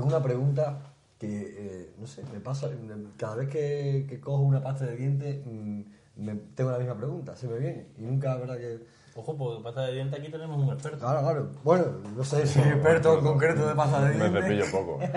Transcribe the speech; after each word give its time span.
Tengo 0.00 0.16
una 0.16 0.22
pregunta 0.22 0.78
que, 1.18 1.28
eh, 1.58 1.92
no 1.98 2.06
sé, 2.06 2.22
me 2.32 2.40
pasa, 2.40 2.70
cada 3.18 3.34
vez 3.36 3.50
que, 3.50 4.06
que 4.08 4.18
cojo 4.18 4.40
una 4.44 4.62
pasta 4.62 4.86
de 4.86 4.96
dientes, 4.96 5.44
mm, 5.44 5.80
me- 6.16 6.36
tengo 6.54 6.70
la 6.70 6.78
misma 6.78 6.96
pregunta, 6.96 7.36
se 7.36 7.46
me 7.46 7.58
viene. 7.58 7.88
Y 7.98 8.02
nunca, 8.04 8.34
verdad 8.38 8.56
que... 8.56 8.78
Ojo, 9.14 9.36
porque 9.36 9.62
pasta 9.62 9.82
de 9.82 9.92
diente 9.92 10.16
aquí 10.16 10.30
tenemos 10.30 10.56
un 10.56 10.72
experto. 10.72 11.00
Claro, 11.00 11.20
claro. 11.20 11.50
Bueno, 11.62 11.84
no 12.16 12.24
sé, 12.24 12.46
soy 12.46 12.62
experto 12.62 13.18
en 13.18 13.24
concreto 13.24 13.68
de 13.68 13.74
pasta 13.74 14.08
de 14.08 14.14
Me 14.16 14.30
dientes. 14.30 14.42
cepillo 14.42 14.64
poco. 14.72 14.98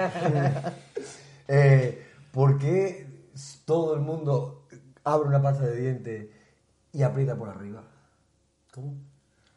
Eh, 1.47 2.05
¿Por 2.31 2.58
qué 2.58 3.05
todo 3.66 3.94
el 3.95 4.02
mundo 4.02 4.66
abre 5.05 5.27
una 5.30 5.41
pasta 5.41 5.66
de 5.66 5.75
dientes 5.80 6.27
y 6.91 7.03
aprieta 7.03 7.36
por 7.38 7.47
arriba? 7.50 7.84
¿Cómo? 8.73 8.95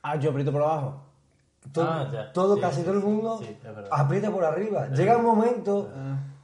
Ah, 0.02 0.16
yo 0.16 0.30
aprieto 0.30 0.52
por 0.52 0.62
abajo. 0.62 1.05
Todo, 1.80 1.90
Ah, 1.90 2.08
ya. 2.12 2.32
todo 2.32 2.54
Sí, 2.56 2.60
casi 2.60 2.76
sí, 2.78 2.82
todo 2.82 2.94
el 2.94 3.00
mundo 3.00 3.38
sí, 3.40 3.56
aprieta 3.90 4.30
por 4.30 4.44
arriba. 4.44 4.88
Llega 4.88 5.16
un 5.16 5.24
momento 5.24 5.90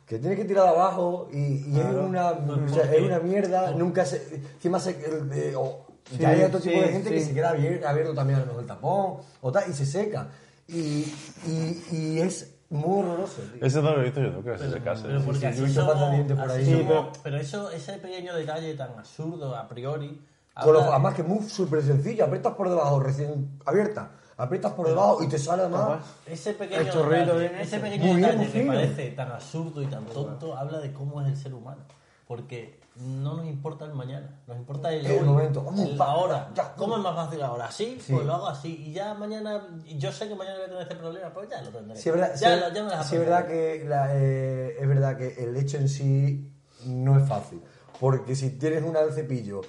que 0.07 0.19
tienes 0.19 0.39
que 0.39 0.45
tirar 0.45 0.65
de 0.65 0.71
abajo 0.71 1.29
y, 1.33 1.37
y 1.71 1.81
es, 1.81 1.87
una, 1.95 2.31
o 2.31 2.69
sea, 2.69 2.93
es 2.93 3.03
una 3.03 3.19
mierda. 3.19 3.71
Nunca 3.73 4.05
se. 4.05 4.41
Encima 4.55 4.79
se. 4.79 4.91
el 4.91 5.55
o- 5.57 5.87
ya 6.19 6.31
hay 6.31 6.43
otro 6.43 6.61
tipo 6.61 6.79
de 6.81 6.89
gente 6.89 7.11
que 7.11 7.21
sí. 7.21 7.27
se 7.29 7.35
queda 7.35 7.55
abier- 7.57 7.85
abierto 7.85 8.13
también 8.15 8.39
a 8.39 8.41
lo 8.43 8.47
mejor 8.47 8.63
el 8.63 8.67
tapón 8.69 9.17
o 9.41 9.53
tal, 9.53 9.65
y 9.71 9.73
se 9.73 9.87
seca. 9.87 10.29
Y, 10.69 11.07
y, 11.47 11.85
y 11.93 12.19
es 12.21 12.55
muy 12.71 13.01
horroroso. 13.01 13.41
tío. 13.55 13.65
Ese 13.67 13.81
no 13.83 13.93
lo 13.95 14.01
he 14.01 14.05
visto 14.05 14.21
yo 14.21 14.31
nunca, 14.31 14.55
ese 14.55 14.71
se 14.71 14.81
case. 14.81 15.05
Pero 15.07 15.21
porque 15.23 15.41
sí, 15.41 15.47
así 15.47 15.59
yo 15.59 15.63
he 15.65 15.67
visto 15.67 15.81
somos- 15.83 15.95
pasta 15.95 16.09
de 16.11 16.15
dientes 16.17 16.37
por 16.39 16.51
así 16.51 16.59
ahí. 16.61 16.65
somos- 16.67 16.79
Sí, 16.81 16.85
pero- 16.89 17.13
pero 17.23 17.37
eso, 17.39 17.71
ese 17.71 17.93
pequeño 17.99 18.35
detalle 18.35 18.75
tan 18.75 18.91
absurdo 18.99 19.57
a 19.57 19.69
priori. 19.69 20.21
Con 20.63 20.73
los- 20.75 20.83
además 20.85 21.15
que 21.15 21.23
es 21.23 21.29
muy 21.29 21.43
súper 21.49 21.83
sencillo, 21.83 22.25
aprietas 22.27 22.53
por 22.55 22.69
debajo, 22.69 23.01
recién 23.01 23.59
abierta, 23.65 24.11
aprietas 24.37 24.73
por 24.73 24.87
debajo 24.89 25.23
y 25.23 25.29
te 25.29 25.39
sale 25.39 25.63
además. 25.63 26.05
Ese 26.27 26.53
pequeño 26.55 26.83
detalle, 27.09 27.63
ese 27.63 27.79
pequeño 27.79 28.05
bien, 28.05 28.21
detalle 28.23 28.51
que 28.53 28.63
parece 28.67 29.11
tan 29.11 29.33
absurdo 29.33 29.83
y 29.83 29.87
tan 29.87 30.05
tonto 30.07 30.57
habla 30.57 30.79
de 30.81 30.93
cómo 30.93 31.21
es 31.23 31.29
el 31.29 31.37
ser 31.37 31.55
humano. 31.55 31.83
Porque 32.27 32.81
no 32.97 33.35
nos 33.37 33.47
importa 33.47 33.85
el 33.85 33.93
mañana, 33.95 34.41
nos 34.47 34.57
importa 34.57 34.93
el, 34.93 35.05
El 35.05 35.25
momento. 35.25 35.67
El 35.77 36.01
ahora. 36.01 36.51
ya. 36.55 36.75
¿Cómo 36.77 36.97
es 36.97 37.03
más 37.03 37.15
fácil 37.15 37.43
ahora? 37.43 37.67
¿Así? 37.67 37.99
Sí. 38.01 38.13
Pues 38.15 38.25
lo 38.27 38.35
hago 38.35 38.49
así. 38.49 38.85
Y 38.87 38.93
ya 38.93 39.13
mañana, 39.15 39.67
yo 39.99 40.11
sé 40.13 40.29
que 40.29 40.35
mañana 40.35 40.57
voy 40.57 40.65
a 40.65 40.69
tener 40.69 40.83
este 40.83 40.97
problema, 40.97 41.31
pues 41.35 41.51
ya 41.51 41.61
lo 41.63 41.69
tendré. 41.71 41.97
Sí, 41.97 42.09
es 42.09 42.15
verdad, 42.15 42.35
ya, 42.39 42.55
sí, 42.55 42.61
lo- 42.61 42.75
ya 42.75 42.85
me 42.85 42.91
las 42.91 43.09
sí, 43.09 43.19
verdad 43.19 43.47
que 43.47 43.85
la, 43.87 44.09
eh, 44.17 44.77
es 44.81 44.89
verdad 44.89 45.17
que 45.19 45.45
el 45.45 45.57
hecho 45.57 45.77
en 45.77 45.89
sí 45.89 46.53
no 46.87 47.19
es 47.19 47.29
fácil. 47.29 47.61
Porque 48.01 48.35
si 48.35 48.51
tienes 48.59 48.83
una 48.83 49.01
del 49.01 49.13
cepillo 49.13 49.61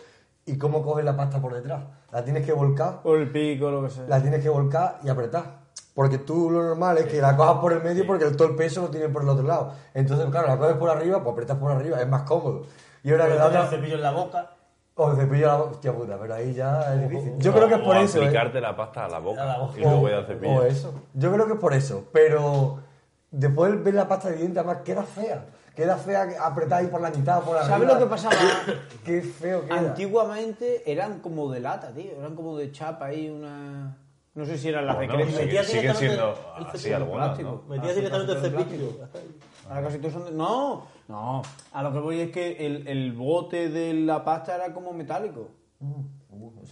y 0.46 0.58
cómo 0.58 0.84
coges 0.84 1.06
la 1.06 1.16
pasta 1.16 1.42
por 1.42 1.54
detrás, 1.54 1.84
la 2.12 2.24
tienes 2.24 2.46
que 2.46 2.52
volcar, 2.54 3.00
O 3.04 3.16
el 3.16 3.32
pico, 3.32 3.72
lo 3.72 3.84
que 3.84 3.90
sea. 3.90 4.04
la 4.08 4.22
tienes 4.22 4.42
que 4.42 4.50
volcar 4.50 5.00
y 5.04 5.10
apretar. 5.10 5.64
Porque 5.94 6.18
tú 6.18 6.50
lo 6.50 6.64
normal 6.64 6.98
es 6.98 7.06
que 7.06 7.22
la 7.22 7.36
cojas 7.38 7.58
por 7.60 7.72
el 7.72 7.84
medio 7.84 8.06
porque 8.08 8.26
el, 8.26 8.36
todo 8.36 8.48
el 8.48 8.56
peso 8.56 8.82
lo 8.82 8.90
tienes 8.90 9.10
por 9.10 9.22
el 9.22 9.30
otro 9.30 9.46
lado. 9.46 9.74
Entonces, 9.94 10.28
claro, 10.32 10.48
la 10.48 10.58
coges 10.58 10.76
por 10.78 10.90
arriba, 10.90 11.24
pues 11.24 11.34
apretas 11.34 11.58
por 11.58 11.72
arriba, 11.72 12.02
es 12.02 12.08
más 12.08 12.24
cómodo. 12.24 12.64
Y 13.04 13.12
ahora 13.12 13.26
que 13.28 13.36
la 13.36 13.44
tengo 13.44 13.50
el 13.50 13.58
otra... 13.58 13.70
cepillo 13.78 13.96
en 13.96 14.02
la 14.02 14.12
boca. 14.12 14.50
O 14.96 15.12
el 15.12 15.18
cepillo 15.18 15.46
a 15.46 15.52
la 15.52 15.58
boca, 15.58 15.72
hostia 15.72 15.94
puta, 15.94 16.18
pero 16.20 16.34
ahí 16.34 16.54
ya 16.54 16.94
es 16.96 17.10
difícil. 17.10 17.34
Yo 17.38 17.54
creo 17.54 17.68
que 17.68 17.76
es 17.76 17.82
por 17.82 17.96
o 17.96 18.00
eso. 18.00 18.18
¿eh? 18.20 18.24
aplicarte 18.26 18.60
la 18.62 18.76
pasta 18.76 19.06
a 19.06 19.10
la 19.10 19.20
boca, 19.20 19.44
A 19.44 19.46
la 19.46 19.58
boca. 19.60 19.80
y 19.80 19.82
luego 19.82 20.02
o, 20.02 20.10
ir 20.10 20.16
al 20.16 20.26
cepillo. 20.26 20.54
o 20.54 20.64
eso. 20.64 20.94
Yo 21.14 21.32
creo 21.32 21.46
que 21.48 21.54
es 21.54 21.60
por 21.60 21.74
eso. 21.74 22.04
Pero 22.12 22.80
después 23.32 23.84
ver 23.84 23.94
la 23.94 24.08
pasta 24.08 24.30
de 24.30 24.38
dientes, 24.38 24.58
además, 24.58 24.78
queda 24.84 25.04
fea. 25.04 25.46
Queda 25.76 25.98
fea 25.98 26.28
apretada 26.42 26.82
ahí 26.82 26.88
por 26.88 27.02
la 27.02 27.10
mitad, 27.10 27.42
por 27.42 27.58
arriba. 27.58 27.68
¿Sabes 27.76 27.88
lo 27.88 28.00
que 28.00 28.06
pasaba? 28.06 28.36
Qué 29.06 29.22
feo 29.22 29.66
queda. 29.66 29.80
Antiguamente 29.80 30.84
eran 30.92 31.20
como 31.20 31.52
de 31.52 31.60
lata, 31.62 31.92
tío. 31.92 32.12
Eran 32.20 32.36
como 32.36 32.58
de 32.58 32.72
chapa 32.72 33.06
ahí, 33.08 33.30
una... 33.30 33.98
No 34.36 34.46
sé 34.46 34.58
si 34.58 34.70
eran 34.70 34.86
las 34.88 35.00
de 35.00 35.06
Bueno, 35.08 35.24
crema. 35.26 35.32
sigue- 35.40 35.64
siguen 35.64 35.66
directamente 35.94 36.00
siendo 36.00 36.36
el 36.60 36.66
así 36.68 36.94
algunas. 36.94 37.40
¿no? 37.40 37.64
Metías 37.68 37.92
Ah, 37.92 37.96
directamente 37.96 38.32
el 38.34 38.40
cepillo. 38.42 38.90
Ahora 39.70 39.84
casi 39.84 39.98
todos 40.00 40.14
son 40.14 40.26
de- 40.26 40.32
No, 40.32 40.88
no. 41.08 41.42
A 41.72 41.84
lo 41.84 41.92
que 41.94 42.00
voy 42.00 42.20
es 42.22 42.32
que 42.32 42.66
el, 42.66 42.88
el 42.88 43.12
bote 43.14 43.70
de 43.70 43.94
la 43.94 44.24
pasta 44.24 44.56
era 44.56 44.74
como 44.74 44.92
metálico. 44.94 45.50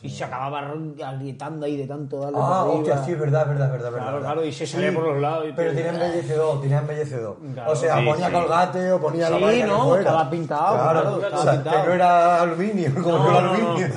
Y 0.01 0.09
se 0.09 0.23
acababa 0.23 0.71
agrietando 1.05 1.65
ahí 1.65 1.77
de 1.77 1.85
tanto 1.87 2.19
darle 2.19 2.37
Ah, 2.41 2.63
hostia, 2.65 3.03
sí, 3.03 3.11
es 3.11 3.19
verdad, 3.19 3.41
es 3.43 3.47
verdad, 3.49 3.65
es 3.67 3.71
verdad. 3.73 3.91
Claro, 3.91 4.05
verdad. 4.13 4.21
claro, 4.33 4.45
y 4.45 4.51
se 4.51 4.65
salía 4.67 4.93
por 4.93 5.03
los 5.07 5.21
lados 5.21 5.45
y 5.49 5.53
pero 5.53 5.73
tenía 5.73 5.91
embellecedor, 5.91 6.61
tenía 6.61 6.77
embellecedor. 6.79 7.37
Claro. 7.53 7.71
o 7.71 7.75
sea, 7.75 7.97
Sí, 7.99 8.05
ponía 8.05 8.27
sí. 8.27 8.31
colgate 8.33 8.91
o 8.91 8.99
ponía 9.01 9.29
la 9.29 9.37
Sí, 9.51 9.63
no, 9.63 9.83
fuera. 9.83 10.01
estaba 10.01 10.29
pintado, 10.29 10.73
Claro, 10.75 11.01
claro, 11.01 11.15
o 11.15 11.21
estaba 11.21 11.43
sea, 11.43 11.51
pintado. 11.53 11.81
que 11.81 11.87
no 11.87 11.93
era 11.93 12.41
aluminio, 12.41 12.93
como 13.03 13.17
No, 13.17 13.23
que 13.25 13.29
era 13.31 13.41
no, 13.41 13.47
no. 13.47 13.49
aluminio. 13.53 13.87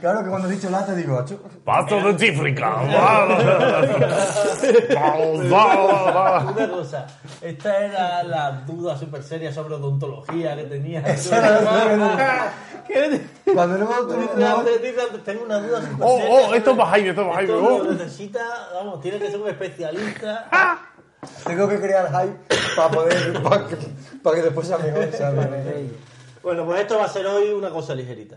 claro 0.00 0.24
que 0.24 0.28
cuando 0.30 0.48
he 0.48 0.52
dicho 0.52 0.70
lata 0.70 0.94
digo, 0.94 1.18
acho. 1.18 1.38
¡Pasto 1.64 1.96
dentífrica! 2.00 2.74
Una 5.44 6.68
cosa, 6.70 7.06
esta 7.40 7.78
era 7.84 8.22
la 8.24 8.52
duda 8.66 8.96
súper 8.96 9.22
seria 9.22 9.52
sobre 9.52 9.74
odontología 9.74 10.56
que 10.56 10.64
tenía. 10.64 11.02
Cuando 13.54 13.78
luego 13.78 13.94
tú... 14.06 14.14
no- 14.36 14.63
Tengo 15.24 15.44
una 15.44 15.58
duda 15.60 15.82
¡Oh, 16.00 16.18
seria. 16.18 16.34
oh! 16.34 16.54
Esto 16.54 16.70
es 16.70 16.76
para 16.76 16.90
Jaime, 16.90 17.08
esto 17.10 17.20
es 17.22 17.26
para 17.28 17.36
Jaime. 17.38 17.54
Oh. 17.54 17.84
necesita, 17.84 18.68
vamos, 18.74 19.00
tiene 19.00 19.18
que 19.18 19.30
ser 19.30 19.40
un 19.40 19.48
especialista. 19.48 20.50
Tengo 21.46 21.68
que 21.68 21.80
crear 21.80 22.06
hype 22.08 22.36
para 22.76 22.90
poder, 22.90 23.42
para 23.42 23.66
que, 23.66 23.76
para 24.22 24.36
que 24.36 24.42
después 24.42 24.66
sea 24.66 24.78
mejor, 24.78 25.10
¿sabes? 25.12 25.46
Bueno, 26.42 26.66
pues 26.66 26.82
esto 26.82 26.98
va 26.98 27.06
a 27.06 27.08
ser 27.08 27.26
hoy 27.26 27.48
una 27.54 27.70
cosa 27.70 27.94
ligerita. 27.94 28.36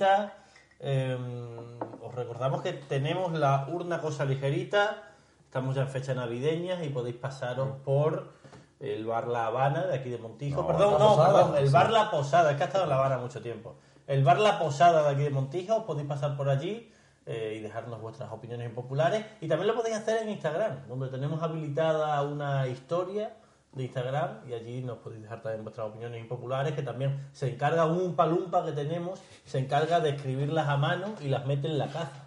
Ligerita. 0.00 0.34
Eh, 0.80 1.18
os 2.02 2.14
recordamos 2.14 2.62
que 2.62 2.72
tenemos 2.72 3.32
la 3.32 3.68
urna 3.70 4.00
cosa 4.00 4.24
ligerita. 4.24 5.02
Estamos 5.44 5.74
ya 5.74 5.82
en 5.82 5.88
fecha 5.88 6.14
navideña 6.14 6.82
y 6.84 6.88
podéis 6.90 7.16
pasaros 7.16 7.68
por 7.84 8.32
el 8.78 9.04
bar 9.04 9.28
La 9.28 9.46
Habana 9.46 9.86
de 9.86 9.94
aquí 9.96 10.08
de 10.08 10.18
Montijo. 10.18 10.62
No, 10.62 10.66
perdón, 10.66 10.92
no, 10.98 11.16
Posada. 11.16 11.32
perdón, 11.34 11.56
el 11.58 11.70
bar 11.70 11.90
La 11.90 12.10
Posada, 12.10 12.50
es 12.52 12.56
que 12.56 12.62
ha 12.62 12.66
estado 12.66 12.84
en 12.84 12.90
La 12.90 12.96
Habana 12.96 13.18
mucho 13.18 13.42
tiempo. 13.42 13.74
El 14.06 14.24
bar 14.24 14.38
La 14.38 14.58
Posada 14.58 15.02
de 15.02 15.08
aquí 15.10 15.22
de 15.22 15.30
Montijo, 15.30 15.84
podéis 15.84 16.08
pasar 16.08 16.36
por 16.36 16.48
allí 16.48 16.90
eh, 17.26 17.56
y 17.58 17.60
dejarnos 17.60 18.00
vuestras 18.00 18.32
opiniones 18.32 18.68
impopulares. 18.68 19.26
Y 19.40 19.48
también 19.48 19.68
lo 19.68 19.74
podéis 19.74 19.96
hacer 19.96 20.22
en 20.22 20.30
Instagram, 20.30 20.86
donde 20.88 21.08
tenemos 21.08 21.42
habilitada 21.42 22.22
una 22.22 22.66
historia 22.68 23.32
de 23.72 23.84
Instagram 23.84 24.40
y 24.48 24.52
allí 24.54 24.82
nos 24.82 24.98
podéis 24.98 25.22
dejar 25.22 25.42
también 25.42 25.62
vuestras 25.62 25.86
opiniones 25.88 26.20
impopulares 26.20 26.74
que 26.74 26.82
también 26.82 27.28
se 27.32 27.50
encarga 27.52 27.86
un 27.86 28.16
palumpa 28.16 28.64
que 28.64 28.72
tenemos 28.72 29.20
se 29.46 29.58
encarga 29.58 30.00
de 30.00 30.10
escribirlas 30.10 30.68
a 30.68 30.76
mano 30.76 31.14
y 31.20 31.28
las 31.28 31.46
mete 31.46 31.68
en 31.68 31.78
la 31.78 31.86
caja. 31.86 32.26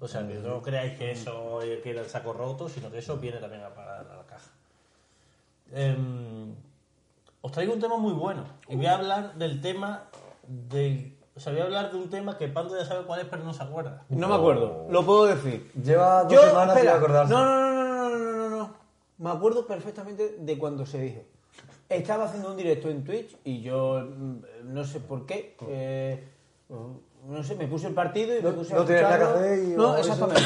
O 0.00 0.08
sea 0.08 0.26
que 0.26 0.34
no 0.34 0.62
creáis 0.62 0.96
que 0.96 1.10
eso 1.10 1.60
eh, 1.62 1.80
queda 1.82 2.00
el 2.00 2.06
saco 2.08 2.32
roto 2.32 2.68
sino 2.68 2.90
que 2.90 2.98
eso 2.98 3.18
viene 3.18 3.38
también 3.38 3.62
a 3.64 3.68
parar 3.68 4.06
a 4.10 4.16
la 4.16 4.22
caja. 4.24 4.50
Em, 5.72 6.54
os 7.42 7.52
traigo 7.52 7.74
un 7.74 7.80
tema 7.80 7.98
muy 7.98 8.12
bueno 8.14 8.44
y 8.68 8.76
voy 8.76 8.86
a 8.86 8.94
hablar 8.94 9.34
del 9.34 9.60
tema 9.60 10.04
de 10.46 11.14
o 11.36 11.40
sea 11.40 11.52
voy 11.52 11.60
a 11.60 11.64
hablar 11.64 11.90
de 11.92 11.98
un 11.98 12.08
tema 12.08 12.38
que 12.38 12.48
Pando 12.48 12.78
ya 12.78 12.86
sabe 12.86 13.04
cuál 13.04 13.20
es 13.20 13.26
pero 13.26 13.44
no 13.44 13.52
se 13.52 13.62
acuerda. 13.62 14.04
No 14.08 14.26
me 14.26 14.34
acuerdo, 14.36 14.86
lo 14.88 15.04
puedo 15.04 15.26
decir. 15.26 15.70
Lleva 15.74 16.24
dos 16.24 16.32
Yo, 16.32 16.42
semanas 16.48 16.80
sin 16.80 16.88
acordarse. 16.88 17.34
no, 17.34 17.44
no, 17.44 17.60
no, 17.60 17.74
no, 17.74 17.84
no, 17.84 18.08
no, 18.08 18.18
no, 18.18 18.48
no, 18.48 18.56
no. 18.56 18.74
Me 19.18 19.30
acuerdo 19.30 19.66
perfectamente 19.66 20.36
de 20.38 20.58
cuando 20.58 20.86
se 20.86 21.00
dijo. 21.00 21.22
estaba 21.88 22.24
haciendo 22.26 22.50
un 22.50 22.56
directo 22.56 22.88
en 22.88 23.02
Twitch 23.04 23.36
y 23.44 23.60
yo 23.62 24.00
mm, 24.00 24.36
no 24.74 24.84
sé 24.84 25.00
por 25.00 25.26
qué. 25.26 25.56
eh, 25.68 26.22
no 27.26 27.42
sé, 27.42 27.56
me 27.56 27.66
puse 27.66 27.88
el 27.88 27.94
partido 27.94 28.38
y 28.38 28.42
No- 28.42 28.50
me 28.50 28.56
puse 28.58 28.74
no 28.74 28.82
a 28.82 28.86
que 28.86 29.64
y- 29.64 29.76
No, 29.76 29.96
exactamente. 29.96 30.42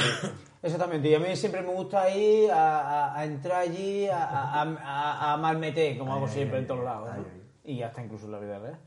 Exactamente. 0.62 1.08
Y 1.08 1.14
a 1.14 1.18
mí 1.18 1.34
siempre 1.36 1.60
me 1.62 1.72
gusta 1.72 2.08
ir 2.14 2.50
a, 2.50 2.80
a- 3.10 3.18
a 3.18 3.24
entrar 3.24 3.62
allí 3.62 4.06
a, 4.08 4.24
a, 4.24 5.32
a- 5.32 5.36
malmeter, 5.36 5.98
como 5.98 6.14
hago 6.14 6.28
siempre 6.28 6.58
en 6.60 6.66
todos 6.66 6.84
lados. 6.84 7.08
¿no? 7.08 7.14
ay, 7.14 7.24
ay. 7.64 7.74
Y 7.74 7.82
hasta 7.82 8.02
incluso 8.02 8.26
en 8.26 8.32
la 8.32 8.38
vida 8.38 8.58
real. 8.58 8.78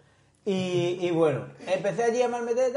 Y, 0.45 0.97
y 1.01 1.11
bueno, 1.11 1.45
empecé 1.67 2.03
allí 2.03 2.21
a 2.21 2.29
malmeter 2.29 2.71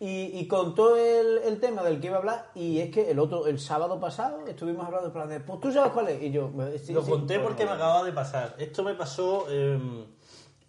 y 0.00 0.46
contó 0.46 0.96
el, 0.96 1.38
el 1.38 1.58
tema 1.60 1.82
del 1.82 2.00
que 2.00 2.06
iba 2.06 2.16
a 2.16 2.18
hablar. 2.20 2.50
Y 2.54 2.78
es 2.80 2.90
que 2.90 3.10
el 3.10 3.18
otro, 3.18 3.46
el 3.46 3.58
sábado 3.58 3.98
pasado, 3.98 4.46
estuvimos 4.46 4.86
hablando 4.86 5.12
plan 5.12 5.28
de, 5.28 5.40
pues 5.40 5.60
tú 5.60 5.72
sabes 5.72 5.92
cuál 5.92 6.08
es. 6.08 6.22
Y 6.22 6.30
yo, 6.30 6.50
sí, 6.82 6.92
Lo 6.92 7.02
sí, 7.02 7.10
conté 7.10 7.40
porque 7.40 7.64
no. 7.64 7.70
me 7.70 7.76
acababa 7.76 8.04
de 8.04 8.12
pasar. 8.12 8.54
Esto 8.58 8.82
me 8.84 8.94
pasó. 8.94 9.46
eh, 9.50 10.04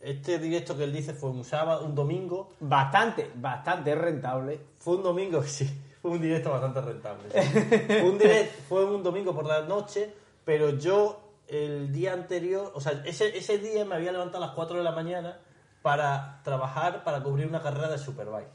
este 0.01 0.39
directo 0.39 0.77
que 0.77 0.85
él 0.85 0.93
dice 0.93 1.13
fue 1.13 1.29
un 1.29 1.43
sábado, 1.43 1.85
un 1.85 1.93
domingo. 1.93 2.49
Bastante, 2.61 3.29
bastante 3.35 3.93
rentable. 3.95 4.59
Fue 4.79 4.95
un 4.95 5.03
domingo, 5.03 5.43
sí. 5.45 5.69
Fue 6.01 6.11
un 6.11 6.21
directo 6.21 6.49
bastante 6.51 6.79
rentable. 6.81 7.29
sí. 7.29 7.59
fue, 7.87 8.01
un 8.09 8.17
direct- 8.17 8.51
fue 8.69 8.85
un 8.85 9.03
domingo 9.03 9.35
por 9.35 9.45
la 9.45 9.61
noche, 9.63 10.13
pero 10.45 10.69
yo 10.71 11.19
el 11.47 11.91
día 11.91 12.13
anterior, 12.13 12.71
o 12.73 12.79
sea, 12.79 13.03
ese, 13.05 13.37
ese 13.37 13.57
día 13.57 13.83
me 13.83 13.95
había 13.95 14.11
levantado 14.13 14.43
a 14.43 14.47
las 14.47 14.55
4 14.55 14.77
de 14.77 14.83
la 14.83 14.91
mañana 14.93 15.39
para 15.81 16.41
trabajar, 16.43 17.03
para 17.03 17.21
cubrir 17.21 17.47
una 17.47 17.61
carrera 17.61 17.89
de 17.89 17.97
Superbike. 17.97 18.47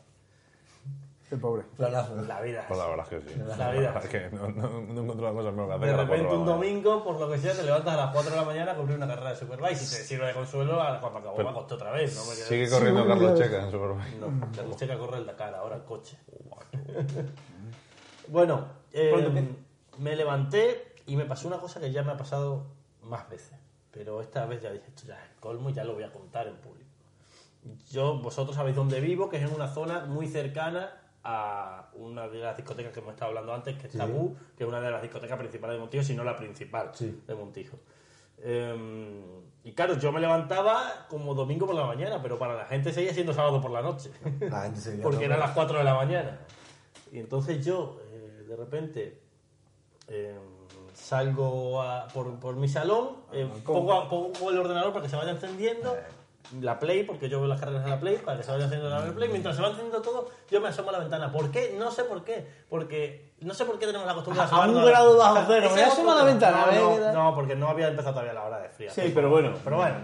El 1.30 1.40
pobre. 1.40 1.64
Planazo. 1.76 2.14
La 2.28 2.40
vida. 2.42 2.64
Pues 2.68 2.78
la 2.78 2.86
verdad 2.86 3.06
es 3.10 3.24
que 3.24 3.32
sí. 3.32 3.40
La 3.58 3.70
vida. 3.72 4.00
Es 4.02 4.08
que 4.08 4.30
no, 4.30 4.48
no, 4.48 4.68
no 4.68 5.00
encuentro 5.00 5.22
las 5.26 5.32
cosas 5.32 5.52
mejor 5.54 5.68
que 5.68 5.74
hacer. 5.74 5.88
De 5.88 5.96
repente 5.96 6.34
un 6.34 6.46
la 6.46 6.52
domingo, 6.52 7.02
por 7.02 7.18
lo 7.18 7.30
que 7.30 7.38
sea, 7.38 7.54
te 7.54 7.62
levantas 7.62 7.94
a 7.94 7.96
las 7.96 8.12
4 8.12 8.30
de 8.30 8.36
la 8.36 8.44
mañana 8.44 8.72
a 8.72 8.76
cubrir 8.76 8.96
una 8.96 9.06
carrera 9.06 9.30
de 9.30 9.36
Superbike. 9.36 9.76
Si 9.76 9.96
te 9.96 10.02
sirve 10.04 10.26
de 10.26 10.34
consuelo, 10.34 10.80
a 10.80 11.00
cuando 11.00 11.18
acabó 11.18 11.38
me 11.38 11.44
otra 11.44 11.90
vez. 11.92 12.14
No 12.14 12.24
me 12.26 12.36
quedé- 12.36 12.44
Sigue 12.44 12.70
corriendo 12.70 13.06
Carlos 13.06 13.38
Checa 13.40 13.64
en 13.64 13.70
Superbike. 13.70 14.16
No, 14.20 14.50
Carlos 14.54 14.76
Checa 14.76 14.98
corre 14.98 15.18
el 15.18 15.26
Dakar, 15.26 15.54
ahora 15.54 15.76
el 15.76 15.84
coche. 15.84 16.18
bueno, 18.28 18.66
eh, 18.92 19.48
me 19.98 20.16
levanté 20.16 20.94
y 21.06 21.16
me 21.16 21.24
pasó 21.24 21.48
una 21.48 21.58
cosa 21.58 21.80
que 21.80 21.90
ya 21.90 22.02
me 22.02 22.12
ha 22.12 22.16
pasado 22.16 22.66
más 23.02 23.28
veces. 23.28 23.58
Pero 23.90 24.20
esta 24.20 24.44
vez 24.46 24.60
ya 24.62 24.70
dije, 24.70 24.86
esto 24.88 25.04
ya 25.06 25.14
es 25.22 25.30
el 25.30 25.40
colmo 25.40 25.70
y 25.70 25.72
ya 25.72 25.84
lo 25.84 25.94
voy 25.94 26.02
a 26.02 26.12
contar 26.12 26.48
en 26.48 26.56
público. 26.56 26.83
Yo, 27.90 28.18
vosotros 28.18 28.56
sabéis 28.56 28.76
dónde 28.76 29.00
vivo, 29.00 29.28
que 29.28 29.36
es 29.38 29.42
en 29.42 29.54
una 29.54 29.68
zona 29.68 30.04
muy 30.06 30.26
cercana 30.26 31.00
a 31.22 31.88
una 31.94 32.28
de 32.28 32.38
las 32.40 32.56
discotecas 32.56 32.92
que 32.92 33.00
hemos 33.00 33.12
estado 33.14 33.30
hablando 33.30 33.54
antes, 33.54 33.78
que 33.78 33.86
es 33.86 33.92
Tabú, 33.96 34.36
que 34.56 34.64
es 34.64 34.68
una 34.68 34.80
de 34.80 34.90
las 34.90 35.00
discotecas 35.00 35.38
principales 35.38 35.76
de 35.76 35.80
Montijo, 35.80 36.02
si 36.04 36.14
no 36.14 36.22
la 36.24 36.36
principal 36.36 36.90
Sí. 36.92 37.22
de 37.26 37.34
Montijo. 37.34 37.78
Eh, 38.38 39.22
y 39.64 39.72
claro, 39.72 39.96
yo 39.98 40.12
me 40.12 40.20
levantaba 40.20 41.06
como 41.08 41.34
domingo 41.34 41.64
por 41.66 41.74
la 41.74 41.86
mañana, 41.86 42.20
pero 42.20 42.38
para 42.38 42.54
la 42.54 42.66
gente 42.66 42.92
seguía 42.92 43.14
siendo 43.14 43.32
sábado 43.32 43.62
por 43.62 43.70
la 43.70 43.80
noche. 43.80 44.10
La 44.40 44.62
gente 44.64 44.80
se 44.80 44.90
veía 44.90 45.02
Porque 45.02 45.24
eran 45.24 45.40
las 45.40 45.52
4 45.52 45.78
de 45.78 45.84
la 45.84 45.94
mañana. 45.94 46.40
Y 47.10 47.18
entonces 47.20 47.64
yo, 47.64 47.98
eh, 48.12 48.44
de 48.46 48.56
repente, 48.56 49.22
eh, 50.08 50.38
salgo 50.92 51.80
a- 51.80 52.08
por, 52.08 52.38
por 52.38 52.56
mi 52.56 52.68
salón, 52.68 53.16
eh, 53.32 53.48
pongo, 53.64 54.06
pongo 54.10 54.50
el 54.50 54.58
ordenador 54.58 54.92
para 54.92 55.04
que 55.04 55.08
se 55.08 55.16
vaya 55.16 55.30
encendiendo, 55.30 55.96
la 56.60 56.78
Play, 56.78 57.04
porque 57.04 57.28
yo 57.28 57.40
veo 57.40 57.48
las 57.48 57.58
carreras 57.58 57.84
de 57.84 57.90
la 57.90 57.98
Play, 58.00 58.18
para 58.18 58.36
que 58.36 58.42
se 58.42 58.50
vaya 58.52 58.64
encendiendo 58.64 58.96
la 58.98 59.12
Play. 59.12 59.28
Mientras 59.28 59.56
se 59.56 59.62
va 59.62 59.68
encendiendo 59.68 60.02
todo, 60.02 60.28
yo 60.50 60.60
me 60.60 60.68
asomo 60.68 60.90
a 60.90 60.92
la 60.92 60.98
ventana. 60.98 61.32
¿Por 61.32 61.50
qué? 61.50 61.74
No 61.78 61.90
sé 61.90 62.04
por 62.04 62.22
qué. 62.24 62.46
Porque 62.68 63.32
no 63.40 63.54
sé 63.54 63.64
por 63.64 63.78
qué 63.78 63.86
tenemos 63.86 64.06
la 64.06 64.14
costumbre 64.14 64.38
de 64.38 64.42
A 64.42 64.46
asomarnos 64.46 64.76
un 64.76 64.84
grado 64.86 65.16
bajo 65.16 65.44
cero, 65.46 65.70
me 65.74 65.82
asomo 65.82 66.12
a 66.12 66.16
la 66.16 66.24
ventana, 66.24 66.64
a 66.64 66.66
No, 66.72 66.88
tal. 66.96 67.14
no, 67.14 67.24
no, 67.24 67.34
porque 67.34 67.54
no 67.56 67.68
había 67.68 67.88
empezado 67.88 68.14
todavía 68.14 68.34
la 68.34 68.44
hora 68.44 68.58
de 68.60 68.68
fría. 68.68 68.90
Sí, 68.90 69.10
pero 69.14 69.30
bueno. 69.30 69.52
Pero 69.64 69.76
bueno. 69.76 69.96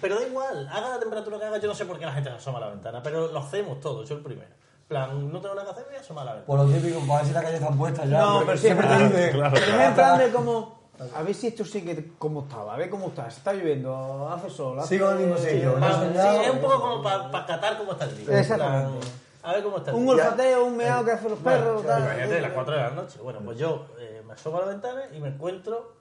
Pero 0.00 0.16
da 0.16 0.26
igual, 0.26 0.68
haga 0.72 0.88
la 0.88 0.98
temperatura 0.98 1.38
que 1.38 1.44
haga, 1.44 1.58
yo 1.58 1.68
no 1.68 1.74
sé 1.74 1.84
por 1.86 1.98
qué 1.98 2.06
la 2.06 2.12
gente 2.12 2.28
se 2.30 2.36
asoma 2.36 2.58
a 2.58 2.62
la 2.62 2.68
ventana, 2.70 3.00
pero 3.02 3.28
lo 3.28 3.38
hacemos 3.38 3.78
todos, 3.78 4.08
yo 4.08 4.16
el 4.16 4.22
primero. 4.22 4.50
Plan, 4.88 5.30
no 5.32 5.40
tengo 5.40 5.54
nada 5.54 5.66
que 5.66 5.72
hacer, 5.72 5.84
voy 5.86 5.96
a 5.96 6.00
asomar 6.00 6.22
a 6.22 6.24
la 6.26 6.32
ventana. 6.36 6.58
Por 6.58 6.66
lo 6.68 6.74
típico, 6.74 7.00
para 7.06 7.18
ver 7.20 7.26
si 7.28 7.32
las 7.32 7.42
calles 7.44 7.60
están 7.60 7.78
puestas 7.78 8.10
ya. 8.10 8.18
No, 8.18 8.42
pero 8.44 8.58
siempre 8.58 8.86
te 8.88 8.98
dice. 9.04 9.30
En 9.30 9.94
plan 9.94 10.18
de 10.18 10.30
como. 10.32 10.81
A 11.14 11.22
ver 11.22 11.34
si 11.34 11.46
esto 11.48 11.64
sigue 11.64 12.12
como 12.18 12.42
estaba, 12.42 12.74
a 12.74 12.76
ver 12.76 12.88
cómo 12.90 13.08
está. 13.08 13.30
Se 13.30 13.38
está 13.38 13.52
lloviendo, 13.52 14.28
hace 14.30 14.50
sol. 14.50 14.78
Hace... 14.78 14.88
Sigo 14.88 15.10
en 15.10 15.16
el 15.18 15.26
mismo 15.26 15.36
sitio, 15.38 15.74
Pa- 15.80 16.00
sí, 16.02 16.40
es 16.44 16.50
un 16.50 16.60
poco 16.60 16.80
como 16.80 17.02
para 17.02 17.46
catar 17.46 17.78
cómo 17.78 17.92
está 17.92 18.04
el 18.06 18.16
día. 18.26 18.40
Exactamente. 18.40 19.06
A 19.44 19.52
ver 19.54 19.62
cómo 19.64 19.78
está 19.78 19.90
el 19.90 19.96
Un 19.96 20.04
día. 20.04 20.12
olfateo, 20.14 20.64
un 20.66 20.76
meado 20.76 21.04
que 21.04 21.10
hacen 21.12 21.30
los 21.30 21.38
perros. 21.40 21.84
tal. 21.84 22.02
Imagínate, 22.02 22.40
las 22.40 22.52
4 22.52 22.74
de 22.76 22.80
la 22.80 22.90
noche. 22.90 23.18
Bueno, 23.22 23.40
pues 23.44 23.58
yo 23.58 23.86
eh, 23.98 24.22
me 24.26 24.32
asomo 24.34 24.58
a 24.58 24.60
la 24.60 24.66
ventana 24.68 25.02
y 25.12 25.20
me 25.20 25.28
encuentro 25.28 25.96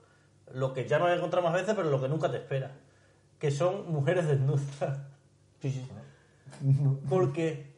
lo 0.54 0.74
que 0.74 0.88
ya 0.88 1.00
no 1.00 1.06
había 1.06 1.18
encontrado 1.18 1.44
más 1.46 1.54
veces, 1.54 1.74
pero 1.76 1.90
lo 1.90 2.00
que 2.02 2.08
nunca 2.08 2.30
te 2.30 2.38
espera. 2.38 2.72
Que 3.40 3.50
son 3.50 3.92
mujeres 3.92 4.28
desnudas. 4.28 4.98
Sí, 5.62 5.72
sí. 5.72 5.88
Porque 7.10 7.74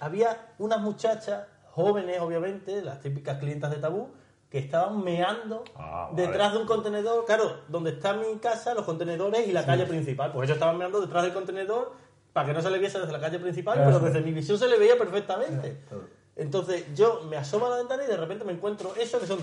había 0.00 0.36
unas 0.58 0.80
muchachas, 0.80 1.44
jóvenes 1.70 2.20
obviamente, 2.20 2.82
las 2.82 3.00
típicas 3.00 3.38
clientas 3.38 3.70
de 3.70 3.76
tabú, 3.76 4.08
que 4.50 4.58
estaban 4.58 5.02
meando 5.04 5.62
Ah, 5.76 6.08
vale. 6.10 6.26
detrás 6.26 6.52
de 6.52 6.58
un 6.58 6.66
contenedor. 6.66 7.24
Claro, 7.26 7.58
donde 7.68 7.90
está 7.90 8.14
mi 8.14 8.38
casa, 8.38 8.72
los 8.74 8.84
contenedores 8.84 9.46
y 9.46 9.52
la 9.52 9.66
calle 9.66 9.84
principal. 9.86 10.32
Pues 10.32 10.46
ellos 10.48 10.56
estaban 10.56 10.78
meando 10.78 11.00
detrás 11.00 11.22
del 11.24 11.32
contenedor 11.34 11.92
para 12.32 12.46
que 12.46 12.52
no 12.54 12.62
se 12.62 12.70
le 12.70 12.78
viese 12.78 12.98
desde 12.98 13.12
la 13.12 13.20
calle 13.20 13.38
principal, 13.38 13.74
Claro. 13.74 13.90
pero 13.98 14.04
desde 14.06 14.20
mi 14.22 14.32
visión 14.32 14.58
se 14.58 14.68
le 14.68 14.78
veía 14.78 14.96
perfectamente. 14.96 15.82
Entonces 16.36 16.86
yo 16.94 17.22
me 17.28 17.36
asomo 17.36 17.66
a 17.66 17.70
la 17.70 17.76
ventana 17.78 18.04
y 18.04 18.06
de 18.06 18.16
repente 18.16 18.44
me 18.44 18.52
encuentro 18.52 18.94
eso 18.98 19.18
que 19.18 19.26
son 19.26 19.38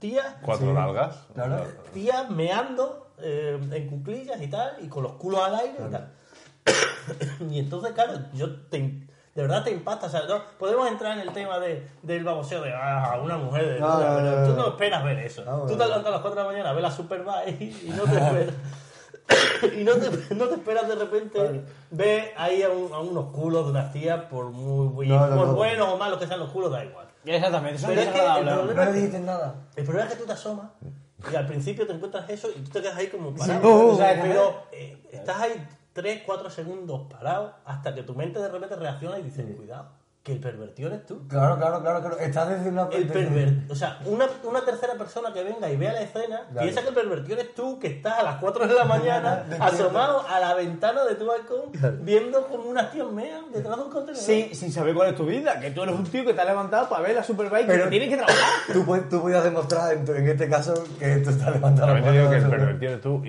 tías 0.00 0.36
Cuatro 0.42 0.66
Sí. 0.66 0.72
nalgas. 0.72 1.26
Claro. 1.34 1.66
tías 1.94 2.28
meando 2.30 3.06
eh, 3.22 3.58
en 3.72 3.86
cuclillas 3.86 4.40
y 4.42 4.48
tal, 4.48 4.76
y 4.82 4.88
con 4.88 5.02
los 5.02 5.12
culos 5.12 5.40
al 5.42 5.54
aire 5.56 5.76
y 5.86 5.90
tal. 5.90 6.12
y 7.50 7.58
entonces, 7.58 7.92
claro, 7.92 8.14
yo 8.34 8.56
te, 8.68 9.06
de 9.34 9.42
verdad 9.42 9.62
te 9.64 9.70
impacta. 9.70 10.06
O 10.06 10.10
sea, 10.10 10.22
no- 10.28 10.42
podemos 10.58 10.88
entrar 10.88 11.12
en 11.18 11.20
el 11.20 11.32
tema 11.32 11.58
de, 11.58 11.86
del 12.02 12.24
baboseo 12.24 12.62
de 12.62 12.72
ah, 12.74 13.18
una 13.22 13.36
mujer 13.36 13.74
de 13.74 13.80
No, 13.80 13.88
no, 14.00 14.20
no, 14.20 14.30
pero 14.30 14.44
tú 14.48 14.54
no. 14.54 14.68
esperas 14.68 15.04
ver 15.04 15.18
eso. 15.20 15.44
No, 15.44 15.60
tú 15.66 15.76
te 15.76 15.84
levantas 15.86 16.06
a 16.06 16.10
las 16.10 16.20
4 16.20 16.30
de 16.30 16.42
la 16.42 16.46
mañana 16.52 16.70
a 16.70 16.72
ver 16.72 16.82
la 16.82 16.90
Superbike 16.90 17.60
y 17.60 17.90
no 17.96 18.02
te 18.04 18.18
esperas. 18.18 18.54
y 19.78 19.84
no 19.84 19.92
te, 19.94 20.34
no 20.34 20.46
te 20.48 20.54
esperas 20.54 20.88
de 20.88 20.94
repente 20.96 21.64
ver 21.90 22.32
ahí 22.36 22.62
a, 22.62 22.70
un- 22.70 22.92
a 22.92 22.98
unos 22.98 23.26
culos 23.32 23.66
de 23.66 23.70
unas 23.70 23.92
tías, 23.92 24.24
por 24.24 24.46
muy, 24.50 25.06
No, 25.06 25.26
no, 25.28 25.36
por 25.36 25.46
no. 25.48 25.54
buenos 25.54 25.88
o 25.88 25.96
malos 25.96 26.18
que 26.18 26.26
sean 26.26 26.40
los 26.40 26.50
culos, 26.50 26.72
da 26.72 26.84
igual. 26.84 27.06
Exactamente, 27.24 27.78
son 27.78 27.90
Pero 27.90 28.00
es 28.00 28.08
que 28.08 28.18
el 28.18 28.24
problema- 28.24 28.74
No 28.74 28.84
le 28.86 28.92
dijiste 28.92 29.20
nada. 29.20 29.54
El 29.76 29.84
problema 29.84 30.08
es 30.08 30.14
que 30.14 30.20
tú 30.20 30.26
te 30.26 30.32
asomas 30.32 30.70
y 31.30 31.36
al 31.36 31.46
principio 31.46 31.86
te 31.86 31.92
encuentras 31.92 32.28
eso 32.30 32.48
y 32.48 32.60
tú 32.60 32.70
te 32.70 32.80
quedas 32.82 32.96
ahí 32.96 33.06
como 33.08 33.34
parado. 33.34 33.60
Sí, 33.60 33.66
O 33.68 33.96
sea, 33.96 34.18
pero 34.22 34.62
eh, 34.72 34.96
estás 35.12 35.40
ahí 35.42 35.68
3, 36.00 36.22
4 36.24 36.50
segundos 36.50 37.02
parado 37.10 37.54
hasta 37.64 37.94
que 37.94 38.02
tu 38.02 38.14
mente 38.14 38.38
de 38.38 38.48
repente 38.48 38.76
reacciona 38.76 39.18
y 39.18 39.22
dice, 39.22 39.44
cuidado, 39.44 40.00
que 40.22 40.32
el 40.32 40.38
pervertido 40.38 40.90
eres 40.90 41.06
tú. 41.06 41.26
Claro, 41.28 41.56
claro, 41.56 41.80
claro, 41.80 42.00
claro. 42.00 42.18
Estás 42.18 42.46
una. 42.66 42.88
El 42.92 43.06
pervertido, 43.08 43.72
o 43.72 43.74
sea, 43.74 43.98
una, 44.04 44.26
una 44.44 44.60
tercera 44.66 44.92
persona 44.94 45.32
que 45.32 45.42
venga 45.42 45.70
y 45.70 45.76
vea 45.76 45.94
la 45.94 46.02
escena 46.02 46.42
Claro. 46.52 46.60
piensa 46.60 46.82
que 46.82 46.88
el 46.90 46.94
pervertido 46.94 47.40
eres 47.40 47.54
tú, 47.54 47.78
que 47.78 47.86
estás 47.86 48.18
a 48.18 48.22
las 48.22 48.36
4 48.36 48.66
de 48.68 48.74
la 48.74 48.84
mañana 48.84 49.46
asomado 49.58 50.22
a 50.28 50.38
la 50.38 50.52
ventana 50.52 51.04
de 51.06 51.14
tu 51.14 51.24
balcón 51.24 51.72
viendo 52.04 52.46
como 52.48 52.64
unas 52.64 52.92
tías 52.92 53.06
mean 53.10 53.50
detrás 53.50 53.76
de 53.78 53.82
un 53.82 53.90
contenedor. 53.90 54.22
Sin, 54.22 54.54
sin 54.54 54.70
saber 54.70 54.94
cuál 54.94 55.08
es 55.08 55.14
tu 55.16 55.24
vida, 55.24 55.58
que 55.58 55.70
tú 55.70 55.82
eres 55.84 55.94
un 55.94 56.04
tío 56.04 56.22
que 56.26 56.34
te 56.34 56.40
has 56.42 56.46
levantado 56.48 56.86
para 56.90 57.00
ver 57.02 57.14
la 57.16 57.24
Superbike 57.24 57.66
Pero- 57.66 57.84
que 57.84 57.90
tienes 57.90 58.10
que 58.10 58.16
trabajar. 58.18 58.50
Tú, 58.74 58.84
puedes- 58.84 59.08
tú 59.08 59.22
podías 59.22 59.42
demostrar 59.42 59.94
en, 59.94 60.28
este 60.28 60.50
caso 60.50 60.74
que 60.98 61.16
tú 61.16 61.30
estás 61.30 61.46
levantando 61.54 61.94
También 61.94 62.04
te 62.04 62.12
digo 62.18 62.30
que 62.30 62.36
el 62.36 62.50
pervertido 62.50 62.90
eres 62.92 63.02
tú, 63.02 63.22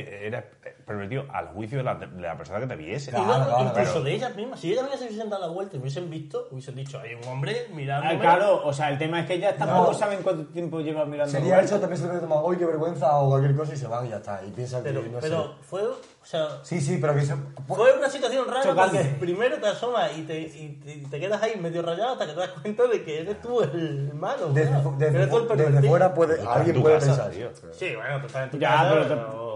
pervertido 0.85 1.25
al 1.31 1.47
juicio 1.49 1.77
de 1.79 1.83
la, 1.83 1.95
de 1.95 2.07
la 2.21 2.37
persona 2.37 2.59
que 2.59 2.67
te 2.67 2.75
viese. 2.75 3.11
Claro, 3.11 3.25
claro, 3.25 3.63
incluso 3.65 3.73
claro. 3.91 4.03
de 4.03 4.13
ellas 4.13 4.35
mismas, 4.35 4.59
si 4.59 4.71
ellas 4.73 4.85
se 4.97 5.05
hubiesen 5.05 5.29
dado 5.29 5.47
la 5.47 5.51
vuelta 5.53 5.75
y 5.75 5.79
hubiesen 5.79 6.09
visto, 6.09 6.47
hubiesen 6.51 6.75
dicho, 6.75 6.99
hay 6.99 7.13
un 7.15 7.27
hombre 7.27 7.67
mirando. 7.73 8.07
Ah, 8.09 8.19
claro, 8.19 8.61
o 8.65 8.73
sea, 8.73 8.89
el 8.89 8.97
tema 8.97 9.21
es 9.21 9.25
que 9.27 9.33
ellas 9.35 9.55
tampoco 9.57 9.93
saben 9.93 10.19
cuánto 10.23 10.45
tiempo 10.51 10.79
llevas 10.81 11.07
mirando. 11.07 11.31
Sería 11.31 11.59
eso, 11.61 11.79
también 11.79 11.97
se 11.97 12.03
lo 12.03 12.09
puede 12.09 12.21
tomar, 12.21 12.39
hoy 12.43 12.57
qué 12.57 12.65
vergüenza 12.65 13.15
o 13.17 13.29
cualquier 13.29 13.55
cosa 13.55 13.73
y 13.73 13.77
se 13.77 13.87
van 13.87 14.05
y 14.05 14.09
ya 14.09 14.17
está. 14.17 14.41
Y 14.45 14.51
piensan 14.51 14.83
Pero, 14.83 15.01
que 15.03 15.09
no 15.09 15.19
pero 15.19 15.43
sé. 15.43 15.49
fue, 15.61 15.83
o 15.83 15.95
sea, 16.23 16.47
Sí, 16.63 16.79
sí, 16.81 16.97
pero 16.99 17.13
que 17.15 17.21
se. 17.21 17.35
fue 17.67 17.93
una 17.97 18.09
situación 18.09 18.47
rara 18.47 18.63
Chocante. 18.63 18.97
porque 18.97 19.15
primero 19.19 19.57
te 19.57 19.67
asomas 19.67 20.11
y 20.17 20.23
te, 20.23 20.39
y 20.41 20.79
te- 20.83 20.93
y 20.93 21.05
te 21.05 21.19
quedas 21.19 21.41
ahí 21.41 21.55
medio 21.59 21.81
rayado 21.81 22.13
hasta 22.13 22.25
que 22.27 22.33
te 22.33 22.39
das 22.39 22.49
cuenta 22.49 22.83
de 22.87 23.03
que 23.03 23.21
eres 23.21 23.41
tú 23.41 23.61
el 23.61 24.13
malo. 24.13 24.49
Desde, 24.53 25.87
fuera 25.87 26.13
puede, 26.13 26.41
alguien 26.47 26.81
puede 26.81 26.95
casa, 26.95 27.07
pensar. 27.07 27.29
tío. 27.31 27.49
Sí, 27.71 27.95
bueno, 27.95 28.19
tú 28.19 28.27
estás 28.27 28.43
en 28.45 28.49
tu 28.51 28.57
Ya, 28.57 28.69
casa, 28.69 28.89
pero 28.91 29.01
te- 29.03 29.09
pero- 29.09 29.50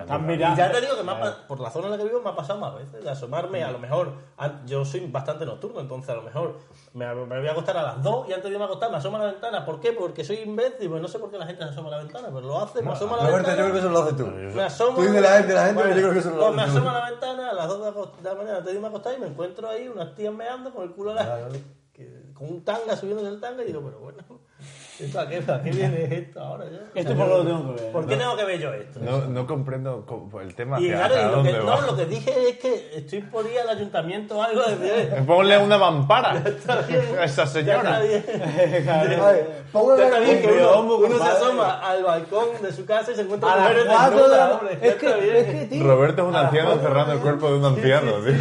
Estás 0.00 0.20
mirando. 0.20 0.56
ya 0.58 0.70
te 0.72 0.80
digo 0.80 0.96
que 0.96 1.02
me 1.02 1.12
ha 1.12 1.20
pa- 1.20 1.46
por 1.46 1.60
la 1.60 1.70
zona 1.70 1.86
en 1.86 1.90
la 1.92 1.98
que 1.98 2.04
vivo 2.04 2.20
me 2.22 2.30
ha 2.30 2.34
pasado 2.36 2.58
más 2.58 2.74
veces 2.74 3.02
de 3.04 3.10
asomarme, 3.10 3.62
a 3.64 3.70
lo 3.70 3.78
mejor, 3.78 4.12
an- 4.36 4.66
yo 4.66 4.84
soy 4.84 5.06
bastante 5.06 5.44
nocturno, 5.46 5.80
entonces 5.80 6.10
a 6.10 6.14
lo 6.14 6.22
mejor 6.22 6.56
me, 6.94 7.06
me 7.14 7.38
voy 7.38 7.48
a 7.48 7.52
acostar 7.52 7.76
a 7.76 7.82
las 7.82 8.02
2 8.02 8.28
y 8.28 8.32
antes 8.32 8.44
de 8.44 8.50
irme 8.50 8.62
a 8.64 8.66
acostar 8.66 8.90
me 8.90 8.96
asomo 8.96 9.16
a 9.16 9.20
la 9.20 9.26
ventana. 9.32 9.64
¿Por 9.64 9.80
qué? 9.80 9.92
Porque 9.92 10.24
soy 10.24 10.36
imbécil, 10.38 10.88
pues 10.88 11.02
no 11.02 11.08
sé 11.08 11.18
por 11.18 11.30
qué 11.30 11.38
la 11.38 11.46
gente 11.46 11.62
se 11.64 11.70
asoma 11.70 11.88
a 11.88 11.92
la 11.92 11.98
ventana, 11.98 12.28
pero 12.28 12.40
lo 12.42 12.58
hace, 12.60 12.82
me 12.82 12.92
asomo 12.92 13.14
a 13.14 13.18
la 13.18 13.28
Roberto, 13.30 13.50
yo 13.50 13.56
ventana. 13.56 13.62
creo 13.62 13.72
que 13.72 13.78
eso 13.78 13.88
lo 13.90 13.98
haces 14.02 14.16
tú. 14.16 14.26
Me 14.56 14.62
asomo. 14.62 14.96
Tú 14.96 15.02
dices 15.02 15.22
la 15.22 15.28
gente, 15.38 15.54
la 15.54 15.66
gente, 15.66 15.82
pero 15.82 15.94
yo 15.94 16.00
creo 16.02 16.12
que 16.12 16.18
eso 16.20 16.30
lo 16.30 16.36
pues 16.36 16.48
haces 16.48 16.56
me 16.56 16.64
tú. 16.64 16.70
asomo 16.78 16.90
a 16.90 16.92
la 17.00 17.10
ventana 17.10 17.50
a 17.50 17.54
las 17.54 17.68
2 17.68 17.78
de 17.78 17.84
la 17.84 18.06
de 18.06 18.22
la 18.22 18.34
mañana 18.34 18.56
antes 18.58 18.66
de 18.66 18.74
irme 18.74 18.86
a 18.86 18.90
acostar 18.90 19.14
y 19.14 19.20
me 19.20 19.26
encuentro 19.26 19.68
ahí 19.68 19.88
unas 19.88 20.14
tías 20.14 20.34
meando 20.34 20.72
con 20.72 20.82
el 20.84 20.90
culo 20.92 21.10
a 21.12 21.14
la- 21.14 21.48
que- 21.92 22.32
con 22.34 22.48
un 22.48 22.64
tanga 22.64 22.96
subiéndose 22.96 23.28
el 23.28 23.40
tanga 23.40 23.62
y 23.62 23.66
digo, 23.66 23.80
pero 23.84 23.98
bueno. 23.98 24.18
¿Esto 24.98 25.20
a 25.20 25.28
qué, 25.28 25.36
a 25.36 25.62
qué 25.62 25.70
viene 25.70 26.08
esto 26.10 26.40
ahora 26.40 26.64
ya? 26.64 26.78
Esto 27.00 27.14
por 27.14 27.28
lo 27.28 27.44
tengo 27.44 27.76
que 27.76 27.82
ver. 27.82 27.92
¿Por 27.92 28.06
qué 28.06 28.16
tengo 28.16 28.36
que 28.36 28.44
ver 28.44 28.60
yo 28.60 28.74
esto? 28.74 28.98
No, 29.00 29.26
no 29.26 29.46
comprendo 29.46 30.04
el 30.42 30.54
tema 30.56 30.80
Y 30.80 30.88
claro, 30.88 31.14
y 31.14 31.36
lo 31.36 31.42
que, 31.44 31.52
no, 31.52 31.80
lo 31.82 31.96
que 31.96 32.06
dije 32.06 32.48
es 32.48 32.58
que 32.58 32.90
estoy 32.96 33.20
por 33.22 33.46
ir 33.46 33.60
al 33.60 33.68
ayuntamiento 33.68 34.38
o 34.38 34.42
algo 34.42 34.62
de 34.62 35.22
Ponle 35.26 35.56
una 35.58 35.78
mampara 35.78 36.32
a 36.32 37.24
esa 37.24 37.44
ya 37.44 37.46
señora. 37.46 38.02
está 38.02 38.02
bien. 38.02 39.46
Está 39.68 40.18
bien 40.20 40.42
que 40.42 40.46
uno, 40.48 40.70
Hombre, 40.72 41.08
uno 41.08 41.24
se 41.24 41.30
asoma 41.30 41.78
al 41.80 42.02
balcón 42.02 42.48
de 42.60 42.72
su 42.72 42.84
casa 42.84 43.12
y 43.12 43.14
se 43.14 43.22
encuentra 43.22 43.52
A 43.52 43.56
mujeres 43.58 43.84
desnudas. 43.84 44.62
Es 44.80 44.94
que, 44.96 45.38
es 45.40 45.46
que, 45.46 45.66
tío. 45.66 45.84
Roberto 45.84 46.22
es 46.22 46.28
un 46.28 46.36
anciano 46.36 46.72
encerrando 46.72 47.12
el 47.12 47.20
cuerpo 47.20 47.50
de 47.52 47.58
un 47.58 47.64
anciano, 47.64 48.12
tío. 48.24 48.34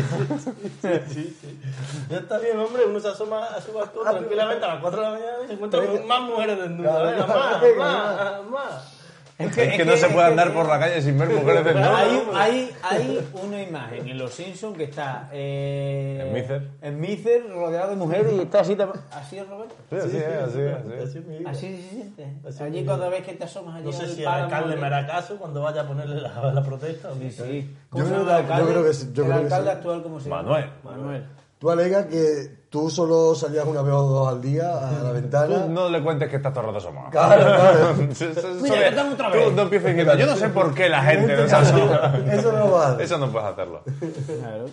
Ya 2.10 2.18
está 2.18 2.40
bien, 2.40 2.58
hombre, 2.58 2.86
uno 2.86 3.00
se 3.00 3.10
asoma 3.10 3.46
a 3.46 3.62
su 3.62 3.74
balcón 3.74 4.08
Ah, 4.08 4.12
tranquilamente 4.12 4.64
a 4.66 4.68
las 4.76 4.82
4 4.82 5.00
de 5.00 5.06
la 5.06 5.12
mañana 5.12 5.38
y 5.44 5.48
se 5.48 5.54
encuentra 5.54 5.86
con 5.86 6.08
más 6.08 6.22
mujeres 6.22 6.47
desnudas. 6.56 6.92
Claro, 6.94 7.10
Venga, 7.12 7.26
claro, 7.26 7.40
más, 7.52 7.62
venga, 7.62 7.84
más, 7.86 8.50
más. 8.50 8.94
Es 9.40 9.56
Es 9.56 9.78
que 9.78 9.86
no 9.86 9.96
se 9.96 10.08
puede 10.10 10.26
andar 10.26 10.52
por 10.52 10.68
la 10.68 10.80
calle 10.80 11.00
sin 11.00 11.16
ver 11.20 11.30
mujeres 11.40 11.64
desnudas. 11.64 11.94
Hay, 11.96 12.24
hay, 12.34 12.72
hay 12.82 13.28
una 13.44 13.62
imagen 13.62 14.10
en 14.10 14.18
Los 14.18 14.34
Simpsons 14.34 14.76
que 14.76 14.86
está 14.86 15.30
eh, 15.32 16.24
En 16.26 16.34
Miser. 16.34 16.68
en 16.82 17.00
Miser, 17.00 17.48
rodeado 17.52 17.92
de 17.92 17.96
mujeres 17.98 18.34
y 18.34 18.40
está 18.40 18.62
así 18.62 18.76
así 19.12 19.38
es 19.38 19.48
Roberto 19.48 19.76
Sí, 19.92 19.96
así 19.96 20.18
es, 20.18 20.26
así 20.26 20.60
es, 20.60 20.74
así 20.74 21.18
es. 21.20 21.46
Así 21.48 21.78
se 21.84 21.90
siente 21.90 22.28
allí 22.64 22.80
es. 22.80 22.86
cuando 22.86 23.12
ves 23.12 23.22
que 23.24 23.34
te 23.34 23.44
asomas 23.44 23.76
allí 23.76 23.86
No 23.86 23.92
sé 23.92 24.08
si 24.08 24.22
el 24.24 24.28
alcalde 24.28 24.72
allí. 24.74 24.82
me 24.82 24.88
hará 24.88 25.06
caso 25.06 25.38
cuando 25.38 25.62
vaya 25.62 25.82
a 25.82 25.88
ponerle 25.88 26.20
la, 26.20 26.52
la 26.52 26.64
protesta. 26.64 27.10
sí 27.14 27.30
sí 27.30 27.70
Yo 27.70 27.78
¿Cómo 27.92 28.06
se 28.06 28.10
creo 28.12 28.24
que- 28.26 28.32
yo 28.32 28.36
alcalde? 28.38 28.72
creo 28.72 28.84
que 28.86 28.94
sí, 28.96 29.10
yo 29.14 29.24
el 29.24 29.30
creo 29.30 29.38
que 29.40 29.44
alcalde 29.46 29.70
sí. 29.72 29.78
actual 29.78 30.02
cómo 30.04 30.20
se 30.20 30.30
llama 30.30 30.42
Manuel. 30.42 30.66
Manuel 30.84 31.26
Tú 31.60 31.70
alega 31.72 32.08
que 32.08 32.67
tú 32.82 32.90
solo 32.92 33.34
salías 33.34 33.66
una 33.66 33.82
vez 33.82 33.94
o 33.94 34.04
dos 34.04 34.28
al 34.28 34.42
día 34.42 34.78
a 34.88 35.04
la 35.04 35.12
ventana. 35.12 35.64
Tú 35.66 35.70
no 35.72 35.90
le 35.90 36.02
cuentes 36.04 36.30
que 36.30 36.36
estás 36.36 36.54
todo 36.54 36.62
el 36.62 36.68
rato 36.68 36.78
asomado. 36.78 37.10
Claro, 37.10 37.44
claro. 37.44 37.96
Mira, 38.62 39.04
otra 39.12 39.32
tú 39.32 39.38
vez. 39.38 39.54
no 39.54 39.62
empieces 39.64 39.88
diciendo, 39.90 40.16
yo 40.16 40.26
no 40.28 40.36
sé 40.36 40.50
por 40.50 40.74
qué 40.74 40.88
la 40.90 41.02
gente 41.04 41.36
no 41.36 41.48
se 41.48 41.56
asoma. 41.56 42.20
Eso 42.32 42.52
no 42.52 42.72
va 42.72 42.86
a 42.86 42.92
hacer. 42.92 43.02
Eso 43.02 43.18
no 43.18 43.32
puedes 43.32 43.48
hacerlo. 43.48 43.82
Claro. 43.84 44.66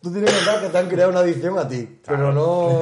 Tú 0.00 0.12
tienes 0.12 0.30
que 0.30 0.36
pensar 0.36 0.60
que 0.60 0.68
te 0.68 0.78
han 0.78 0.88
creado 0.88 1.10
una 1.10 1.20
adicción 1.20 1.58
a 1.58 1.66
ti, 1.66 1.98
pero 2.06 2.30
no. 2.32 2.78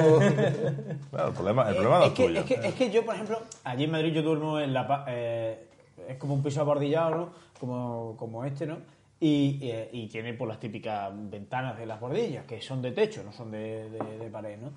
Claro, 1.09 1.27
el 1.29 1.33
problema, 1.33 1.69
el 1.69 1.75
problema 1.75 1.97
no 1.99 2.03
es, 2.05 2.09
es 2.09 2.13
que, 2.15 2.25
tuyo. 2.27 2.39
es, 2.41 2.45
que, 2.45 2.53
es 2.67 2.73
que 2.75 2.91
yo, 2.91 3.05
por 3.05 3.15
ejemplo, 3.15 3.39
allí 3.63 3.85
en 3.85 3.91
Madrid 3.91 4.13
yo 4.13 4.21
duermo 4.21 4.59
en 4.59 4.73
la... 4.73 4.85
pa- 4.87 5.05
eh, 5.07 5.67
es 6.09 6.17
como 6.17 6.33
un 6.33 6.43
piso 6.43 6.59
abordillado, 6.61 7.11
¿no? 7.15 7.29
Como, 7.59 8.15
como 8.17 8.43
este, 8.45 8.65
¿no? 8.67 8.77
Y, 9.25 9.57
y, 9.61 10.01
y 10.03 10.07
tiene 10.07 10.33
pues 10.33 10.49
las 10.49 10.59
típicas 10.59 11.09
ventanas 11.29 11.77
de 11.77 11.85
las 11.85 11.97
bordillas, 11.99 12.45
que 12.45 12.61
son 12.61 12.81
de 12.81 12.91
techo, 12.91 13.23
no 13.23 13.31
son 13.31 13.51
de, 13.51 13.89
de- 13.89 14.17
de 14.17 14.29
pared, 14.29 14.57
¿no? 14.59 14.71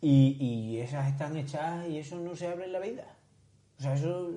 Y, 0.00 0.36
y 0.40 0.80
esas 0.80 1.06
están 1.08 1.36
hechas 1.36 1.86
y 1.88 1.98
eso 1.98 2.16
no 2.18 2.34
se 2.34 2.46
abre 2.46 2.64
en 2.64 2.72
la 2.72 2.78
vida. 2.78 3.04
O 3.78 3.82
sea, 3.82 3.92
eso... 3.94 4.30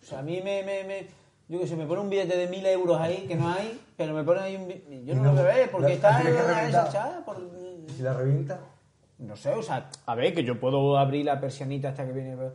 O 0.00 0.04
sea, 0.06 0.20
a 0.20 0.22
mí 0.22 0.40
me... 0.42 0.62
me, 0.62 0.84
me- 0.84 1.06
yo 1.48 1.58
qué 1.58 1.66
sé, 1.66 1.74
me 1.76 1.86
pone 1.86 2.02
un 2.02 2.10
billete 2.10 2.36
de 2.36 2.46
mil 2.46 2.64
euros 2.66 3.00
ahí, 3.00 3.24
que 3.26 3.34
no 3.34 3.48
hay, 3.48 3.80
pero 3.96 4.12
me 4.14 4.22
ponen 4.22 4.42
ahí 4.44 4.54
un... 4.56 5.04
Yo 5.06 5.14
no, 5.14 5.32
lo 5.32 5.42
veo, 5.42 5.50
¿eh? 5.64 5.68
porque 5.72 5.94
está 5.94 6.20
en 6.20 6.26
que 6.26 6.32
una 6.34 6.68
esa 6.68 7.24
por... 7.24 7.38
¿Y 7.88 7.92
si 7.92 8.02
la 8.02 8.12
revienta? 8.14 8.60
No 9.18 9.34
sé, 9.34 9.50
o 9.50 9.62
sea, 9.62 9.88
a 10.06 10.14
ver, 10.14 10.32
que 10.34 10.44
yo 10.44 10.60
puedo 10.60 10.96
abrir 10.98 11.24
la 11.24 11.40
persianita 11.40 11.88
hasta 11.88 12.06
que 12.06 12.12
viene. 12.12 12.36
Pero 12.36 12.54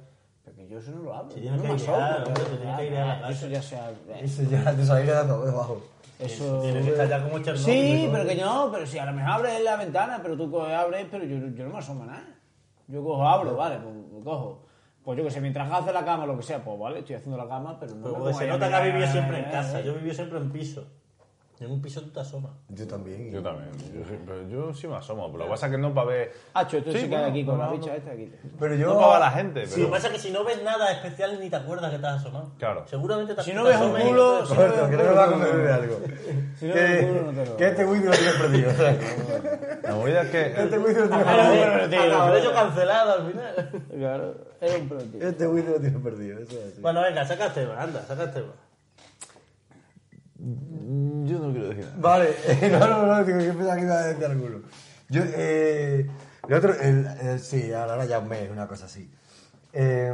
que 0.51 0.67
yo 0.67 0.77
eso 0.79 0.91
no 0.91 1.03
lo 1.03 1.13
yo 1.13 1.27
tienes 1.29 1.63
no 1.63 1.75
que 1.75 1.83
pero- 1.83 1.95
hombre, 1.95 2.43
tienes 2.57 2.77
que 2.77 2.87
ir 2.87 2.97
a 2.97 3.05
la 3.05 3.19
casa. 3.21 3.31
Eso 3.31 3.47
ya 3.47 3.61
sea. 3.61 3.91
Eso 4.21 4.43
ya 4.43 4.75
te 4.75 4.85
salía 4.85 5.13
dando 5.13 5.45
debajo. 5.45 5.81
Eso. 6.19 6.59
Tiene 6.61 6.81
que 6.81 6.89
estar 6.91 7.07
ya 7.09 7.23
como 7.23 7.39
Chernobyl. 7.39 7.65
Sí, 7.65 8.09
pero 8.11 8.27
que 8.27 8.35
no, 8.35 8.69
pero 8.71 8.85
si 8.85 8.97
a 8.99 9.05
lo 9.05 9.13
mejor 9.13 9.31
abres 9.31 9.63
la 9.63 9.75
ventana, 9.77 10.19
pero 10.21 10.37
tú 10.37 10.51
coges, 10.51 10.73
abres, 10.73 11.07
pero 11.09 11.25
yo, 11.25 11.37
yo 11.47 11.63
no 11.65 11.69
me 11.71 11.79
asomo 11.79 12.05
nada. 12.05 12.27
Yo 12.87 13.03
cojo, 13.03 13.27
abro, 13.27 13.55
vale, 13.55 13.77
pues 13.77 13.95
lo 14.11 14.19
cojo. 14.23 14.65
Pues 15.03 15.17
yo 15.17 15.23
que 15.25 15.31
sé, 15.31 15.41
mientras 15.41 15.69
hace 15.71 15.91
la 15.91 16.05
cama, 16.05 16.25
lo 16.25 16.37
que 16.37 16.43
sea, 16.43 16.63
pues 16.63 16.79
vale, 16.79 16.99
estoy 16.99 17.15
haciendo 17.15 17.37
la 17.37 17.47
cama, 17.47 17.77
pero 17.79 17.95
no. 17.95 18.03
Pero 18.13 18.23
me 18.25 18.33
se 18.33 18.47
nota 18.47 18.65
que 18.65 18.71
mirar, 18.71 18.83
vivido 18.85 19.07
siempre 19.11 19.39
en 19.39 19.45
eh, 19.45 19.51
casa. 19.51 19.79
eh. 19.79 19.83
Yo 19.85 19.91
he 19.91 19.95
vivido 19.95 20.13
siempre 20.15 20.37
en 20.39 20.51
piso. 20.51 20.87
En 21.63 21.71
un 21.71 21.81
piso 21.81 22.01
tú 22.01 22.09
te 22.09 22.19
asomas. 22.19 22.51
Yo 22.69 22.85
también. 22.85 23.31
Yo 23.31 23.41
también. 23.41 23.69
Yo, 23.93 24.03
sí- 24.05 24.19
pero 24.25 24.47
yo 24.49 24.73
sí 24.73 24.85
me 24.87 24.97
asomo. 24.97 25.27
Pero 25.27 25.37
lo 25.39 25.43
que 25.45 25.49
pasa 25.51 25.67
es 25.67 25.71
que 25.71 25.77
no 25.77 25.93
para 25.93 26.07
ver. 26.07 26.33
Hacho, 26.53 26.77
esto 26.77 26.91
Sí, 26.91 26.99
se 27.01 27.09
queda 27.09 27.27
aquí 27.27 27.45
con 27.45 27.57
la 27.57 27.67
no, 27.67 27.71
bicha 27.71 27.91
no. 27.91 27.93
esta 27.95 28.11
aquí. 28.11 28.31
Pero 28.59 28.75
yo. 28.75 28.87
No 28.87 28.95
para 28.99 29.07
ver 29.07 29.15
a 29.15 29.19
la 29.19 29.31
gente, 29.31 29.61
Lo 29.61 29.69
que 29.69 29.75
pero. 29.75 29.89
pasa 29.91 30.07
es 30.07 30.13
que 30.13 30.19
si 30.19 30.31
no 30.31 30.43
ves 30.43 30.61
nada 30.61 30.91
especial 30.91 31.39
ni 31.39 31.49
te 31.49 31.55
acuerdas 31.55 31.89
que 31.91 31.99
te 31.99 32.05
has 32.07 32.19
asomado. 32.19 32.51
Claro. 32.59 32.83
Seguramente 32.87 33.33
te 33.35 33.43
Si 33.43 33.51
te 33.51 33.55
no 33.55 33.63
ves 33.63 33.77
un 33.79 33.97
y 33.99 34.03
culo, 34.03 34.33
no 34.33 34.39
te- 34.41 34.45
si 34.47 34.53
no 34.53 34.59
Roberto, 34.59 34.89
que 34.89 34.97
no 34.97 35.03
me 35.03 35.13
va 35.13 35.23
a 35.23 35.31
comer 35.31 35.67
algo. 35.71 35.99
Si 36.59 36.65
no 36.67 36.73
ves 36.73 37.03
un 37.03 37.07
culo, 37.09 37.21
no 37.23 37.31
te 37.31 37.43
Que, 37.43 37.49
lo- 37.49 37.57
que 37.57 37.67
este 37.67 37.85
Wii 37.85 38.03
lo 38.03 38.11
tienes 38.11 38.33
perdido. 38.35 38.71
La 39.83 39.95
movida 39.95 40.21
es 40.23 40.29
que. 40.29 40.41
Este 40.63 40.77
Wii 40.79 40.93
lo 40.95 41.07
tienes 41.07 41.23
Claro, 41.23 41.53
perdido. 41.79 41.89
tío, 41.89 42.13
Acabaré 42.13 42.43
yo 42.43 42.53
cancelado 42.53 43.11
al 43.13 43.31
final. 43.31 43.83
Claro, 43.97 44.35
era 44.59 44.75
un 44.77 44.89
prototipo. 44.89 45.25
Este 45.25 45.47
Wii 45.47 45.63
lo 45.63 45.79
tienes 45.79 46.01
perdido. 46.01 46.39
Eso 46.39 46.59
es 46.59 46.73
así. 46.73 46.81
Bueno, 46.81 47.01
venga, 47.01 47.25
saca 47.25 47.45
el 47.47 47.53
tema, 47.53 47.81
anda, 47.81 48.01
saca 48.05 48.23
el 48.23 48.31
tema. 48.33 48.53
Yo 51.25 51.39
no 51.39 51.51
quiero 51.53 51.69
decir 51.69 51.85
nada. 51.85 51.97
Vale, 51.97 52.29
no, 52.71 52.79
no, 52.87 53.05
no, 53.05 53.23
digo, 53.23 53.39
yo 53.39 53.53
pensaba 53.53 53.75
que 53.77 53.81
iba 53.83 53.95
a 53.99 54.07
decir 54.07 54.25
alguno. 54.25 54.59
Yo, 55.09 55.21
eh, 55.25 56.07
el 56.47 56.53
otro, 56.53 56.73
el, 56.79 57.07
el- 57.21 57.39
sí, 57.39 57.71
ahora 57.71 58.05
ya 58.05 58.19
un 58.19 58.27
mes, 58.27 58.49
una 58.51 58.67
cosa 58.67 58.85
así. 58.85 59.09
Eh, 59.71 60.13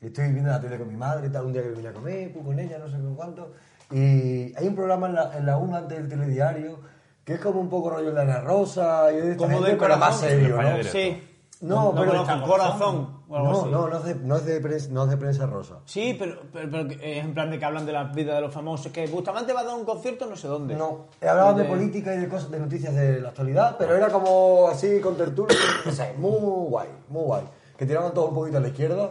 estoy 0.00 0.30
viendo 0.32 0.50
la 0.50 0.60
tele 0.60 0.78
con 0.78 0.88
mi 0.88 0.96
madre, 0.96 1.28
tal, 1.30 1.46
un 1.46 1.52
día 1.52 1.62
que 1.62 1.70
vine 1.70 1.88
a 1.88 1.92
comer, 1.92 2.32
pues 2.32 2.44
con 2.44 2.58
ella, 2.58 2.78
no 2.78 2.86
sé 2.88 2.98
con 2.98 3.14
cuánto. 3.16 3.52
Y 3.90 4.54
hay 4.56 4.66
un 4.68 4.74
programa 4.76 5.08
en 5.08 5.14
la, 5.14 5.36
en 5.36 5.46
la 5.46 5.56
1 5.58 5.76
antes 5.76 5.98
del 5.98 6.08
telediario 6.08 6.80
que 7.24 7.34
es 7.34 7.40
como 7.40 7.60
un 7.60 7.68
poco 7.68 7.90
rollo 7.90 8.12
de 8.12 8.20
Ana 8.20 8.40
Rosa 8.40 9.12
y 9.12 9.16
de 9.16 9.30
esta 9.32 9.36
Como 9.36 9.58
gente, 9.58 9.70
de 9.72 9.76
pero 9.76 9.96
más 9.96 10.18
serio, 10.18 10.60
¿no? 10.60 10.82
Sí. 10.82 11.22
No, 11.62 11.92
No 11.92 12.00
pero 12.00 12.10
conozco, 12.24 12.46
corazón. 12.46 13.22
o 13.28 13.36
algo 13.36 13.52
No, 13.52 13.60
así. 13.60 13.70
no, 13.70 13.88
no 13.88 13.96
es 13.98 14.04
de, 14.04 14.14
no 14.16 14.36
es 14.36 14.44
de 14.44 14.60
prensa, 14.60 14.88
no 14.90 15.04
es 15.04 15.10
de 15.10 15.16
prensa 15.16 15.46
rosa. 15.46 15.76
Sí, 15.84 16.14
pero, 16.18 16.40
pero, 16.52 16.68
pero 16.70 16.88
que 16.88 16.94
es 17.18 17.24
en 17.24 17.32
plan 17.34 17.50
de 17.50 17.58
que 17.58 17.64
hablan 17.64 17.86
de 17.86 17.92
la 17.92 18.04
vida 18.04 18.34
de 18.34 18.40
los 18.40 18.52
famosos. 18.52 18.90
Que 18.92 19.06
Bustamante 19.06 19.52
va 19.52 19.60
a 19.60 19.64
dar 19.64 19.76
un 19.76 19.84
concierto 19.84 20.26
no 20.26 20.34
sé 20.36 20.48
dónde. 20.48 20.74
No, 20.74 21.06
hablaban 21.20 21.56
de 21.56 21.62
De- 21.62 21.68
política 21.68 22.14
y 22.14 22.18
de 22.18 22.28
cosas, 22.28 22.50
de 22.50 22.58
noticias 22.58 22.92
de 22.94 23.20
la 23.20 23.28
actualidad, 23.28 23.76
pero 23.78 23.94
era 23.96 24.08
como 24.08 24.66
así 24.68 25.00
con 25.00 25.16
tertulia, 25.16 25.56
muy 26.18 26.30
guay, 26.68 26.88
muy 27.08 27.22
guay. 27.22 27.44
Que 27.78 27.86
tiraban 27.86 28.12
todo 28.12 28.26
un 28.26 28.34
poquito 28.34 28.58
a 28.58 28.60
la 28.60 28.68
izquierda 28.68 29.10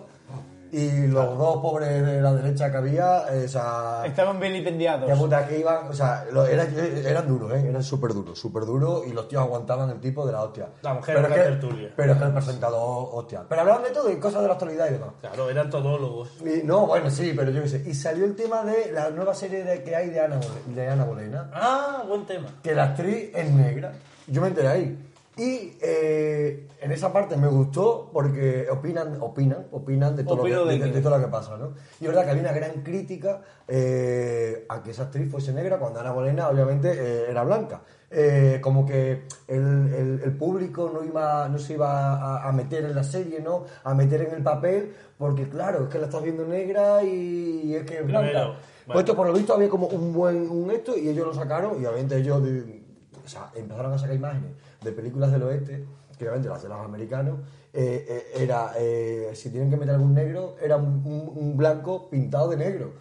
y 0.72 1.08
los 1.08 1.38
dos 1.38 1.58
pobres 1.58 2.06
de 2.06 2.22
la 2.22 2.34
derecha 2.34 2.72
que 2.72 2.78
había, 2.78 3.26
eh, 3.34 3.44
o 3.46 3.48
sea, 3.50 4.04
Estaban 4.06 4.40
vilipendiados. 4.40 5.10
que 5.10 5.16
puta 5.16 5.46
que 5.48 5.60
iban, 5.60 5.88
o 5.90 5.94
sea, 5.94 6.26
lo- 6.32 6.46
eran, 6.46 6.68
eran 7.06 7.28
duros, 7.28 7.52
¿eh? 7.54 7.66
eran 7.68 7.84
súper 7.84 8.14
duros, 8.14 8.40
súper 8.40 8.64
duros 8.66 9.04
y 9.06 9.12
los 9.12 9.28
tíos 9.28 9.44
aguantaban 9.44 9.90
el 9.90 10.00
tipo 10.00 10.26
de 10.26 10.32
la 10.32 10.44
hostia. 10.44 10.70
La 10.82 10.94
mujer 10.94 11.16
pero 11.16 11.28
de 11.30 11.38
la 11.38 11.44
tertulia. 11.44 11.90
Pero 11.96 12.14
es 12.14 12.18
que 12.20 12.24
el 12.26 12.32
presentador, 12.34 13.10
hostia. 13.12 13.44
Pero 13.50 13.62
hablaban 13.62 13.84
de 13.84 13.90
todo 13.90 14.10
y 14.12 14.16
cosas 14.18 14.42
de 14.44 14.48
la 14.48 14.54
actualidad 14.54 14.88
y 14.90 14.94
demás. 14.94 15.10
Claro, 15.20 15.50
eran 15.50 15.70
todólogos. 15.70 16.30
Y, 16.42 16.64
no, 16.66 16.88
bueno, 16.88 17.10
sí, 17.10 17.34
pero 17.36 17.52
yo 17.52 17.62
qué 17.64 17.68
sé. 17.70 17.84
Y 17.86 17.94
salió 17.94 18.24
el 18.26 18.36
tema 18.36 18.64
de 18.64 18.92
la 18.94 19.10
nueva 19.10 19.34
serie 19.34 19.64
de- 19.64 19.84
que 19.84 19.96
hay 19.96 20.10
de 20.10 20.22
Ana, 20.22 20.40
de 20.68 20.88
Ana 20.88 21.04
Bolena. 21.04 21.50
Ah, 21.54 22.04
buen 22.08 22.26
tema. 22.26 22.48
que 22.64 22.74
la 22.74 22.84
actriz 22.86 23.32
es 23.36 23.52
negra. 23.52 23.92
Yo 24.28 24.42
me 24.42 24.48
enteré 24.48 24.68
ahí. 24.70 25.08
Y 25.38 25.78
eh, 25.82 26.68
en 26.82 26.92
esa 26.92 27.14
parte 27.14 27.38
me 27.38 27.48
gustó 27.48 28.10
porque 28.12 28.68
opinan, 28.70 29.18
opinan, 29.22 29.66
opinan 29.72 30.16
de 30.16 30.24
todo, 30.26 30.36
lo 30.38 30.44
que, 30.44 30.50
de 30.50 30.78
de- 30.80 30.92
de 30.92 31.02
todo 31.02 31.18
lo 31.18 31.24
que 31.26 31.32
pasa, 31.32 31.56
¿no? 31.58 31.74
Y 32.02 32.04
es 32.06 32.08
verdad 32.10 32.26
que 32.26 32.32
había 32.32 32.44
una 32.44 32.52
gran 32.52 32.82
crítica 32.84 33.42
eh, 33.68 34.66
a 34.68 34.84
que 34.84 34.92
esa 34.92 35.04
actriz 35.04 35.32
fuese 35.32 35.54
negra 35.54 35.80
cuando 35.80 36.00
Ana 36.02 36.12
Bolena 36.12 36.50
obviamente 36.50 36.92
eh, 36.94 37.26
era 37.30 37.44
blanca. 37.44 37.82
Eh, 38.14 38.60
como 38.62 38.86
que 38.86 39.24
el, 39.48 39.94
el- 39.94 40.22
el 40.22 40.36
público 40.38 40.92
no 40.94 41.02
iba 41.06 41.48
no 41.48 41.58
se 41.58 41.74
iba 41.76 42.14
a, 42.16 42.50
a 42.50 42.52
meter 42.52 42.84
en 42.84 42.94
la 42.94 43.04
serie, 43.06 43.40
¿no? 43.40 43.64
A 43.86 43.94
meter 43.94 44.22
en 44.24 44.34
el 44.36 44.44
papel, 44.44 44.94
porque 45.18 45.48
claro, 45.48 45.84
es 45.86 45.90
que 45.90 45.98
la 45.98 46.06
estás 46.08 46.22
viendo 46.22 46.46
negra 46.46 47.02
y 47.04 47.74
es 47.74 47.86
que 47.86 48.00
es 48.00 48.06
blanca. 48.06 48.28
Primero, 48.32 48.54
Pues 48.54 48.86
bueno. 48.88 49.00
esto 49.00 49.16
por 49.16 49.28
lo 49.28 49.34
visto 49.34 49.54
había 49.54 49.70
como 49.70 49.88
un 49.88 50.12
buen 50.12 50.50
un 50.50 50.70
esto 50.72 50.98
y 50.98 51.08
ellos 51.08 51.26
lo 51.26 51.34
sacaron 51.34 51.82
y 51.82 51.86
obviamente 51.86 52.18
ellos 52.18 52.42
o 53.24 53.28
sea, 53.30 53.50
empezaron 53.56 53.94
a 53.94 53.98
sacar 53.98 54.16
imágenes 54.16 54.52
de 54.82 54.92
películas 54.92 55.32
del 55.32 55.44
oeste, 55.44 55.86
que 56.18 56.24
obviamente 56.26 56.50
las 56.50 56.64
de 56.64 56.70
los 56.70 56.80
americanos, 56.80 57.40
eh, 57.74 58.06
eh, 58.36 58.44
era, 58.44 58.74
eh, 58.78 59.30
si 59.34 59.50
tienen 59.52 59.70
que 59.70 59.78
meter 59.78 59.94
algún 59.96 60.14
negro, 60.14 60.56
era 60.62 60.76
un, 60.78 61.02
un- 61.06 61.32
un 61.36 61.56
blanco 61.58 62.10
pintado 62.10 62.50
de 62.50 62.58
negro. 62.58 62.94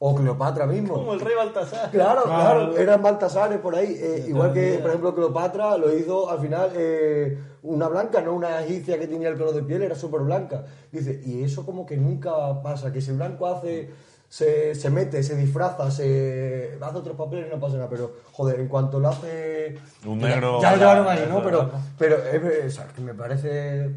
O 0.00 0.14
Cleopatra 0.14 0.64
mismo. 0.64 0.94
Como 0.94 1.12
el 1.14 1.18
rey 1.20 1.34
Baltasar. 1.34 1.90
Claro, 1.90 2.22
Claro. 2.22 2.70
claro, 2.70 2.76
eran 2.78 3.02
Baltasares 3.02 3.58
por 3.58 3.74
ahí. 3.74 3.96
Eh, 4.00 4.26
igual 4.28 4.52
que, 4.52 4.78
por 4.78 4.90
ejemplo, 4.90 5.12
Cleopatra 5.12 5.76
lo 5.76 5.92
hizo 5.96 6.30
al 6.30 6.38
final 6.38 6.70
eh, 6.76 7.36
una 7.64 7.88
blanca, 7.88 8.20
no 8.20 8.32
una 8.32 8.62
egipcia 8.64 8.96
que 8.98 9.08
tenía 9.08 9.28
el 9.28 9.36
color 9.36 9.54
de 9.54 9.62
piel, 9.62 9.82
era 9.82 9.96
súper 9.96 10.20
blanca. 10.20 10.64
Dice, 10.92 11.20
y 11.24 11.42
eso 11.42 11.66
como 11.66 11.84
que 11.84 11.96
nunca 11.96 12.62
pasa, 12.62 12.92
que 12.92 13.00
si 13.00 13.10
el 13.10 13.16
blanco 13.16 13.48
hace, 13.48 13.90
se, 14.28 14.74
se 14.74 14.90
mete, 14.90 15.22
se 15.22 15.34
disfraza, 15.36 15.90
se 15.90 16.78
hace 16.80 16.96
otros 16.98 17.16
papeles, 17.16 17.50
no 17.52 17.58
pasa 17.58 17.76
nada. 17.76 17.88
Pero, 17.88 18.12
joder, 18.32 18.60
en 18.60 18.68
cuanto 18.68 19.00
lo 19.00 19.08
hace... 19.08 19.78
Un 20.04 20.20
ya- 20.20 20.28
negro, 20.28 20.60
Ya, 20.60 20.72
lo 20.72 20.76
llevaron 20.78 21.08
ahí, 21.08 21.26
¿no? 21.28 21.42
Pero, 21.42 21.70
pero 21.98 22.16
es, 22.24 22.66
o 22.66 22.70
sea, 22.82 22.88
que 22.94 23.00
me 23.00 23.14
parece... 23.14 23.90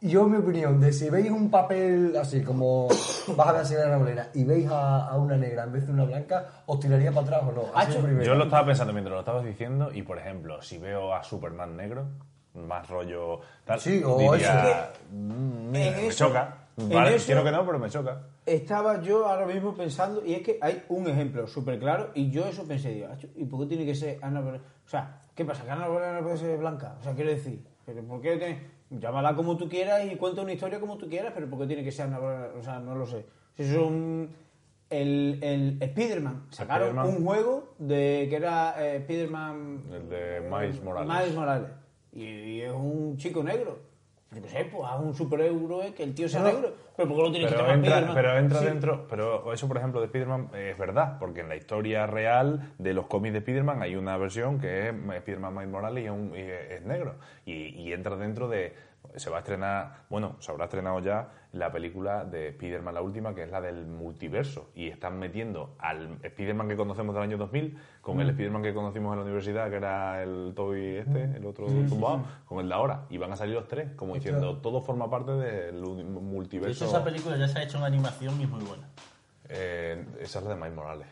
Yo, 0.00 0.26
mi 0.28 0.36
opinión, 0.36 0.78
de 0.82 0.92
si 0.92 1.08
veis 1.08 1.30
un 1.30 1.50
papel 1.50 2.14
así 2.20 2.42
como 2.42 2.88
vas 3.36 3.48
a 3.48 3.52
ver 3.52 3.60
así 3.62 3.74
a 3.74 3.86
la 3.88 3.96
bolera 3.96 4.28
y 4.34 4.44
veis 4.44 4.68
a, 4.70 5.08
a 5.08 5.16
una 5.16 5.34
negra 5.38 5.64
en 5.64 5.72
vez 5.72 5.86
de 5.86 5.92
una 5.92 6.04
blanca, 6.04 6.44
¿os 6.66 6.78
tiraría 6.78 7.10
para 7.10 7.26
atrás 7.38 7.42
o 7.48 7.52
no? 7.52 7.62
Así. 7.74 7.96
Yo 8.22 8.34
lo 8.34 8.44
estaba 8.44 8.66
pensando 8.66 8.92
mientras 8.92 9.14
lo 9.14 9.20
estabas 9.20 9.44
diciendo 9.46 9.90
y, 9.94 10.02
por 10.02 10.18
ejemplo, 10.18 10.60
si 10.60 10.76
veo 10.76 11.14
a 11.14 11.24
Superman 11.24 11.74
negro, 11.74 12.04
más 12.52 12.86
rollo 12.90 13.40
tal, 13.64 13.80
Sí, 13.80 14.02
o 14.04 14.18
diría, 14.18 14.90
eso. 14.92 15.00
"Mm, 15.10 15.70
mira, 15.70 15.98
En 15.98 16.06
me 16.08 16.12
choca. 16.14 16.54
Vale, 16.76 17.16
eso- 17.16 17.26
quiero 17.26 17.44
que 17.44 17.50
no, 17.52 17.64
pero 17.64 17.78
me 17.78 17.88
choca. 17.88 18.26
Estaba 18.44 19.00
yo 19.00 19.26
ahora 19.26 19.46
mismo 19.46 19.74
pensando, 19.74 20.24
y 20.24 20.34
es 20.34 20.42
que 20.42 20.58
hay 20.60 20.82
un 20.88 21.06
ejemplo 21.08 21.46
súper 21.46 21.78
claro, 21.78 22.10
y 22.14 22.30
yo 22.30 22.46
eso 22.46 22.66
pensé, 22.66 22.90
digo, 22.90 23.08
"Acho, 23.12 23.28
¿y 23.36 23.44
por 23.44 23.60
qué 23.60 23.66
tiene 23.66 23.84
que 23.86 23.94
ser 23.94 24.18
Ana 24.22 24.40
Bolena? 24.40 24.64
O 24.84 24.88
sea, 24.88 25.22
¿qué 25.34 25.44
pasa? 25.44 25.64
¿Que 25.64 25.70
Ana 25.70 25.88
Bolena 25.88 26.14
no 26.14 26.22
puede 26.24 26.36
ser 26.38 26.58
blanca? 26.58 26.96
O 27.00 27.02
sea, 27.02 27.14
quiero 27.14 27.30
decir, 27.30 27.64
¿pero 27.86 28.02
¿por 28.02 28.20
qué 28.20 28.36
tiene- 28.36 28.74
Llámala 28.90 29.34
como 29.34 29.56
tú 29.56 29.68
quieras 29.68 30.04
y 30.12 30.14
cuenta 30.16 30.42
una 30.42 30.52
historia 30.52 30.78
como 30.78 30.96
tú 30.98 31.08
quieras, 31.08 31.32
pero 31.34 31.48
¿por 31.48 31.58
qué 31.60 31.66
tiene 31.66 31.82
que 31.82 31.90
ser 31.90 32.06
Ana 32.06 32.18
Bolena? 32.18 32.46
O 32.58 32.62
sea, 32.62 32.78
no 32.80 32.94
lo 32.94 33.06
sé. 33.06 33.24
Si 33.56 33.62
es 33.62 33.76
un... 33.76 34.30
El, 34.90 35.38
el 35.42 35.78
Spider-Man, 35.80 36.46
sacaron 36.50 36.88
Spider-Man. 36.88 37.16
un 37.16 37.24
juego 37.24 37.74
de 37.78 38.26
que 38.28 38.36
era 38.36 38.74
eh, 38.78 38.96
Spider-Man... 38.98 39.82
El 39.90 40.08
de 40.08 40.40
Miles 40.42 40.82
Morales. 40.82 41.08
Miles 41.12 41.34
Morales. 41.34 41.68
Y, 42.12 42.22
y 42.24 42.60
es 42.60 42.70
un 42.72 43.16
chico 43.16 43.42
negro. 43.42 43.78
Yo 44.34 44.42
qué 44.42 44.48
sé, 44.48 44.64
pues 44.64 44.82
haz 44.90 45.00
un 45.00 45.14
superhéroe 45.14 45.94
que 45.94 46.02
el 46.02 46.14
tío 46.14 46.28
sea 46.28 46.40
No. 46.40 46.46
negro. 46.48 46.74
Pero 46.96 47.08
¿por 47.08 47.16
qué 47.18 47.22
lo 47.22 47.30
tienes 47.30 47.50
que 47.50 47.56
Pero 47.56 47.70
entra, 47.72 47.90
Spider-Man? 47.94 48.14
pero 48.14 48.38
entra 48.38 48.58
Sí. 48.60 48.64
dentro, 48.66 49.06
pero 49.08 49.52
eso 49.52 49.68
por 49.68 49.76
ejemplo 49.76 50.00
de 50.00 50.06
Spider-Man 50.06 50.50
eh, 50.54 50.70
es 50.72 50.78
verdad, 50.78 51.18
porque 51.18 51.40
en 51.40 51.48
la 51.48 51.56
historia 51.56 52.06
real 52.06 52.72
de 52.78 52.94
los 52.94 53.06
cómics 53.06 53.32
de 53.32 53.38
Spider-Man 53.38 53.82
hay 53.82 53.96
una 53.96 54.16
versión 54.16 54.58
que 54.58 54.88
es 54.88 54.94
Spider-Man 54.94 55.54
Miles 55.54 55.68
Morales 55.70 56.02
y 56.04 56.06
es, 56.06 56.12
un- 56.12 56.32
y 56.34 56.40
es 56.40 56.82
negro. 56.84 57.14
Y, 57.46 57.52
y 57.80 57.92
entra 57.92 58.16
dentro 58.16 58.48
de, 58.48 58.74
se 59.16 59.30
va 59.30 59.36
a 59.36 59.40
estrenar, 59.40 60.04
bueno, 60.08 60.36
se 60.40 60.50
habrá 60.50 60.64
estrenado 60.64 60.98
ya 61.00 61.28
la 61.54 61.70
película 61.72 62.24
de 62.24 62.48
Spider-Man 62.48 62.94
la 62.94 63.00
última, 63.02 63.34
que 63.34 63.44
es 63.44 63.50
la 63.50 63.60
del 63.60 63.86
multiverso. 63.86 64.70
Y 64.74 64.88
están 64.88 65.18
metiendo 65.18 65.74
al 65.78 66.18
Spider-Man 66.22 66.68
que 66.68 66.76
conocemos 66.76 67.14
del 67.14 67.24
año 67.24 67.36
2000 67.38 67.78
con 68.00 68.16
Mm. 68.16 68.20
el 68.20 68.30
Spider-Man 68.30 68.62
que 68.62 68.74
conocimos 68.74 69.12
en 69.12 69.18
la 69.18 69.24
universidad, 69.24 69.70
que 69.70 69.76
era 69.76 70.22
el 70.22 70.52
Toby 70.54 70.96
este, 70.96 71.24
el 71.36 71.46
otro 71.46 71.66
tumbado, 71.66 72.24
con 72.46 72.58
el 72.60 72.68
de 72.68 72.74
ahora. 72.74 73.06
Y 73.08 73.18
van 73.18 73.32
a 73.32 73.36
salir 73.36 73.54
los 73.54 73.68
tres, 73.68 73.92
como 73.96 74.14
diciendo, 74.14 74.58
todo 74.58 74.80
forma 74.82 75.08
parte 75.08 75.32
del 75.32 75.80
De 75.80 76.04
multiverso. 76.04 76.84
hecho, 76.84 76.94
esa 76.96 77.04
película 77.04 77.36
ya 77.36 77.48
se 77.48 77.58
ha 77.58 77.62
hecho 77.62 77.78
en 77.78 77.84
animación 77.84 78.38
y 78.40 78.44
es 78.44 78.50
muy 78.50 78.64
buena. 78.64 78.88
Eh, 79.48 80.04
esa 80.20 80.38
es 80.40 80.44
la 80.44 80.50
de 80.50 80.56
Miles 80.56 80.74
Morales. 80.74 81.06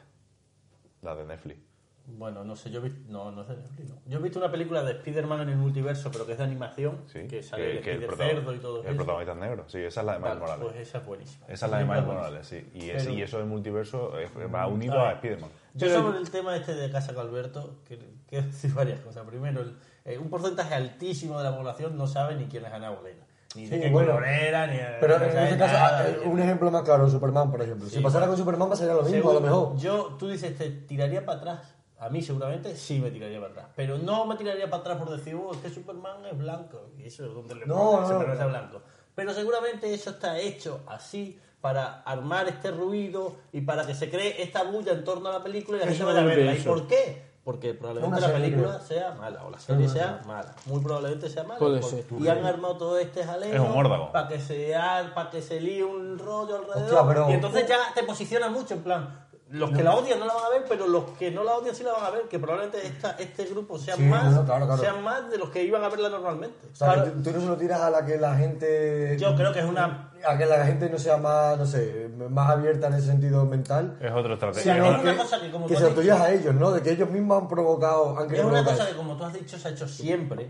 La 1.03 1.15
de 1.15 1.25
Netflix. 1.25 1.61
Bueno, 2.07 2.43
no 2.45 2.57
sé, 2.57 2.71
yo 2.71 2.81
he 2.81 2.83
visto, 2.83 3.01
no, 3.09 3.31
no 3.31 3.45
sé, 3.45 3.53
no. 3.55 3.95
Yo 4.07 4.19
he 4.19 4.23
visto 4.23 4.39
una 4.39 4.51
película 4.51 4.83
de 4.83 4.93
Spider-Man 4.93 5.43
en 5.43 5.49
el 5.51 5.57
multiverso, 5.57 6.11
pero 6.13 6.27
que 6.27 6.33
es 6.33 6.39
de 6.39 6.45
animación, 6.45 6.99
Sí. 7.07 7.21
que 7.29 7.43
sale 7.43 7.79
el, 7.79 8.05
prota- 8.07 8.27
cerdo 8.27 8.55
y 8.55 8.59
todo 8.59 8.81
El 8.83 8.87
eso. 8.89 8.97
protagonista 8.97 9.33
es 9.33 9.39
negro. 9.39 9.65
Sí, 9.69 9.79
esa 9.79 10.01
es 10.01 10.07
la 10.07 10.13
de 10.15 10.19
Miles 10.19 10.31
Vale, 10.35 10.41
Morales. 10.41 10.65
pues 10.73 10.89
esa 10.89 10.99
es 10.99 11.07
buenísima. 11.07 11.47
Esa 11.49 11.67
es 11.67 11.73
la 11.73 11.79
de 11.79 11.85
Miles. 11.85 12.05
Morales, 12.05 12.47
sí. 12.47 12.71
Y, 12.75 12.91
ese- 12.91 13.05
Pero- 13.07 13.11
y 13.19 13.23
eso 13.23 13.39
del 13.39 13.47
multiverso 13.47 14.13
va 14.53 14.67
unido 14.67 15.01
A 15.01 15.11
a. 15.11 15.13
Spider-Man. 15.15 15.51
Yo 15.75 15.87
Pero- 15.87 16.03
sobre 16.03 16.19
el 16.19 16.31
tema 16.31 16.57
este 16.57 16.75
de 16.75 16.91
Casa 16.91 17.15
Calverto, 17.15 17.77
que- 17.87 17.99
quiero 18.29 18.47
decir 18.47 18.75
varias 18.75 19.01
cosas. 19.01 19.25
Primero, 19.27 19.61
el- 19.63 19.77
eh, 20.05 20.19
un 20.19 20.29
porcentaje 20.29 20.75
altísimo 20.75 21.39
de 21.39 21.45
la 21.45 21.57
población 21.57 21.97
no 21.97 22.07
sabe 22.09 22.35
ni 22.35 22.47
quién 22.47 22.65
es 22.65 22.73
Ana 22.73 22.91
Bolena. 22.91 23.25
Ni 23.55 23.67
de 23.67 23.77
Sí, 23.77 23.83
qué 23.83 23.91
bueno. 23.91 24.13
color 24.13 24.27
era, 24.27 24.67
ni 24.67 24.79
Pero 25.01 25.19
no 25.19 25.25
en 25.27 25.39
este 25.39 25.59
caso, 25.59 25.75
nada, 25.75 26.09
eh, 26.09 26.21
un 26.25 26.41
ejemplo 26.41 26.71
más 26.71 26.83
claro, 26.83 27.09
Superman, 27.09 27.51
por 27.51 27.61
ejemplo. 27.63 27.87
Si 27.89 28.01
pasara 28.01 28.27
bueno. 28.27 28.33
con 28.33 28.39
Superman 28.39 28.69
pasaría 28.71 28.95
lo 28.95 29.03
mismo, 29.03 29.17
Según- 29.19 29.31
a 29.31 29.35
lo 29.35 29.41
mejor. 29.41 29.77
Yo, 29.77 30.17
tú 30.19 30.29
dices, 30.29 30.57
¿te 30.57 30.71
tiraría 30.71 31.25
para 31.25 31.39
atrás? 31.39 31.75
A 32.03 32.09
mí 32.09 32.21
seguramente 32.21 32.75
sí 32.77 32.99
me 32.99 33.11
tiraría 33.13 33.39
para 33.41 33.53
atrás. 33.53 33.67
Pero 33.77 33.97
no 33.97 34.27
me 34.27 34.35
tiraría 34.37 34.69
para 34.69 34.81
atrás 34.81 34.99
por 34.99 35.11
decir, 35.11 35.37
oh, 35.37 35.53
es 35.53 35.59
que 35.59 35.71
Superman 35.71 36.27
es 36.27 36.37
blanco. 36.37 36.89
Y 36.99 37.05
eso 37.05 37.25
es 37.27 37.33
donde 37.33 37.55
le 37.55 37.67
No, 37.67 38.01
no, 38.01 38.09
Superman 38.09 38.39
no. 38.39 38.45
es 38.45 38.51
blanco. 38.51 38.83
Pero 39.15 39.33
seguramente 39.33 39.95
eso 39.95 40.11
está 40.11 40.39
hecho 40.39 40.81
así 40.89 41.39
para 41.61 42.03
armar 42.03 42.49
este 42.49 42.73
ruido 42.73 43.37
y 43.53 43.61
para 43.61 43.87
que 43.87 43.95
se 43.95 44.11
cree 44.11 44.43
esta 44.43 44.65
bulla 44.65 44.93
en 44.93 45.05
torno 45.05 45.29
a 45.29 45.33
la 45.33 45.45
película 45.45 45.77
y 45.77 45.81
la 45.81 45.87
gente 45.87 46.03
vaya 46.05 46.23
a 46.23 46.25
verla. 46.25 46.55
¿Y 46.57 46.61
por 46.63 46.89
qué? 46.89 47.31
Porque 47.45 47.75
probablemente 47.75 48.21
la 48.21 48.33
película 48.33 48.81
sea 48.81 49.13
mala 49.15 49.45
o 49.45 49.51
la 49.51 49.59
serie 49.61 49.89
sea 49.89 50.23
mala. 50.27 50.55
Muy 50.67 50.81
probablemente 50.81 51.29
sea 51.31 51.45
mala. 51.45 51.59
Puede 51.59 51.83
ser. 51.83 52.05
Y 52.19 52.27
han 52.29 52.45
armado 52.45 52.77
todo 52.79 52.99
este 52.99 53.23
jaleo 53.25 53.53
Es 53.53 53.61
un 53.61 53.77
órdago. 53.77 54.11
para 54.13 54.27
que 54.29 54.41
se 54.41 54.75
para 55.15 55.31
que 55.31 55.41
se 55.43 55.61
líe 55.61 55.85
un 55.85 56.19
rollo 56.19 56.57
alrededor. 56.57 56.83
Hostia, 56.85 57.07
pero- 57.07 57.31
Y 57.31 57.35
entonces 57.35 57.69
ya 57.69 57.79
te 57.95 58.03
posiciona 58.03 58.49
mucho 58.49 58.75
en 58.75 58.83
plan. 58.83 59.27
Los 59.53 59.71
que 59.71 59.83
la 59.83 59.95
odian 59.95 60.19
no 60.19 60.25
la 60.27 60.33
van 60.35 60.45
a 60.47 60.49
ver, 60.49 60.65
pero 60.69 60.87
los 60.87 61.05
que 61.19 61.31
no 61.31 61.45
la 61.45 61.55
odian 61.57 61.75
sí 61.75 61.85
la 61.85 61.93
van 61.93 62.05
a 62.07 62.11
ver, 62.11 62.23
que 62.23 62.39
probablemente 62.39 62.87
esta, 62.87 63.11
este 63.19 63.45
grupo 63.45 63.79
sean 63.79 63.99
Sí, 63.99 64.05
más 64.05 64.33
no, 64.33 64.45
claro, 64.47 64.65
claro. 64.67 64.81
sean 64.81 65.03
más 65.05 65.29
de 65.31 65.37
los 65.39 65.51
que 65.51 65.63
iban 65.63 65.85
a 65.85 65.89
verla 65.91 66.09
normalmente. 66.09 66.57
O 66.73 66.75
sea, 66.75 66.95
Claro, 66.95 67.05
que 67.05 67.11
tú, 67.11 67.23
tú 67.23 67.31
no 67.33 67.41
se 67.41 67.47
lo 67.47 67.57
tiras 67.57 67.81
a 67.83 67.91
la 67.91 68.05
que 68.07 68.17
la 68.17 68.35
gente. 68.35 69.17
yo 69.19 69.35
creo 69.37 69.53
que 69.53 69.59
es 69.61 69.65
una 69.67 70.09
A 70.27 70.39
que 70.39 70.47
la 70.47 70.65
gente 70.65 70.89
no 70.89 70.99
sea 70.99 71.17
más, 71.19 71.59
no 71.59 71.67
sé, 71.67 72.09
más 72.31 72.49
abierta 72.51 72.87
en 72.87 72.95
ese 72.95 73.07
sentido 73.09 73.45
mental. 73.45 73.99
Es 74.01 74.11
otra 74.13 74.29
Sí, 74.29 74.33
estrategia. 74.35 74.77
es 74.97 75.01
una 75.03 75.17
cosa 75.17 75.41
que 75.41 75.51
como 75.51 75.67
tú 75.67 75.71
se 75.71 75.77
has 75.77 75.83
lo 75.83 75.89
dicho- 75.91 76.01
tiras 76.03 76.21
a 76.21 76.33
ellos, 76.33 76.55
¿no? 76.55 76.71
De 76.71 76.81
que 76.81 76.91
ellos 76.93 77.11
mismos 77.11 77.43
han 77.43 77.49
provocado. 77.49 78.17
Han 78.19 78.33
Es 78.35 78.41
una 78.41 78.51
provocar 78.53 78.65
cosa 78.77 78.89
que, 78.89 78.97
como 78.97 79.17
tú 79.17 79.25
has 79.25 79.33
dicho, 79.35 79.59
se 79.59 79.69
ha 79.69 79.71
hecho 79.73 79.87
siempre. 79.89 80.49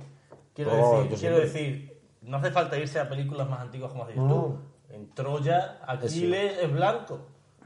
Quiero, 0.54 0.70
Oh, 0.72 1.02
decir, 1.02 1.18
quiero 1.18 1.38
siempre. 1.38 1.40
decir, 1.46 2.02
no 2.20 2.36
hace 2.36 2.50
falta 2.50 2.76
irse 2.78 3.00
a 3.00 3.08
películas 3.08 3.48
más 3.48 3.60
antiguas 3.60 3.90
como 3.90 4.02
has 4.04 4.10
dicho 4.10 4.20
No. 4.20 4.34
tú. 4.34 4.58
En 4.94 5.14
Troya, 5.14 5.78
Aquiles 5.86 6.58
es 6.62 6.70
blanco. 6.72 7.18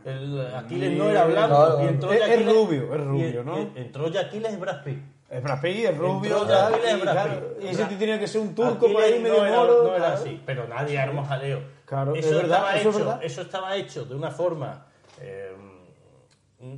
El, 0.06 0.54
Aquiles 0.54 0.92
no 0.96 1.10
era 1.10 1.24
blanco. 1.24 1.48
claro. 1.56 1.82
y 1.84 1.86
en 1.88 2.00
Troya, 2.00 2.26
Es- 2.34 2.40
es 2.40 2.46
rubio, 2.46 2.94
es 2.94 3.00
y 3.00 3.04
rubio, 3.04 3.44
¿no? 3.44 3.58
En, 3.58 3.72
en 3.76 3.92
Troya, 3.92 4.20
Aquiles 4.22 4.52
es 4.52 4.60
Brad 4.60 4.84
Pitt. 4.84 4.98
Es 5.28 5.42
Brad 5.42 5.60
Pitt, 5.60 5.84
es 5.84 5.98
rubio, 5.98 6.30
Entró 6.42 6.46
tal, 6.46 6.74
Aquiles 6.74 6.94
y, 6.96 7.00
Brad 7.00 7.12
claro, 7.12 7.54
Pitt. 7.56 7.64
y 7.64 7.68
ese 7.68 7.84
Bra- 7.84 7.98
tiene 7.98 8.18
que 8.20 8.26
ser 8.28 8.40
un 8.40 8.54
turco 8.54 8.92
por 8.92 9.02
ahí 9.02 9.18
medio 9.20 9.38
no 9.38 9.46
era, 9.46 9.56
moro. 9.56 9.82
no 9.82 9.88
era 9.90 9.98
claro. 9.98 10.14
así, 10.14 10.42
pero 10.46 10.68
nadie 10.68 10.98
armó 10.98 11.24
jaleo. 11.24 11.60
Claro, 11.84 12.14
eso, 12.14 12.28
es 12.28 12.34
verdad, 12.36 12.56
estaba 12.58 12.76
eso 12.76 12.88
es 12.90 12.94
hecho, 12.96 13.04
verdad. 13.04 13.24
eso 13.24 13.40
estaba 13.42 13.76
hecho 13.76 14.04
de 14.04 14.14
una 14.14 14.30
forma. 14.30 14.86
eh, 15.20 15.52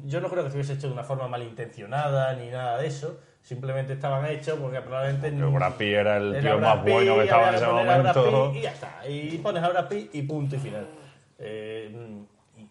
yo 0.04 0.20
no 0.20 0.28
creo 0.28 0.42
que 0.42 0.48
estuviese 0.48 0.72
hecho 0.74 0.88
de 0.88 0.92
una 0.94 1.04
forma 1.04 1.28
malintencionada 1.28 2.32
ni 2.34 2.48
nada 2.48 2.78
de 2.78 2.86
eso. 2.88 3.20
Simplemente 3.42 3.92
estaban 3.94 4.26
hechos 4.26 4.58
porque 4.60 4.80
probablemente. 4.80 5.30
Pero 5.30 5.52
Brad 5.52 5.74
Pitt 5.74 5.88
era 5.94 6.16
el 6.16 6.34
era 6.34 6.40
tío 6.52 6.58
más 6.60 6.82
bueno 6.82 7.14
que 7.16 7.22
estaba 7.24 7.48
en 7.50 7.54
ese 7.54 7.66
momento. 7.66 8.52
Y 8.54 8.60
ya 8.62 8.70
está. 8.72 9.08
Y 9.08 9.38
pones 9.38 9.62
a 9.62 9.68
Brad 9.68 9.88
Pitt 9.88 10.14
y 10.14 10.22
punto 10.22 10.56
y 10.56 10.58
final. 10.58 10.86
Eh, 11.38 11.94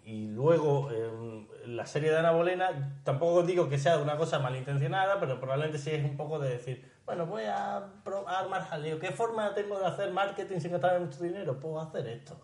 y, 0.08 0.28
luego, 0.28 0.90
eh, 0.90 1.46
la 1.66 1.86
serie 1.86 2.10
de 2.10 2.18
Ana 2.18 2.32
Bolena, 2.32 2.98
tampoco 3.04 3.44
digo 3.44 3.68
que 3.68 3.78
sea 3.78 3.98
una 3.98 4.16
cosa 4.16 4.40
malintencionada, 4.40 5.20
pero 5.20 5.38
probablemente 5.38 5.78
sí 5.78 5.92
es 5.92 6.06
un 6.06 6.16
poco 6.16 6.40
de 6.40 6.52
decir, 6.52 6.90
bueno, 7.06 7.26
voy 7.26 7.44
a, 7.44 7.90
armar 8.28 8.66
jaleo. 8.70 9.00
¿Qué 9.00 9.12
forma 9.12 9.54
tengo 9.54 9.78
de 9.78 9.86
hacer 9.86 10.12
marketing 10.12 10.60
sin 10.60 10.72
gastar 10.72 10.98
mucho 11.02 11.22
dinero? 11.22 11.60
Puedo 11.60 11.82
hacer 11.82 12.08
esto. 12.08 12.40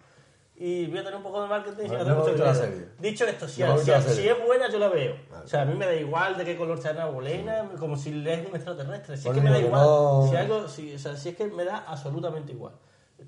Y 0.58 0.88
voy 0.88 0.98
a 0.98 1.04
tener 1.04 1.16
un 1.16 1.24
poco 1.24 1.42
de 1.42 1.48
marketing 1.48 1.84
sin 1.84 1.94
gastar 1.94 2.08
no 2.08 2.20
mucho 2.20 2.34
dinero. 2.34 2.54
serie. 2.54 2.88
Dicho 3.00 3.26
esto, 3.26 3.48
si, 3.48 3.62
No 3.64 3.78
si- 3.78 3.92
si 3.92 4.28
es 4.28 4.46
buena, 4.46 4.70
yo 4.70 4.78
la 4.80 4.90
veo. 4.90 5.16
O 5.42 5.48
sea, 5.48 5.62
a 5.62 5.66
mí 5.66 5.74
me 5.74 5.86
da 5.86 5.96
igual 5.96 6.36
de 6.38 6.44
qué 6.44 6.58
color 6.58 6.82
sea 6.82 6.92
Ana 6.92 7.06
Bolena, 7.06 7.70
como 7.80 7.96
si 7.96 8.10
es 8.10 8.46
un 8.46 8.56
extraterrestre. 8.56 9.16
Si 9.16 9.30
es 9.30 9.34
que 9.34 9.40
me 9.40 9.50
da 9.50 9.60
igual. 9.60 9.82
no- 9.82 10.28
Si 10.30 10.36
algo, 10.36 10.68
si, 10.68 10.96
o 10.96 11.00
sea, 11.00 11.16
si 11.16 11.30
es 11.30 11.38
que 11.38 11.46
me 11.46 11.64
da 11.64 11.86
absolutamente 11.88 12.52
igual. 12.52 12.74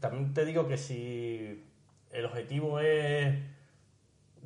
También 0.01 0.33
te 0.33 0.43
digo 0.43 0.67
que 0.67 0.77
si 0.77 1.65
el 2.11 2.25
objetivo 2.25 2.81
es 2.81 3.54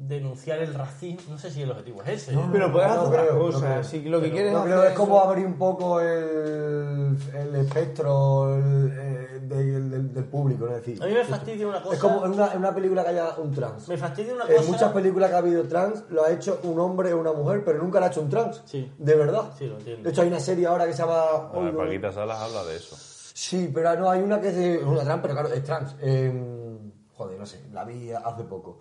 denunciar 0.02 0.60
el 0.60 0.74
racismo, 0.74 1.34
no 1.34 1.38
sé 1.38 1.52
si 1.52 1.62
el 1.62 1.70
objetivo 1.72 2.02
es 2.04 2.10
ese. 2.10 2.32
No, 2.34 2.50
Pero 2.52 2.72
puedes 2.72 2.90
hacer 2.90 3.10
creo, 3.22 3.38
cosas. 3.40 3.86
Si 3.88 4.02
lo 4.04 4.18
que 4.20 4.24
Pero 4.24 4.34
quieres 4.34 4.54
No 4.54 4.60
hacer 4.60 4.72
creo, 4.72 4.84
es 4.86 4.92
eso- 4.94 5.00
como 5.02 5.20
abrir 5.20 5.46
un 5.46 5.58
poco 5.58 6.00
el, 6.00 7.18
el 7.36 7.56
espectro 7.56 8.56
el, 8.56 8.94
eh, 8.98 9.40
del, 9.42 9.90
del- 9.92 10.14
del 10.14 10.24
público, 10.26 10.68
es 10.68 10.74
decir. 10.76 11.04
A 11.04 11.06
mí 11.06 11.14
me 11.14 11.24
fastidia 11.26 11.68
una 11.68 11.82
cosa. 11.84 11.96
Es 11.96 12.02
como 12.02 12.26
en 12.26 12.32
una, 12.32 12.52
en 12.54 12.60
una 12.60 12.74
película 12.74 13.04
que 13.04 13.10
haya 13.10 13.36
un 13.38 13.52
trans. 13.52 13.88
Me 13.90 13.98
fastidia 13.98 14.34
una 14.34 14.46
En 14.46 14.56
cosa. 14.58 14.72
muchas 14.72 14.92
películas 14.94 15.30
que 15.30 15.36
ha 15.36 15.40
habido 15.40 15.64
trans 15.68 16.04
lo 16.10 16.24
ha 16.24 16.32
hecho 16.32 16.60
un 16.64 16.80
hombre 16.80 17.12
o 17.14 17.20
una 17.20 17.34
mujer, 17.34 17.64
pero 17.66 17.80
nunca 17.84 18.00
lo 18.00 18.06
ha 18.06 18.10
hecho 18.10 18.22
un 18.22 18.30
trans. 18.30 18.62
Sí. 18.66 18.90
De 18.98 19.16
verdad. 19.16 19.52
Sí, 19.58 19.68
lo 19.68 19.78
entiendo. 19.78 20.04
De 20.04 20.10
hecho, 20.12 20.22
hay 20.22 20.28
una 20.30 20.40
serie 20.40 20.66
ahora 20.68 20.86
que 20.86 20.94
se 20.94 21.00
llama. 21.02 21.52
Oigo- 21.54 21.78
Paquita 21.78 22.12
Salas 22.12 22.40
habla 22.40 22.64
de 22.64 22.78
eso. 22.78 22.96
Sí, 23.34 23.70
pero 23.74 23.96
no, 24.00 24.10
hay 24.10 24.22
una 24.22 24.40
que 24.40 24.48
es 24.50 24.56
de- 24.56 24.78
una 24.84 25.04
trans, 25.04 25.22
pero 25.22 25.34
claro, 25.34 25.50
es 25.50 25.64
trans. 25.64 25.96
Eh, 26.02 26.78
joder, 27.16 27.38
no 27.38 27.46
sé, 27.46 27.62
la 27.74 27.84
vi 27.84 28.12
hace 28.12 28.44
poco. 28.44 28.80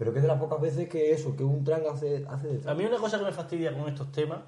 Pero 0.00 0.14
que 0.14 0.20
es 0.20 0.22
de 0.22 0.28
las 0.28 0.40
pocas 0.40 0.58
veces 0.62 0.88
que 0.88 1.12
eso, 1.12 1.36
que 1.36 1.44
un 1.44 1.62
trans 1.62 1.86
hace, 1.86 2.24
hace 2.26 2.48
de 2.48 2.70
A 2.70 2.72
mí 2.72 2.86
una 2.86 2.96
cosa 2.96 3.18
que 3.18 3.24
me 3.26 3.32
fastidia 3.32 3.76
con 3.76 3.86
estos 3.86 4.10
temas 4.10 4.40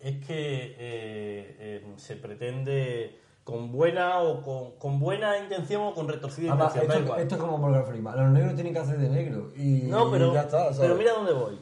es 0.00 0.24
que 0.24 0.74
eh, 0.78 1.56
eh, 1.58 1.92
se 1.96 2.16
pretende 2.16 3.20
con 3.44 3.70
buena 3.70 4.20
o 4.22 4.40
con, 4.42 4.78
con 4.78 4.98
buena 4.98 5.36
intención 5.36 5.82
o 5.82 5.92
con 5.92 6.08
retorcida 6.08 6.52
Además, 6.52 6.76
intención. 6.76 7.02
esto, 7.02 7.16
esto 7.18 7.34
es 7.34 7.40
como 7.42 7.58
Morgan 7.58 7.84
Freeman. 7.84 8.16
Los 8.16 8.30
negros 8.30 8.54
tienen 8.54 8.72
que 8.72 8.78
hacer 8.78 8.96
de 8.96 9.10
negro. 9.10 9.52
Y 9.54 9.82
no, 9.82 10.10
pero, 10.10 10.32
ya 10.32 10.40
está, 10.40 10.72
¿sabes? 10.72 10.78
pero 10.78 10.94
mira 10.94 11.12
dónde 11.12 11.34
voy. 11.34 11.58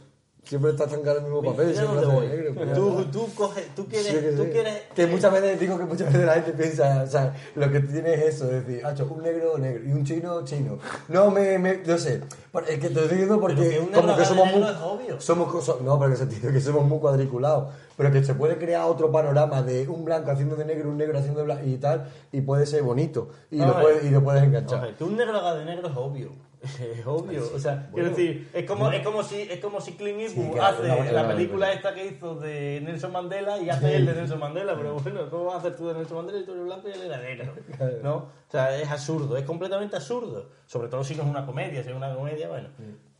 Siempre 0.47 0.71
estás 0.71 0.89
tan 0.89 1.03
caro 1.03 1.19
el 1.19 1.25
mismo 1.25 1.43
papel, 1.43 1.75
siempre 1.75 1.99
haces 1.99 2.09
voy. 2.13 2.29
negro. 2.29 2.55
ya 2.67 2.75
Tú, 2.75 3.05
tú, 3.11 3.35
coges, 3.35 3.75
tú 3.75 3.87
quieres, 3.87 4.07
Sí, 4.13 4.21
que 4.21 4.31
tú 4.31 4.45
sí. 4.45 4.51
quieres 4.51 4.83
Que 4.95 5.07
muchas 5.09 5.33
veces, 5.33 5.59
digo 5.59 5.77
que 5.77 5.85
muchas 5.85 6.07
veces 6.07 6.25
la 6.25 6.35
gente 6.35 6.53
piensa, 6.53 7.03
o 7.03 7.07
sea, 7.09 7.35
lo 7.57 7.69
que 7.73 7.81
tiene 7.81 8.15
es 8.15 8.21
eso, 8.37 8.45
es 8.45 8.65
decir, 8.65 8.87
hacho, 8.87 9.07
un 9.11 9.25
negro, 9.25 9.59
negro, 9.59 9.83
y 9.85 9.91
un 9.93 10.05
chino, 10.05 10.45
chino. 10.45 10.79
No, 11.09 11.33
me, 11.33 11.59
me 11.59 11.79
no 11.79 11.99
sé, 11.99 12.21
es 12.69 12.79
que 12.79 12.79
te 12.79 12.87
estoy 12.87 13.09
diciendo 13.09 13.41
porque 13.41 13.81
un 13.81 13.89
como 13.89 14.17
que 14.17 14.25
somos 14.25 14.53
muy, 14.53 14.63
es 14.63 14.77
obvio. 14.81 15.21
somos, 15.21 15.53
co- 15.53 15.81
no, 15.83 15.95
pero 15.99 16.07
en 16.07 16.13
el 16.13 16.19
sentido 16.19 16.53
que 16.53 16.61
somos 16.61 16.85
muy 16.85 17.01
cuadriculados, 17.01 17.75
pero 17.97 18.13
que 18.13 18.23
se 18.23 18.35
puede 18.35 18.57
crear 18.57 18.85
otro 18.85 19.11
panorama 19.11 19.63
de 19.63 19.89
un 19.89 20.05
blanco 20.05 20.31
haciendo 20.31 20.55
de 20.55 20.65
negro, 20.65 20.91
un 20.91 20.97
negro 20.97 21.19
haciendo 21.19 21.41
de 21.41 21.47
blanco 21.47 21.67
y 21.67 21.77
tal, 21.79 22.09
y 22.31 22.41
puede 22.43 22.67
ser 22.67 22.85
bonito, 22.85 23.31
y, 23.51 23.59
lo, 23.59 23.65
a 23.77 23.81
puedes, 23.81 24.05
y 24.05 24.11
lo 24.11 24.23
puedes 24.23 24.45
enganchar. 24.45 24.81
Ver, 24.81 24.95
que 24.95 25.03
un 25.03 25.17
negro 25.17 25.39
haga 25.39 25.57
de 25.57 25.65
negro 25.65 25.89
es 25.89 25.97
obvio. 25.97 26.31
Es 26.67 27.07
obvio, 27.07 27.51
o 27.55 27.59
sea, 27.59 27.89
quiero 27.93 28.11
decir, 28.11 28.49
es 28.53 28.65
como, 28.65 28.91
es 28.91 29.05
como 29.05 29.23
si 29.23 29.43
es 29.43 29.61
como 29.61 29.81
si 29.81 29.93
Clint 29.93 30.21
Eastwood 30.21 30.59
hace 30.59 31.13
la 31.13 31.29
película 31.29 31.73
esta 31.73 31.95
que 31.95 32.07
hizo 32.07 32.35
de 32.35 32.81
Nelson 32.85 33.13
Mandela 33.13 33.61
y 33.61 33.71
hace 33.71 33.97
el 33.97 34.07
de 34.07 34.15
Nelson 34.15 34.39
Mandela, 34.39 34.77
pero 34.77 34.95
bueno, 34.95 35.31
¿cómo 35.31 35.47
vas 35.47 35.57
a 35.57 35.59
hacer 35.59 35.77
tú 35.77 35.89
de 35.89 35.95
Nelson 35.95 36.17
Mandela 36.19 36.41
y 36.41 36.45
tú 36.45 36.53
eres 36.53 36.65
blanco 36.65 36.89
y 36.89 36.93
él 36.93 37.03
era 37.03 37.19
negro? 37.19 37.55
¿No? 38.03 38.17
O 38.17 38.51
sea, 38.51 38.77
es 38.79 38.91
absurdo, 38.91 39.37
es 39.37 39.45
completamente 39.45 39.97
absurdo, 39.97 40.51
sobre 40.67 40.89
todo 40.89 41.05
si 41.05 41.15
no 41.15 41.23
es 41.23 41.29
una 41.29 41.47
comedia, 41.47 41.83
si 41.83 41.91
es 41.91 41.97
una 41.97 42.15
comedia, 42.15 42.49
bueno. 42.49 42.69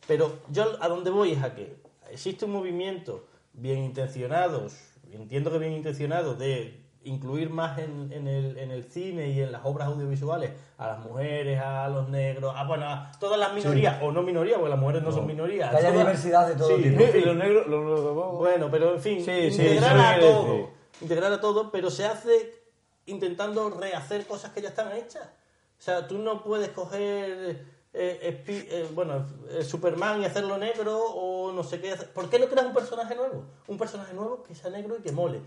Pero 0.07 0.39
yo 0.49 0.77
a 0.81 0.87
donde 0.87 1.09
voy 1.09 1.31
es 1.31 1.43
a 1.43 1.53
que 1.53 1.75
existe 2.11 2.45
un 2.45 2.51
movimiento 2.51 3.27
bien 3.53 3.79
intencionado, 3.79 4.67
entiendo 5.11 5.51
que 5.51 5.57
bien 5.57 5.73
intencionado, 5.73 6.35
de 6.35 6.86
incluir 7.03 7.49
más 7.49 7.79
en, 7.79 8.11
en 8.11 8.27
el, 8.27 8.57
en 8.57 8.71
el 8.71 8.83
cine 8.83 9.29
y 9.29 9.41
en 9.41 9.51
las 9.51 9.61
obras 9.63 9.87
audiovisuales 9.87 10.51
a 10.77 10.87
las 10.87 10.99
mujeres, 10.99 11.59
a 11.61 11.87
los 11.87 12.09
negros, 12.09 12.53
a, 12.55 12.63
bueno, 12.65 12.85
a 12.85 13.11
todas 13.19 13.39
las 13.39 13.53
minorías, 13.53 14.01
o 14.01 14.11
no 14.11 14.21
minorías, 14.23 14.57
porque 14.57 14.69
las 14.71 14.79
mujeres 14.79 15.03
no, 15.03 15.11
son 15.11 15.25
minorías. 15.25 15.69
Que 15.71 15.77
haya 15.77 15.89
todas- 15.89 16.05
diversidad 16.05 16.47
de 16.47 16.55
todo 16.55 16.75
Sí, 16.77 16.83
tipo. 16.83 17.01
Y 17.17 17.21
los 17.21 17.35
negros, 17.35 17.67
los 17.67 17.79
negros 17.85 18.37
Bueno, 18.37 18.67
pero 18.69 18.93
en 18.95 18.99
fin, 19.01 19.23
Sí, 19.23 19.51
sí, 19.51 19.61
integrar 19.61 19.97
a 19.97 20.19
todo. 20.19 20.69
Integrar 21.01 21.31
a 21.33 21.39
todo, 21.41 21.71
pero 21.71 21.89
se 21.89 22.05
hace 22.05 22.53
intentando 23.05 23.69
rehacer 23.69 24.25
cosas 24.27 24.51
que 24.51 24.61
ya 24.61 24.69
están 24.69 24.91
hechas. 24.91 25.23
O 25.79 25.81
sea, 25.81 26.07
tú 26.07 26.17
no 26.17 26.43
puedes 26.43 26.69
coger 26.69 27.63
eh, 27.93 28.41
Spi- 28.43 28.67
eh, 28.69 28.87
bueno, 28.93 29.25
eh, 29.49 29.63
Superman 29.63 30.21
y 30.21 30.25
hacerlo 30.25 30.57
negro 30.57 30.97
o 30.99 31.51
no 31.51 31.63
sé 31.63 31.79
qué. 31.81 31.93
hacer. 31.93 32.11
¿Por 32.11 32.29
qué 32.29 32.37
no 32.37 32.45
creas 32.47 32.65
un 32.67 32.73
personaje 32.73 33.15
nuevo? 33.15 33.45
Un 33.67 33.77
personaje 33.77 34.13
nuevo 34.13 34.43
que 34.43 34.53
sea 34.53 34.69
negro 34.69 34.97
y 34.99 35.01
que 35.01 35.11
mole. 35.11 35.41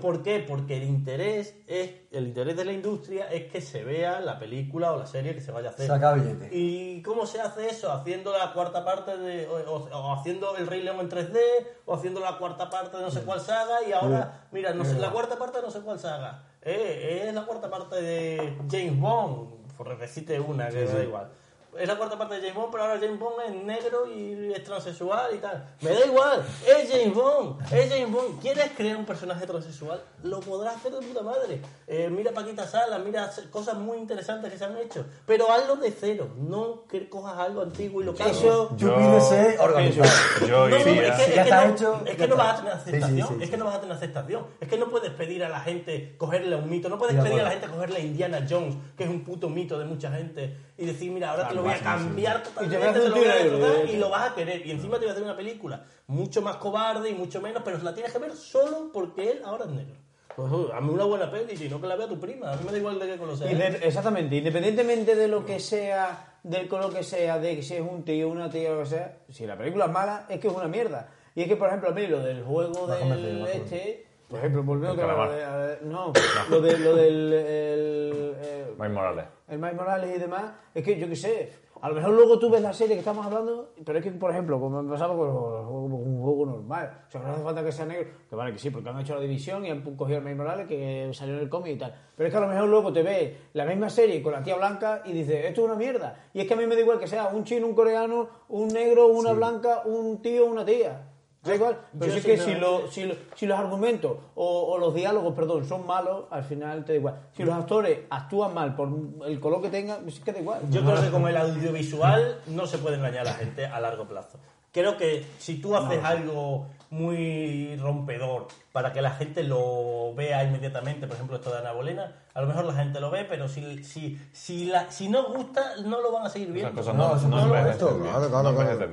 ¿Por 0.00 0.22
qué? 0.22 0.44
Porque 0.48 0.76
el 0.78 0.84
interés 0.84 1.54
es 1.66 1.90
el 2.10 2.26
interés 2.28 2.56
de 2.56 2.64
la 2.64 2.72
industria 2.72 3.30
es 3.30 3.52
que 3.52 3.60
se 3.60 3.84
vea 3.84 4.20
la 4.20 4.38
película 4.38 4.92
o 4.92 4.98
la 4.98 5.06
serie 5.06 5.34
que 5.34 5.40
se 5.40 5.52
vaya 5.52 5.68
a 5.68 5.72
hacer. 5.72 5.86
Saca 5.86 6.14
billete. 6.14 6.48
¿Y 6.52 7.02
cómo 7.02 7.26
se 7.26 7.40
hace 7.40 7.68
eso? 7.68 7.92
Haciendo 7.92 8.32
la 8.36 8.52
cuarta 8.52 8.84
parte 8.84 9.16
de. 9.16 9.46
O, 9.46 9.56
o- 9.74 9.88
o 9.96 10.12
haciendo 10.14 10.56
El 10.56 10.66
Rey 10.66 10.82
León 10.82 10.98
en 11.00 11.08
3D, 11.10 11.38
o 11.86 11.94
haciendo 11.94 12.20
la 12.20 12.38
cuarta 12.38 12.68
parte 12.70 12.96
de 12.96 13.02
no 13.02 13.10
sé 13.10 13.20
cuál 13.22 13.40
saga, 13.40 13.82
y 13.86 13.92
ahora, 13.92 14.48
mira, 14.50 14.72
no 14.72 14.84
sé, 14.84 14.98
la 14.98 15.10
cuarta 15.10 15.38
parte 15.38 15.58
de 15.58 15.62
no 15.64 15.70
sé 15.70 15.80
cuál 15.80 15.98
saga. 16.00 16.44
Eh, 16.62 17.24
es 17.28 17.34
la 17.34 17.46
cuarta 17.46 17.70
parte 17.70 18.00
de 18.02 18.56
James 18.70 18.98
Bond, 18.98 19.57
por 19.78 19.96
decirte 19.96 20.40
una, 20.40 20.68
que 20.68 20.84
me 20.84 20.84
da 20.84 21.02
igual. 21.04 21.30
Es 21.76 21.86
la 21.86 21.96
cuarta 21.96 22.18
parte 22.18 22.34
de 22.36 22.40
James 22.40 22.56
Bond, 22.56 22.72
pero 22.72 22.84
ahora 22.84 22.98
James 23.00 23.18
Bond 23.20 23.34
es 23.46 23.54
negro 23.62 24.06
y 24.12 24.52
es 24.52 24.64
transexual 24.64 25.34
y 25.34 25.38
tal. 25.38 25.64
Me 25.80 25.90
da 25.90 26.06
igual, 26.06 26.44
es 26.66 26.90
James 26.90 27.14
Bond, 27.14 27.60
es 27.72 27.88
James 27.90 28.10
Bond. 28.10 28.40
¿Quieres 28.40 28.72
crear 28.76 28.96
un 28.96 29.04
personaje 29.04 29.46
transexual? 29.46 30.02
Lo 30.24 30.40
podrás 30.40 30.76
hacer 30.76 30.92
de 30.92 31.06
puta 31.06 31.22
madre. 31.22 31.60
Eh, 31.86 32.08
mira 32.10 32.32
Paquita 32.32 32.66
Sala, 32.66 32.98
mira 32.98 33.30
cosas 33.50 33.76
muy 33.76 33.98
interesantes 33.98 34.50
que 34.50 34.58
se 34.58 34.64
han 34.64 34.76
hecho. 34.78 35.04
Pero 35.26 35.52
hazlo 35.52 35.76
de 35.76 35.92
cero, 35.92 36.30
no 36.36 36.84
que 36.88 37.08
cojas 37.08 37.38
algo 37.38 37.62
antiguo 37.62 38.02
y 38.02 38.06
lo 38.06 38.14
que 38.14 38.24
Eso- 38.28 38.70
pides 38.76 39.28
ser 39.28 39.60
organizado. 39.60 40.10
Yo 40.48 40.68
no, 40.68 40.68
no, 40.68 40.76
iría. 40.78 41.08
es 41.08 41.16
que, 41.16 41.22
es 41.26 41.30
que 41.34 41.40
está 41.40 41.64
no, 41.66 41.74
hecho, 41.74 42.02
es 42.06 42.16
que 42.16 42.28
no 42.28 42.36
vas 42.36 42.54
a 42.54 42.56
tener 42.62 42.72
Sí, 42.72 42.78
sí, 42.84 42.90
aceptación, 42.96 43.28
sí, 43.28 43.34
es 43.34 43.44
sí. 43.44 43.50
que 43.50 43.56
no 43.56 43.64
vas 43.66 43.74
a 43.76 43.80
tener 43.80 43.96
aceptación, 43.96 44.46
es 44.60 44.68
que 44.68 44.78
no 44.78 44.88
puedes 44.88 45.10
pedir 45.12 45.44
a 45.44 45.48
la 45.48 45.60
gente 45.60 46.14
cogerle 46.18 46.56
a 46.56 46.58
un 46.58 46.68
mito, 46.68 46.88
no 46.88 46.98
puedes 46.98 47.14
Sí, 47.14 47.22
de 47.22 47.28
pedir 47.28 47.40
a 47.40 47.44
la 47.44 47.50
gente 47.50 47.66
cogerle 47.68 47.96
a 47.98 48.00
Indiana 48.00 48.44
Jones, 48.48 48.74
que 48.96 49.04
es 49.04 49.10
un 49.10 49.22
puto 49.24 49.48
mito 49.48 49.78
de 49.78 49.84
mucha 49.84 50.10
gente, 50.10 50.56
y 50.78 50.86
decir, 50.86 51.10
mira, 51.10 51.32
ahora 51.32 51.48
te 51.48 51.54
lo 51.56 51.62
voy 51.62 51.72
a 51.72 51.80
cambiar 51.80 52.42
totalmente, 52.42 52.86
a 52.86 52.92
te 52.92 53.08
lo 53.08 53.16
voy 53.16 53.26
a 53.26 53.34
destrozar, 53.34 53.90
y 53.90 53.96
lo 53.96 54.08
vas 54.08 54.30
a 54.30 54.34
querer, 54.34 54.64
y 54.64 54.70
encima 54.70 54.94
te 54.94 55.00
voy 55.00 55.08
a 55.08 55.12
hacer 55.12 55.24
una 55.24 55.36
película 55.36 55.84
mucho 56.06 56.40
más 56.40 56.56
cobarde 56.56 57.10
y 57.10 57.14
mucho 57.14 57.40
menos, 57.40 57.62
pero 57.64 57.78
la 57.78 57.92
tienes 57.92 58.12
que 58.12 58.18
ver 58.18 58.34
solo 58.36 58.90
porque 58.92 59.32
él 59.32 59.42
ahora 59.44 59.64
es 59.64 59.72
negro. 59.72 59.96
Pues 60.36 60.52
uh, 60.52 60.70
hazme 60.72 60.92
una 60.92 61.04
buena 61.04 61.28
peli, 61.28 61.56
si 61.56 61.68
no 61.68 61.80
que 61.80 61.88
la 61.88 61.96
vea 61.96 62.06
tu 62.06 62.20
prima, 62.20 62.52
a 62.52 62.56
mí 62.56 62.62
me 62.64 62.70
da 62.70 62.78
igual 62.78 62.98
de 63.00 63.06
qué 63.08 63.16
color 63.16 63.36
sea. 63.36 63.48
De- 63.48 63.86
exactamente, 63.86 64.36
independientemente 64.36 65.16
de 65.16 65.26
lo 65.26 65.44
que 65.44 65.58
sea, 65.58 66.38
del 66.44 66.68
color 66.68 66.94
que 66.94 67.02
sea, 67.02 67.40
de 67.40 67.56
que 67.56 67.62
si 67.62 67.74
es 67.74 67.80
un 67.80 68.04
tío, 68.04 68.28
una 68.28 68.48
tía, 68.48 68.70
lo 68.70 68.78
que 68.80 68.86
sea, 68.86 69.18
si 69.28 69.46
la 69.46 69.58
película 69.58 69.86
es 69.86 69.90
mala, 69.90 70.26
es 70.28 70.38
que 70.38 70.46
es 70.46 70.54
una 70.54 70.68
mierda. 70.68 71.08
Y 71.34 71.42
es 71.42 71.48
que, 71.48 71.56
por 71.56 71.66
ejemplo, 71.68 71.90
a 71.90 71.92
mí 71.92 72.06
lo 72.06 72.20
del 72.20 72.44
juego 72.44 72.86
del 72.86 73.46
este, 73.48 74.06
por 74.28 74.38
ejemplo, 74.38 74.62
volviendo 74.62 74.94
El 74.94 75.00
a 75.00 75.12
lo 75.12 75.16
calamar. 75.18 75.36
de- 75.36 75.44
a 75.44 75.56
ver, 75.56 75.82
no, 75.84 76.12
lo, 76.50 76.60
de, 76.60 76.78
lo 76.78 76.94
del 76.96 77.32
el, 77.32 78.34
el, 78.42 78.66
Mike 78.78 78.92
Morales. 78.92 79.24
el 79.48 79.58
Miles 79.58 79.74
Morales 79.74 80.16
y 80.16 80.18
demás, 80.20 80.52
es 80.74 80.84
que 80.84 80.98
yo 80.98 81.08
qué 81.08 81.16
sé, 81.16 81.52
a 81.80 81.88
lo 81.88 81.94
mejor 81.94 82.10
luego 82.12 82.38
tú 82.38 82.50
ves 82.50 82.60
la 82.60 82.72
serie 82.72 82.94
que 82.94 83.00
estamos 83.00 83.24
hablando, 83.24 83.72
pero 83.84 83.98
es 83.98 84.04
que, 84.04 84.10
por 84.12 84.30
ejemplo, 84.30 84.58
como 84.60 84.82
me 84.82 84.90
pasaba 84.90 85.16
con 85.16 85.28
un 85.28 86.20
juego 86.22 86.46
normal, 86.46 87.04
o 87.06 87.10
sea, 87.10 87.20
no 87.22 87.32
hace 87.32 87.42
falta 87.42 87.64
que 87.64 87.72
sea 87.72 87.86
negro, 87.86 88.08
que 88.28 88.36
vale 88.36 88.52
que 88.52 88.58
sí, 88.58 88.70
porque 88.70 88.88
han 88.88 89.00
hecho 89.00 89.14
la 89.14 89.20
división 89.20 89.64
y 89.64 89.70
han 89.70 89.82
cogido 89.96 90.18
al 90.18 90.24
Miles 90.24 90.38
Morales 90.38 90.66
que 90.66 91.08
salió 91.14 91.34
en 91.34 91.40
el 91.40 91.48
cómic 91.48 91.74
y 91.74 91.78
tal, 91.78 91.94
pero 92.16 92.26
es 92.28 92.32
que 92.32 92.38
a 92.38 92.40
lo 92.42 92.48
mejor 92.48 92.68
luego 92.68 92.92
te 92.92 93.02
ves 93.02 93.32
la 93.54 93.64
misma 93.64 93.88
serie 93.90 94.22
con 94.22 94.32
la 94.32 94.42
tía 94.42 94.56
blanca 94.56 95.02
y 95.04 95.12
dices, 95.12 95.44
esto 95.46 95.62
es 95.62 95.66
una 95.66 95.76
mierda, 95.76 96.26
y 96.34 96.40
es 96.40 96.46
que 96.46 96.54
a 96.54 96.56
mí 96.56 96.66
me 96.66 96.74
da 96.74 96.80
igual 96.82 96.98
que 96.98 97.06
sea 97.06 97.28
un 97.28 97.44
chino, 97.44 97.66
un 97.66 97.74
coreano, 97.74 98.28
un 98.48 98.68
negro, 98.68 99.06
una 99.08 99.32
blanca, 99.32 99.82
un 99.86 100.20
tío, 100.20 100.46
una 100.46 100.64
tía. 100.64 101.07
Da 101.48 101.54
igual, 101.56 101.78
pero 101.98 102.12
Yo 102.12 102.18
sí 102.20 102.26
que 102.26 102.38
si, 102.38 102.54
lo- 102.54 102.90
si, 102.90 103.04
lo- 103.04 103.14
si 103.34 103.46
los 103.46 103.58
argumentos 103.58 104.12
o, 104.34 104.72
o 104.72 104.78
los 104.78 104.94
diálogos, 104.94 105.34
perdón, 105.34 105.66
son 105.66 105.86
malos, 105.86 106.24
al 106.30 106.44
final 106.44 106.84
te 106.84 106.92
da 106.92 106.98
igual. 106.98 107.20
Si 107.36 107.42
los 107.44 107.54
actores 107.54 108.00
actúan 108.10 108.54
mal 108.54 108.74
por 108.76 108.88
el 109.26 109.40
color 109.40 109.62
que 109.62 109.70
tengan, 109.70 110.02
pues 110.02 110.16
es 110.16 110.20
que 110.20 110.32
da 110.32 110.40
igual. 110.40 110.60
Yo 110.70 110.82
creo 110.82 111.00
que 111.00 111.10
con 111.10 111.26
el 111.28 111.36
audiovisual 111.36 112.40
no 112.46 112.66
se 112.66 112.78
puede 112.78 112.96
engañar 112.96 113.20
a 113.22 113.30
la 113.30 113.34
gente 113.34 113.66
a 113.66 113.80
largo 113.80 114.04
plazo. 114.06 114.38
Creo 114.72 114.96
que 114.98 115.24
si 115.38 115.60
tú 115.60 115.74
haces 115.76 116.04
algo 116.04 116.66
muy 116.90 117.76
rompedor 117.76 118.48
para 118.72 118.92
que 118.92 119.00
la 119.02 119.10
gente 119.10 119.42
lo 119.42 120.14
vea 120.14 120.44
inmediatamente, 120.44 121.06
por 121.06 121.16
ejemplo 121.16 121.36
esto 121.36 121.50
de 121.50 121.58
Ana 121.58 121.72
Bolena, 121.72 122.16
a 122.34 122.40
lo 122.42 122.46
mejor 122.46 122.64
la 122.66 122.74
gente 122.74 123.00
lo 123.00 123.10
ve, 123.10 123.24
pero 123.24 123.48
si, 123.48 123.82
si, 123.82 124.20
si, 124.32 124.66
la, 124.66 124.90
si 124.90 125.08
no 125.08 125.32
gusta, 125.32 125.76
no 125.84 126.00
lo 126.00 126.12
van 126.12 126.26
a 126.26 126.28
seguir 126.30 126.48
viendo. 126.52 126.70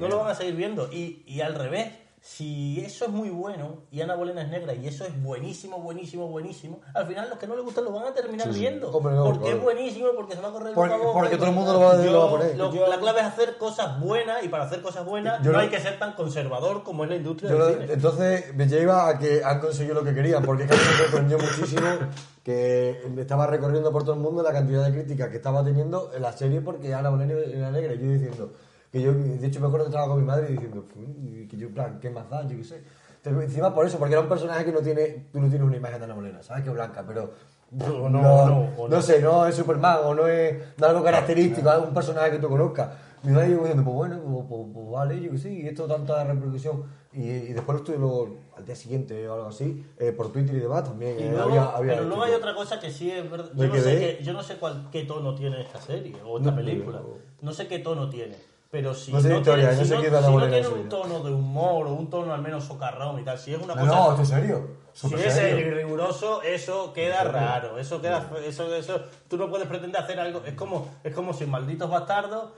No, 0.02 0.08
lo 0.08 0.18
van 0.20 0.32
a 0.32 0.36
seguir 0.36 0.56
viendo. 0.56 0.90
Y, 0.92 1.24
y 1.28 1.42
al 1.42 1.56
revés, 1.56 1.90
si 2.28 2.80
eso 2.84 3.06
es 3.06 3.12
muy 3.12 3.30
bueno 3.30 3.84
y 3.92 4.02
Ana 4.02 4.16
Bolena 4.16 4.42
es 4.42 4.50
negra 4.50 4.74
y 4.74 4.88
eso 4.88 5.06
es 5.06 5.22
buenísimo, 5.22 5.78
buenísimo, 5.78 6.28
buenísimo, 6.28 6.82
al 6.96 7.06
final 7.06 7.30
los 7.30 7.38
que 7.38 7.46
no 7.46 7.56
les 7.56 7.64
gustan 7.64 7.84
lo 7.86 7.92
van 7.92 8.06
a 8.08 8.14
terminar 8.16 8.52
viendo. 8.52 8.90
Hombre, 8.90 9.14
no, 9.14 9.26
porque 9.26 9.42
claro. 9.42 9.58
es 9.58 9.64
buenísimo, 9.64 10.08
porque 10.16 10.34
se 10.34 10.42
va 10.42 10.48
a 10.48 10.52
correr 10.52 10.70
el 10.70 10.74
Porque- 10.74 10.96
porque 11.14 11.36
todo 11.38 11.50
el 11.50 11.56
mundo 11.56 11.74
lo 11.74 11.80
va 11.82 11.92
a- 11.92 12.04
Yo- 12.04 12.12
lo 12.12 12.20
va 12.22 12.26
a 12.26 12.30
poner. 12.32 12.58
lo- 12.58 12.74
Yo- 12.74 12.88
la 12.88 12.98
clave 12.98 13.20
es 13.20 13.28
hacer 13.28 13.58
cosas 13.60 14.00
buenas 14.00 14.44
y 14.44 14.48
para 14.50 14.64
hacer 14.64 14.82
cosas 14.82 15.06
buenas 15.06 15.38
Yo 15.44 15.52
no 15.52 15.58
lo- 15.60 15.60
hay 15.60 15.70
que 15.70 15.80
ser 15.80 16.00
tan 16.00 16.14
conservador 16.14 16.82
como 16.82 17.04
es 17.04 17.12
la 17.12 17.16
industria 17.18 17.52
Yo 17.52 17.60
lo- 17.60 17.66
del 17.68 17.82
cine. 17.82 17.94
entonces 17.94 18.56
me 18.56 18.68
lleva 18.68 19.08
a 19.08 19.20
que 19.20 19.44
han 19.44 19.60
conseguido 19.60 19.94
lo 19.94 20.04
que 20.04 20.16
querían, 20.16 20.44
porque 20.44 20.64
es 20.64 20.70
que 20.72 20.76
me 20.78 20.82
sorprendió 21.06 21.38
muchísimo 21.38 21.86
que 22.44 23.04
me 23.14 23.22
estaba 23.22 23.46
recorriendo 23.46 23.92
por 23.92 24.02
todo 24.04 24.16
el 24.16 24.22
mundo 24.22 24.42
la 24.42 24.52
cantidad 24.52 24.84
de 24.84 24.92
críticas 24.92 25.30
que 25.30 25.38
estaba 25.38 25.64
teniendo 25.64 26.12
en 26.16 26.24
la 26.24 26.32
serie 26.34 26.60
porque 26.62 26.92
Ana 26.96 27.10
Bolena 27.12 27.34
era 27.34 27.70
negra. 27.70 27.94
Y 27.94 28.00
yo 28.00 28.12
diciendo, 28.14 28.52
que 28.96 29.02
yo, 29.02 29.12
de 29.14 29.46
hecho 29.46 29.60
me 29.60 29.68
acuerdo 29.68 29.88
que 29.88 29.90
estaba 29.90 30.08
con 30.08 30.22
mi 30.22 30.26
madre 30.26 30.48
diciendo, 30.48 30.86
"Uy, 30.96 31.48
que 31.50 31.58
yo, 31.58 31.68
en 31.68 31.74
plan, 31.74 32.00
¿qué 32.00 32.10
más 32.10 32.30
da? 32.30 32.48
Yo 32.48 32.56
qué 32.56 32.64
sé. 32.64 32.82
Entonces, 33.18 33.50
encima 33.50 33.74
por 33.76 33.86
eso, 33.86 33.98
porque 33.98 34.14
era 34.14 34.22
un 34.22 34.30
personaje 34.30 34.64
que 34.64 34.72
no 34.72 34.80
tiene, 34.80 35.26
tú 35.34 35.42
no 35.42 35.50
tienes 35.50 35.68
una 35.68 35.76
imagen 35.76 35.98
de 36.00 36.06
Ana 36.06 36.14
Bolena, 36.14 36.42
¿sabes? 36.42 36.64
Que 36.64 36.70
blanca, 36.70 37.04
pero... 37.06 37.30
O 37.74 38.08
no, 38.10 38.20
o 38.22 38.48
no, 38.48 38.70
o 38.78 38.88
no. 38.88 39.02
sé, 39.02 39.20
no 39.22 39.46
es 39.48 39.56
Superman 39.56 39.98
o 40.06 40.14
no 40.16 40.28
es 40.28 40.56
no 40.78 40.88
algo 40.88 41.04
característico, 41.04 41.70
es 41.70 41.80
un 41.80 41.94
personaje 41.94 42.32
que 42.32 42.38
tú 42.38 42.48
conozcas. 42.48 42.90
Mi 43.24 43.34
madre 43.34 43.50
llegó 43.50 43.62
diciendo, 43.64 43.84
pues 43.84 43.96
bueno, 43.98 44.20
pues, 44.24 44.46
pues- 44.48 44.68
pues 44.74 44.92
vale, 44.92 45.20
yo 45.22 45.32
que 45.32 45.38
sí, 45.40 45.62
y 45.64 45.68
esto 45.68 45.88
tanta 45.88 46.24
repercusión. 46.24 46.84
Y, 47.12 47.24
y 47.24 47.54
después 47.54 47.74
lo 47.74 47.78
estuve 47.84 47.98
luego, 47.98 48.38
al 48.56 48.64
día 48.66 48.76
siguiente 48.78 49.28
o 49.28 49.34
algo 49.34 49.48
así, 49.48 49.86
eh, 50.00 50.14
por 50.14 50.32
Twitter 50.32 50.56
y 50.56 50.60
demás 50.60 50.86
también. 50.86 51.20
Y 51.20 51.24
eh, 51.24 51.30
luego- 51.32 51.50
había, 51.50 51.64
había 51.76 51.94
pero 51.96 52.06
luego 52.06 52.24
hay 52.24 52.34
otra 52.34 52.54
cosa 52.56 52.80
que 52.80 52.90
sí 52.92 53.12
es 53.12 53.30
verdad. 53.30 53.50
Yo 53.56 53.68
no, 53.68 53.76
sé 53.76 54.00
qué, 54.00 54.24
yo 54.24 54.32
no 54.32 54.42
sé 54.44 54.56
cuál, 54.58 54.88
qué 54.92 55.04
tono 55.04 55.36
tiene 55.36 55.60
esta 55.62 55.82
serie 55.82 56.16
o 56.24 56.38
esta 56.38 56.52
No, 56.52 56.56
película. 56.58 57.02
No 57.42 57.52
sé 57.52 57.68
qué 57.68 57.80
tono 57.80 58.08
tiene. 58.10 58.36
Pero 58.76 58.94
si 58.94 59.10
No 59.14 59.22
sé 59.22 59.38
historia, 59.38 59.70
tiene, 59.70 59.76
no 59.78 59.82
si 59.84 59.88
sé 59.88 59.96
no, 59.96 60.02
la 60.02 60.22
si 60.22 60.32
no 60.36 60.48
tiene 60.50 60.68
un 60.68 60.90
tono 60.90 61.20
de 61.24 61.32
humor 61.32 61.88
o 61.88 61.94
un 61.94 62.10
tono 62.10 62.34
al 62.34 62.42
menos 62.42 62.66
socarrón 62.66 63.18
y 63.22 63.24
tal, 63.24 63.40
si 63.40 63.54
es 63.54 63.62
una 63.62 63.74
No, 63.74 63.82
cosa. 63.84 63.96
no, 63.96 64.10
esto 64.12 64.22
es 64.24 64.28
serio. 64.28 64.68
Si 64.92 65.08
Súper 65.08 65.28
es 65.28 65.34
serio. 65.34 65.66
y 65.68 65.70
riguroso, 65.72 66.42
eso 66.42 66.92
queda 66.92 67.24
raro. 67.24 67.80
Eso 67.80 68.02
queda, 68.02 68.30
eso, 68.46 68.76
eso, 68.76 69.00
tú 69.30 69.38
no 69.38 69.50
puedes 69.50 69.66
pretender 69.70 70.02
hacer 70.02 70.20
algo. 70.20 70.42
Es 70.46 70.56
como, 70.56 70.90
es 71.06 71.16
como 71.16 71.34
si 71.34 71.46
en 71.46 71.52
malditos 71.52 71.90
bastardos 71.90 72.50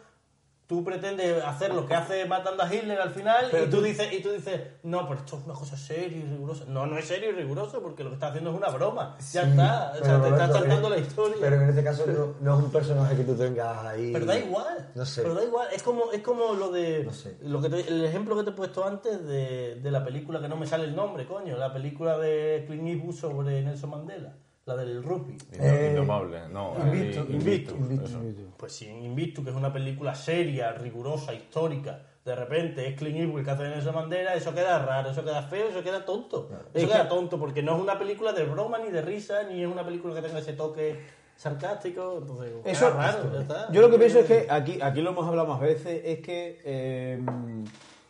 tú 0.68 0.84
pretendes 0.84 1.42
hacer 1.46 1.74
lo 1.74 1.86
que 1.88 1.96
hace 1.96 2.26
matando 2.26 2.62
a 2.62 2.74
Hitler 2.74 3.00
al 3.00 3.12
final 3.12 3.46
y 3.52 3.70
tú 3.70 3.82
dices, 3.82 4.12
y 4.12 4.22
tú 4.22 4.32
dices, 4.32 4.60
no, 4.84 5.08
pero 5.08 5.22
esto 5.22 5.38
es 5.38 5.46
una 5.46 5.54
cosa 5.54 5.78
seria 5.78 6.18
y 6.18 6.24
rigurosa. 6.24 6.66
No, 6.68 6.86
no 6.86 6.98
es 6.98 7.06
serio 7.06 7.30
y 7.30 7.34
riguroso 7.34 7.82
porque 7.82 8.04
lo 8.04 8.10
que 8.10 8.16
está 8.16 8.28
haciendo 8.28 8.52
es 8.52 8.58
una 8.58 8.68
broma. 8.70 9.16
Ya 9.32 9.44
Sí, 9.44 9.50
está. 9.52 9.92
O 9.92 9.94
sea, 9.96 10.02
pero 10.04 10.22
te 10.24 10.30
estás 10.30 10.52
saltando 10.52 10.90
la 10.90 10.98
historia. 10.98 11.38
Pero 11.40 11.56
en 11.62 11.70
este 11.70 11.84
caso 11.84 12.06
no, 12.08 12.36
no 12.42 12.58
es 12.60 12.66
un 12.66 12.72
personaje 12.72 13.16
que 13.16 13.24
tú 13.24 13.36
tengas 13.36 13.86
ahí. 13.86 14.12
Pero 14.12 14.26
da 14.26 14.38
igual. 14.38 14.92
No 14.94 15.06
sé. 15.06 15.22
Pero 15.22 15.36
da 15.36 15.44
igual. 15.46 15.68
Es 15.74 15.84
como, 15.84 16.12
es 16.12 16.22
como 16.22 16.54
lo 16.54 16.70
de. 16.70 17.04
No 17.06 17.14
sé. 17.14 17.38
lo 17.44 17.62
que 17.62 17.70
te- 17.70 17.88
el 17.88 18.04
ejemplo 18.04 18.36
que 18.36 18.44
te 18.44 18.50
he 18.50 18.54
puesto 18.54 18.86
antes 18.86 19.26
de, 19.26 19.76
de 19.76 19.92
la 19.92 20.04
película 20.04 20.42
que 20.42 20.50
no 20.50 20.58
me 20.58 20.68
sale 20.68 20.84
el 20.84 20.96
nombre, 20.96 21.26
coño. 21.26 21.56
La 21.58 21.72
película 21.72 22.18
de 22.18 22.66
Clint 22.68 22.88
Eastwood 22.90 23.16
sobre 23.16 23.62
Nelson 23.64 23.90
Mandela. 23.90 24.34
La 24.68 24.76
del 24.76 25.02
rugby. 25.02 25.38
Eh, 25.54 25.92
Indomable, 25.92 26.50
no. 26.50 26.76
Invictus, 26.78 27.30
eh, 27.30 27.32
Invictus, 27.32 27.74
Invictus, 27.74 28.12
Invictus. 28.12 28.46
eso. 28.46 28.54
Pues 28.58 28.74
sí, 28.74 28.86
en 28.86 29.02
Invictus, 29.02 29.46
que 29.46 29.52
es 29.52 29.56
una 29.56 29.72
película 29.72 30.14
seria, 30.14 30.74
rigurosa, 30.74 31.34
histórica. 31.34 32.02
De 32.26 32.36
repente 32.36 32.86
es 32.86 32.98
Clint 32.98 33.16
Eastwood 33.18 33.46
que 33.46 33.52
hace 33.52 33.64
de 33.64 33.70
Nelson 33.70 33.96
Mandela, 33.96 34.36
eso 34.36 34.54
queda 34.54 34.80
raro, 34.80 35.12
eso 35.12 35.24
queda 35.24 35.42
feo, 35.44 35.70
eso 35.70 35.82
queda 35.82 36.04
tonto. 36.04 36.50
Eso 36.74 36.86
queda 36.86 37.08
tonto 37.08 37.40
porque 37.40 37.64
no 37.64 37.78
es 37.78 37.82
una 37.82 37.98
película 37.98 38.34
de 38.34 38.44
broma 38.44 38.80
ni 38.80 38.92
de 38.92 39.02
risa, 39.02 39.44
ni 39.44 39.64
es 39.64 39.72
una 39.72 39.86
película 39.86 40.14
que 40.14 40.22
tenga 40.22 40.40
ese 40.40 40.52
toque 40.52 41.00
sarcástico, 41.38 42.18
entonces 42.18 42.52
Eso, 42.66 42.90
raro, 42.90 43.32
ya 43.32 43.40
está. 43.40 43.72
Yo 43.72 43.80
lo 43.80 43.90
que 43.90 43.98
pienso 43.98 44.20
es 44.20 44.26
que 44.26 44.48
aquí, 44.50 44.82
aquí 44.82 45.00
lo 45.02 45.12
hemos 45.12 45.26
hablado 45.26 45.48
más 45.48 45.62
veces, 45.62 46.02
es 46.04 46.20
que 46.20 46.62
eh, 46.66 47.22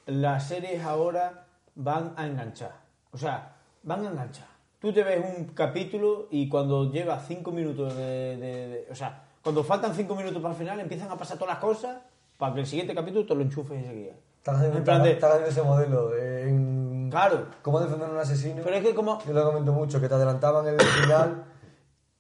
las 0.08 0.48
series 0.48 0.84
ahora 0.84 1.46
van 1.76 2.16
a 2.18 2.26
enganchar. 2.26 2.72
O 3.12 3.18
sea, 3.20 3.54
van 3.84 4.08
a 4.08 4.10
enganchar. 4.10 4.57
Tú 4.80 4.94
te 4.94 5.04
ves 5.04 5.24
un 5.38 5.46
capítulo 5.56 6.28
y 6.30 6.48
cuando 6.50 6.92
lleva 6.92 7.20
cinco 7.20 7.52
minutos 7.52 7.96
de, 7.98 8.38
de- 8.38 8.68
de- 8.68 8.88
O 8.92 8.96
sea, 8.96 9.24
cuando 9.44 9.64
faltan 9.64 9.96
cinco 9.96 10.16
minutos 10.16 10.40
para 10.42 10.54
el 10.54 10.60
final 10.60 10.80
empiezan 10.80 11.10
a 11.10 11.18
pasar 11.18 11.38
todas 11.38 11.56
las 11.56 11.64
cosas 11.64 11.98
para 12.38 12.54
que 12.54 12.60
el 12.60 12.68
siguiente 12.68 12.94
capítulo 12.94 13.26
te 13.26 13.34
lo 13.34 13.42
enchufes 13.42 13.80
enseguida. 13.80 14.14
Estás 14.38 14.58
haciendo, 14.58 14.78
En 14.78 14.84
plan 14.84 15.02
de- 15.04 15.12
estás 15.14 15.32
haciendo 15.32 15.50
ese 15.50 15.62
modelo 15.64 16.10
de 16.10 16.50
en 16.50 17.10
Claro. 17.10 17.48
cómo 17.64 17.80
defender 17.80 18.08
a 18.08 18.12
un 18.12 18.18
asesino. 18.20 18.62
Pero 18.64 18.76
es 18.76 18.84
que 18.84 18.94
como... 18.94 19.20
Yo 19.26 19.34
lo 19.34 19.46
comento 19.46 19.72
mucho, 19.74 20.00
que 20.00 20.08
te 20.08 20.14
adelantaban 20.14 20.68
el 20.68 20.80
final, 20.80 21.44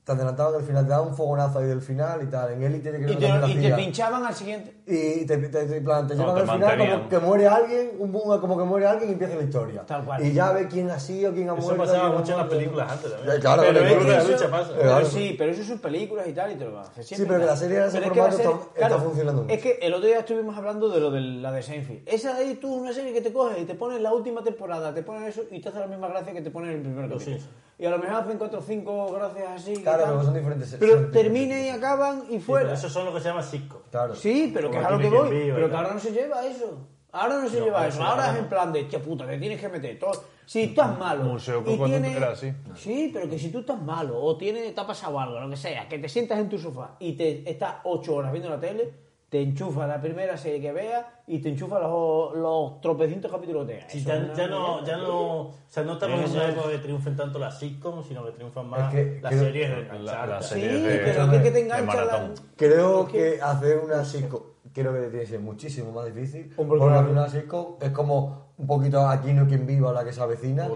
te 0.08 0.22
adelantaban 0.22 0.56
el 0.56 0.66
final, 0.66 0.86
te 0.86 0.92
daban 0.92 1.10
un 1.10 1.16
fogonazo 1.16 1.60
ahí 1.60 1.66
del 1.66 1.82
final 1.82 2.24
y 2.24 2.28
tal. 2.28 2.54
En 2.54 2.64
Elite 2.64 2.92
que 2.92 2.98
Y 2.98 3.02
no 3.02 3.20
te, 3.20 3.28
también 3.28 3.62
y 3.64 3.70
te 3.70 3.76
pinchaban 3.76 4.26
al 4.26 4.34
siguiente. 4.34 4.74
Y 4.88 5.26
te, 5.26 5.38
te, 5.38 5.50
te- 5.50 5.78
en 5.78 5.84
plan, 5.84 6.08
te 6.08 6.16
No, 6.16 6.22
llevan 6.22 6.36
te 6.36 6.42
al 6.52 6.58
final 6.58 6.78
como 6.98 7.10
que 7.10 7.20
muere 7.20 7.48
alguien, 7.48 7.92
un 8.00 8.12
boom, 8.14 8.40
como 8.40 8.58
que 8.58 8.64
muere 8.64 8.88
alguien 8.88 9.10
y 9.10 9.14
empieza 9.14 9.36
la 9.36 9.44
historia. 9.44 9.86
Tal 9.86 10.06
cual. 10.06 10.26
Y 10.26 10.32
ya 10.32 10.54
ve 10.54 10.70
quién 10.70 10.90
ha 10.90 10.98
sido, 10.98 11.34
quién 11.34 11.50
ha 11.50 11.54
Eso 11.56 11.62
muerto. 11.62 11.84
pasaba 11.84 12.00
quién 12.04 12.14
ha 12.14 12.20
mucho 12.20 12.32
en 12.32 12.38
las 12.38 12.48
películas 12.48 12.92
antes 12.94 13.12
también. 13.12 13.36
Eh, 13.36 13.40
Claro, 13.42 13.64
pero 13.68 13.80
que 13.82 13.86
club 13.96 14.08
de 14.08 14.18
eso- 14.18 14.32
lucha 14.32 14.50
pasa. 14.50 14.70
Pero 14.78 14.82
claro. 14.90 15.06
sí, 15.06 15.36
pero 15.38 15.52
eso 15.52 15.64
son 15.64 15.80
películas 15.80 16.28
y 16.30 16.32
tal, 16.34 16.52
y 16.54 16.56
te 16.56 16.64
lo 16.64 16.72
van 16.74 16.86
a 16.86 16.88
hacer 16.88 17.04
siempre. 17.04 17.26
Sí, 17.26 17.28
pero 17.28 17.40
que 17.42 17.46
la 17.46 17.58
serie 17.58 17.78
en 17.78 17.84
ese 17.84 17.92
Pero 17.98 18.06
es 18.06 18.12
que 18.14 18.20
formato 18.20 18.38
la 18.38 18.44
serie- 18.44 18.62
está- 18.76 18.86
está 18.86 18.98
funcionando 19.04 19.42
mucho. 19.44 19.54
Es 19.54 19.62
que 19.62 19.80
el 19.82 19.94
otro 19.94 20.08
día 20.08 20.20
estuvimos 20.20 20.58
hablando 20.58 20.88
de 20.90 21.00
lo 21.02 21.12
de 21.12 21.20
la 21.20 21.52
de 21.52 21.62
Seinfeld. 21.62 22.02
Esa 22.06 22.34
de 22.34 22.46
ahí 22.46 22.56
tú, 22.56 22.74
una 22.74 22.94
serie 22.94 23.12
que 23.12 23.20
te 23.20 23.34
coge 23.34 23.60
y 23.60 23.66
te 23.66 23.76
ponen 23.76 24.02
la 24.02 24.14
última 24.14 24.42
temporada, 24.42 24.94
te 24.94 25.04
ponen 25.04 25.24
eso 25.24 25.42
y 25.52 25.60
te 25.60 25.68
hace 25.68 25.80
la 25.80 25.88
misma 25.88 26.08
gracia 26.08 26.32
que 26.32 26.42
te 26.42 26.50
ponen 26.50 26.72
el 26.72 26.82
primer 26.82 27.10
capítulo. 27.10 27.36
Y 27.80 27.86
a 27.86 27.92
lo 27.92 28.00
mejor 28.00 28.16
hacen 28.24 28.38
cuatro 28.40 28.60
o 28.60 28.62
cinco 28.62 29.12
gracias 29.14 29.48
así. 29.56 29.74
Claro, 29.84 30.04
pero 30.08 30.24
son 30.24 30.34
diferentes 30.34 30.76
Pero 30.80 30.94
son 30.94 31.12
termina 31.12 31.60
y 31.60 31.70
acaban 31.70 32.24
y 32.28 32.34
Sí, 32.34 32.40
fuera. 32.40 32.66
pero 32.66 32.76
esos 32.78 32.92
son 32.92 33.06
lo 33.06 33.14
que 33.14 33.20
se 33.22 33.28
llama 33.30 33.44
sitcom. 33.44 33.82
Claro. 33.92 34.16
Sí, 34.16 34.52
pero 34.54 34.72
que 34.72 34.80
es 34.80 34.86
a 34.86 34.92
lo 34.92 34.98
que 35.00 35.10
voy. 35.10 35.30
Pero 35.54 35.70
que 35.70 35.76
ahora 35.76 35.94
no 35.94 36.00
se 36.00 36.12
lleva 36.12 36.46
eso. 36.46 36.88
Ahora 37.12 37.40
no 37.42 37.50
se 37.50 37.60
No, 37.60 37.66
lleva 37.66 37.88
eso. 37.88 37.98
sí, 37.98 38.04
Ahora 38.04 38.32
es 38.34 38.40
en 38.40 38.50
plan 38.50 38.74
de, 38.74 38.84
tía 38.86 39.00
puta, 39.00 39.26
te 39.28 39.38
tienes 39.38 39.60
que 39.62 39.70
meter 39.70 39.98
todo. 40.00 40.24
Si 40.46 40.68
tú 40.68 40.82
estás 40.82 40.98
malo. 40.98 41.24
Museo 41.26 41.62
y 41.62 41.64
Coco 41.66 41.86
tienes- 41.86 42.16
era 42.16 42.32
así. 42.32 42.52
Sí, 42.76 43.12
pero 43.14 43.30
que 43.30 43.38
si 43.38 43.50
tú 43.52 43.60
estás 43.60 43.82
malo 43.82 44.22
o 44.24 44.38
tiene, 44.38 44.72
te 44.72 44.80
ha 44.82 44.88
pasado 44.88 45.20
algo, 45.20 45.40
lo 45.40 45.50
que 45.50 45.58
sea, 45.58 45.88
que 45.88 46.00
te 46.00 46.10
sientas 46.10 46.40
en 46.40 46.50
tu 46.50 46.58
sofá 46.58 46.96
y 47.00 47.14
te 47.14 47.50
estás 47.50 47.76
ocho 47.84 48.16
horas 48.16 48.32
viendo 48.32 48.50
la 48.50 48.60
tele, 48.60 48.92
te 49.30 49.42
enchufa 49.42 49.86
la 49.88 50.02
primera 50.02 50.36
serie 50.38 50.62
que 50.62 50.72
veas 50.72 51.06
y 51.30 51.40
te 51.40 51.50
enchufa 51.50 51.78
los, 51.80 52.36
los 52.38 52.80
tropecientos 52.80 53.30
capítulos 53.30 53.68
que 53.68 53.74
tengas. 53.74 53.92
Sí, 53.92 54.02
ya, 54.04 54.16
es 54.16 54.22
no, 54.50 54.84
ya 54.86 54.96
no, 54.98 55.40
o 55.42 55.54
sea, 55.68 55.84
no 55.84 55.94
estamos 55.94 56.32
una 56.32 56.46
es- 56.48 56.54
época 56.54 56.70
que 56.70 56.78
triunfen 56.78 57.16
tanto 57.18 57.38
las 57.38 57.60
sitcoms, 57.60 58.08
sino 58.08 58.26
que 58.26 58.32
triunfan 58.32 58.68
más 58.70 58.94
Es 58.94 58.96
que 59.16 59.20
las 59.22 59.32
creo- 59.34 59.44
series 59.44 59.70
de 59.70 60.00
La- 60.00 60.26
la 60.26 60.42
Sí, 60.42 60.54
serie 60.54 60.80
de- 60.80 60.98
pero 61.00 61.30
que, 61.30 61.38
que 61.42 61.44
te 61.44 61.52
de 61.52 61.60
engancha 61.60 62.06
la... 62.06 62.30
Creo 62.56 63.04
Es 63.08 63.10
que- 63.12 63.42
hacer 63.42 63.78
una 63.80 64.06
sitcom, 64.06 64.42
creo 64.74 64.94
que 64.94 65.00
tiene 65.02 65.20
que 65.20 65.26
ser 65.28 65.40
muchísimo 65.42 65.92
más 65.92 66.06
difícil. 66.06 66.54
Hombre, 66.56 66.80
porque 66.80 66.94
claro. 66.96 67.12
una 67.12 67.28
sitcom 67.28 67.76
es 67.82 67.90
como 67.92 68.48
un 68.60 68.66
poquito 68.66 69.08
aquí 69.08 69.34
no 69.34 69.46
quien 69.46 69.68
viva 69.68 69.94
la 69.94 70.04
que 70.04 70.12
se 70.12 70.20
avecina. 70.20 70.68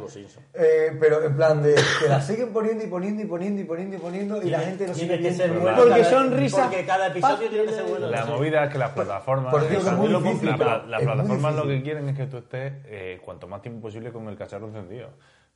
Eh, 0.54 0.96
pero 1.00 1.24
en 1.24 1.36
plan 1.36 1.64
de 1.64 1.74
que 2.00 2.08
la 2.08 2.22
siguen 2.22 2.54
poniendo 2.54 2.84
y 2.84 2.88
poniendo 2.88 3.24
y 3.24 3.26
poniendo 3.26 3.60
y 3.60 3.64
poniendo 3.64 3.96
y 3.96 4.00
poniendo 4.00 4.44
y 4.44 4.52
la 4.52 4.60
gente 4.60 4.86
no 4.86 4.94
sigue 4.94 5.18
tiene 5.18 5.30
que 5.30 5.34
ser 5.34 5.52
bueno. 5.52 5.78
Porque 5.82 6.04
son 6.06 6.32
risas 6.32 6.68
Porque 6.68 6.86
cada 6.86 7.08
episodio 7.08 7.50
tiene 7.50 7.66
que 7.66 7.74
ser 7.74 7.86
bueno. 7.86 8.06
La 8.08 8.26
movida 8.26 8.66
es 8.66 8.72
que 8.72 8.78
las 8.78 8.92
plataformas, 8.92 9.52
por 9.52 9.64
eso 9.64 9.78
es 9.90 9.94
muy 9.98 10.10
la- 10.10 10.20
la- 10.44 10.58
la- 10.58 10.86
las 10.88 11.02
plataformas 11.02 11.56
lo 11.56 11.68
que 11.68 11.82
quieren 11.84 12.10
es 12.10 12.18
que 12.18 12.26
tú 12.28 12.38
estés 12.38 12.74
eh, 12.86 13.20
cuanto 13.24 13.48
más 13.48 13.62
tiempo 13.62 13.82
posible 13.82 14.12
con 14.12 14.28
el 14.28 14.36
cacharro 14.38 14.68
encendido. 14.68 15.10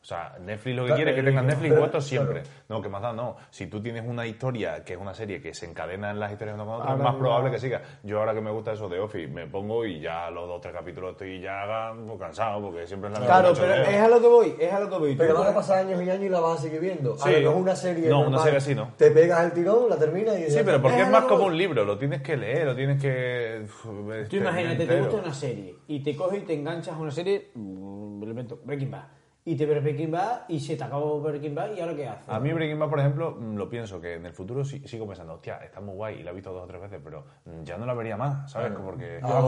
O 0.05 0.07
sea, 0.07 0.37
Netflix 0.39 0.75
lo 0.75 0.83
que 0.83 0.87
Claro, 0.89 0.95
quiere 0.97 1.11
es 1.11 1.17
que 1.17 1.23
tengas 1.23 1.45
Netflix 1.45 1.73
puesto 1.79 1.99
siempre. 2.11 2.41
claro. 2.43 2.55
No, 2.69 2.79
que 2.79 2.89
más 2.89 3.01
da, 3.01 3.11
no. 3.11 3.37
Si 3.49 3.65
tú 3.65 3.81
tienes 3.81 4.03
una 4.05 4.27
historia 4.27 4.83
que 4.83 4.93
es 4.93 4.99
una 4.99 5.15
serie 5.15 5.41
que 5.41 5.51
se 5.55 5.65
encadena 5.65 6.11
en 6.11 6.19
las 6.19 6.31
historias 6.31 6.53
una 6.53 6.63
con 6.63 6.75
otra, 6.75 6.93
es 6.93 6.99
más 6.99 7.15
probable 7.15 7.49
que 7.49 7.57
siga. 7.57 7.81
Yo 8.03 8.19
ahora 8.19 8.35
que 8.35 8.41
me 8.41 8.51
gusta 8.51 8.73
eso 8.73 8.87
de 8.87 8.99
Office, 8.99 9.27
me 9.27 9.47
pongo 9.47 9.83
y 9.83 9.99
ya 9.99 10.29
los 10.29 10.47
dos 10.47 10.61
tres 10.61 10.75
capítulos 10.75 11.13
estoy 11.13 11.41
ya 11.41 11.91
pues, 12.05 12.19
cansado 12.19 12.61
porque 12.61 12.85
siempre 12.85 13.09
es 13.09 13.13
la 13.15 13.19
misma 13.19 13.39
Claro, 13.41 13.55
pero 13.59 13.73
es 13.73 13.97
a 13.99 14.07
lo 14.07 14.21
que 14.21 14.27
voy, 14.27 14.55
es 14.59 14.71
a 14.71 14.79
lo 14.79 14.89
que 14.91 14.97
voy. 14.99 15.15
Pero 15.15 15.39
van 15.39 15.47
a 15.47 15.55
pasar 15.55 15.79
años 15.79 15.99
y 16.03 16.07
años 16.11 16.25
y 16.25 16.29
la 16.29 16.39
vas 16.39 16.59
a 16.59 16.61
seguir 16.61 16.81
viendo. 16.81 17.17
Sí. 17.17 17.27
A 17.27 17.31
lo 17.31 17.39
mejor 17.39 17.55
una 17.63 17.75
serie. 17.75 18.07
No, 18.07 18.27
una 18.27 18.37
serie 18.43 18.57
así 18.59 18.75
no. 18.75 18.93
Te 18.95 19.09
pegas 19.09 19.43
el 19.43 19.53
tirón, 19.53 19.89
la 19.89 19.97
terminas 19.97 20.37
y. 20.37 20.51
Sí, 20.51 20.59
pero 20.63 20.79
porque 20.83 20.97
es 20.99 21.05
Es 21.05 21.11
más 21.11 21.23
como 21.25 21.45
un 21.45 21.57
libro, 21.57 21.83
lo 21.83 21.97
tienes 21.97 22.21
que 22.21 22.37
leer, 22.37 22.65
lo 22.67 22.75
tienes 22.75 23.01
que... 23.01 23.65
Tú 23.81 24.11
este, 24.13 24.37
imagínate, 24.37 24.75
te 24.75 24.83
entero. 24.83 25.05
gusta 25.05 25.17
una 25.21 25.33
serie 25.33 25.77
y 25.87 26.03
te 26.03 26.15
coges 26.15 26.43
y 26.43 26.45
te 26.45 26.53
enganchas 26.53 26.93
a 26.93 26.99
una 26.99 27.09
serie, 27.09 27.49
mm, 27.55 28.19
Breaking 28.65 28.91
Bad. 28.91 29.05
Y 29.47 29.55
te 29.55 29.67
ves 29.67 29.81
Breaking 29.83 30.09
Bad 30.09 30.49
y 30.49 30.59
se 30.59 30.75
te 30.75 30.83
acabó 30.83 31.21
Breaking 31.21 31.53
Bad 31.53 31.75
y 31.75 31.79
ahora 31.79 31.95
qué 31.95 32.07
haces. 32.07 32.27
A 32.27 32.39
mí 32.39 32.51
Breaking 32.51 32.79
Bad, 32.79 32.89
por 32.89 32.99
ejemplo, 32.99 33.31
mm, 33.39 33.55
lo 33.55 33.69
pienso 33.69 34.01
que 34.01 34.15
en 34.15 34.25
el 34.25 34.33
futuro 34.33 34.65
sí- 34.65 34.81
sigo 34.87 35.05
pensando, 35.05 35.35
hostia, 35.35 35.57
está 35.57 35.79
muy 35.81 35.93
guay 35.93 36.19
y 36.19 36.23
la 36.23 36.31
he 36.31 36.33
visto 36.33 36.51
dos 36.51 36.63
o 36.63 36.67
tres 36.67 36.81
veces, 36.81 36.99
pero 37.03 37.23
mm, 37.45 37.61
ya 37.63 37.77
no 37.77 37.85
la 37.85 37.93
vería 37.93 38.17
más, 38.17 38.51
¿sabes? 38.51 38.71
Porque... 38.83 39.19
Oh, 39.23 39.27
Ah, 39.27 39.43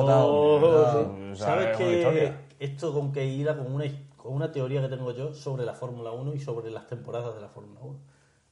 o 1.31 1.35
sea, 1.35 1.47
¿Sabes 1.47 1.69
es 1.69 1.79
una 2.05 2.11
que 2.11 2.33
esto 2.59 2.93
con 2.93 3.11
que 3.11 3.25
ir 3.25 3.47
con 3.47 3.73
una, 3.73 3.85
con 4.17 4.33
una 4.33 4.51
teoría 4.51 4.81
que 4.81 4.87
tengo 4.89 5.11
yo 5.13 5.33
sobre 5.33 5.65
la 5.65 5.73
Fórmula 5.73 6.11
1 6.11 6.35
y 6.35 6.39
sobre 6.39 6.69
las 6.69 6.85
temporadas 6.85 7.33
de 7.33 7.41
la 7.41 7.49
Fórmula 7.49 7.79
1? 7.81 7.99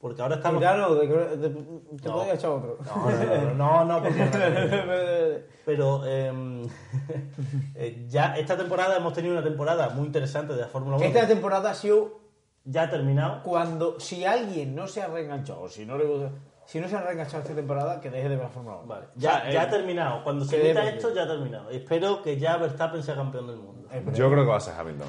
Porque 0.06 0.22
ahora 0.22 0.36
estamos... 0.36 0.60
Claro, 0.60 0.94
de- 0.94 1.08
te 1.08 2.08
No. 2.08 2.14
podría 2.14 2.34
echar 2.34 2.50
otro. 2.50 2.78
No, 2.84 3.54
no, 3.54 3.84
no, 3.84 3.84
no, 3.84 4.02
porque... 4.02 5.44
Pero 5.64 6.06
em, 6.06 6.62
eh, 7.74 8.06
ya 8.08 8.36
esta 8.36 8.56
temporada 8.56 8.96
hemos 8.96 9.12
tenido 9.12 9.34
una 9.34 9.42
temporada 9.42 9.88
muy 9.90 10.06
interesante 10.06 10.54
de 10.54 10.60
la 10.60 10.68
Fórmula 10.68 10.96
1. 10.98 11.06
Esta 11.06 11.26
temporada 11.26 11.70
ha 11.70 11.74
sido 11.74 12.20
Ya 12.64 12.82
ha 12.84 12.90
terminado. 12.90 13.42
cuando, 13.42 13.98
si 13.98 14.24
alguien 14.24 14.76
no 14.76 14.86
se 14.86 15.02
ha 15.02 15.08
reenganchado, 15.08 15.62
o 15.62 15.68
si 15.68 15.84
no 15.84 15.98
le 15.98 16.04
gusta, 16.04 16.30
si 16.66 16.78
no 16.80 16.88
se 16.88 16.94
ha 16.96 17.00
reenganchado 17.00 17.42
esta 17.42 17.54
temporada, 17.56 18.00
que 18.00 18.10
deje 18.10 18.28
de 18.28 18.36
ver 18.36 18.44
la 18.44 18.50
Fórmula 18.50 18.76
1. 18.76 18.86
Vale, 18.86 19.06
ya, 19.16 19.30
O 19.30 19.32
sea, 19.40 19.50
ya 19.50 19.62
eh, 19.62 19.66
ha 19.66 19.70
terminado. 19.70 20.22
Cuando 20.22 20.44
se 20.44 20.56
debe- 20.62 20.88
esto, 20.96 21.12
ya 21.12 21.24
ha 21.24 21.26
terminado. 21.26 21.68
Espero 21.70 22.22
que 22.22 22.38
ya 22.38 22.56
Verstappen 22.58 23.02
sea 23.02 23.16
campeón 23.16 23.48
del 23.48 23.56
mundo. 23.56 23.88
eh, 23.90 24.04
Yo 24.14 24.30
creo 24.30 24.44
que 24.44 24.50
va 24.50 24.56
a 24.58 24.60
ser 24.60 24.74
Hamilton. 24.78 25.08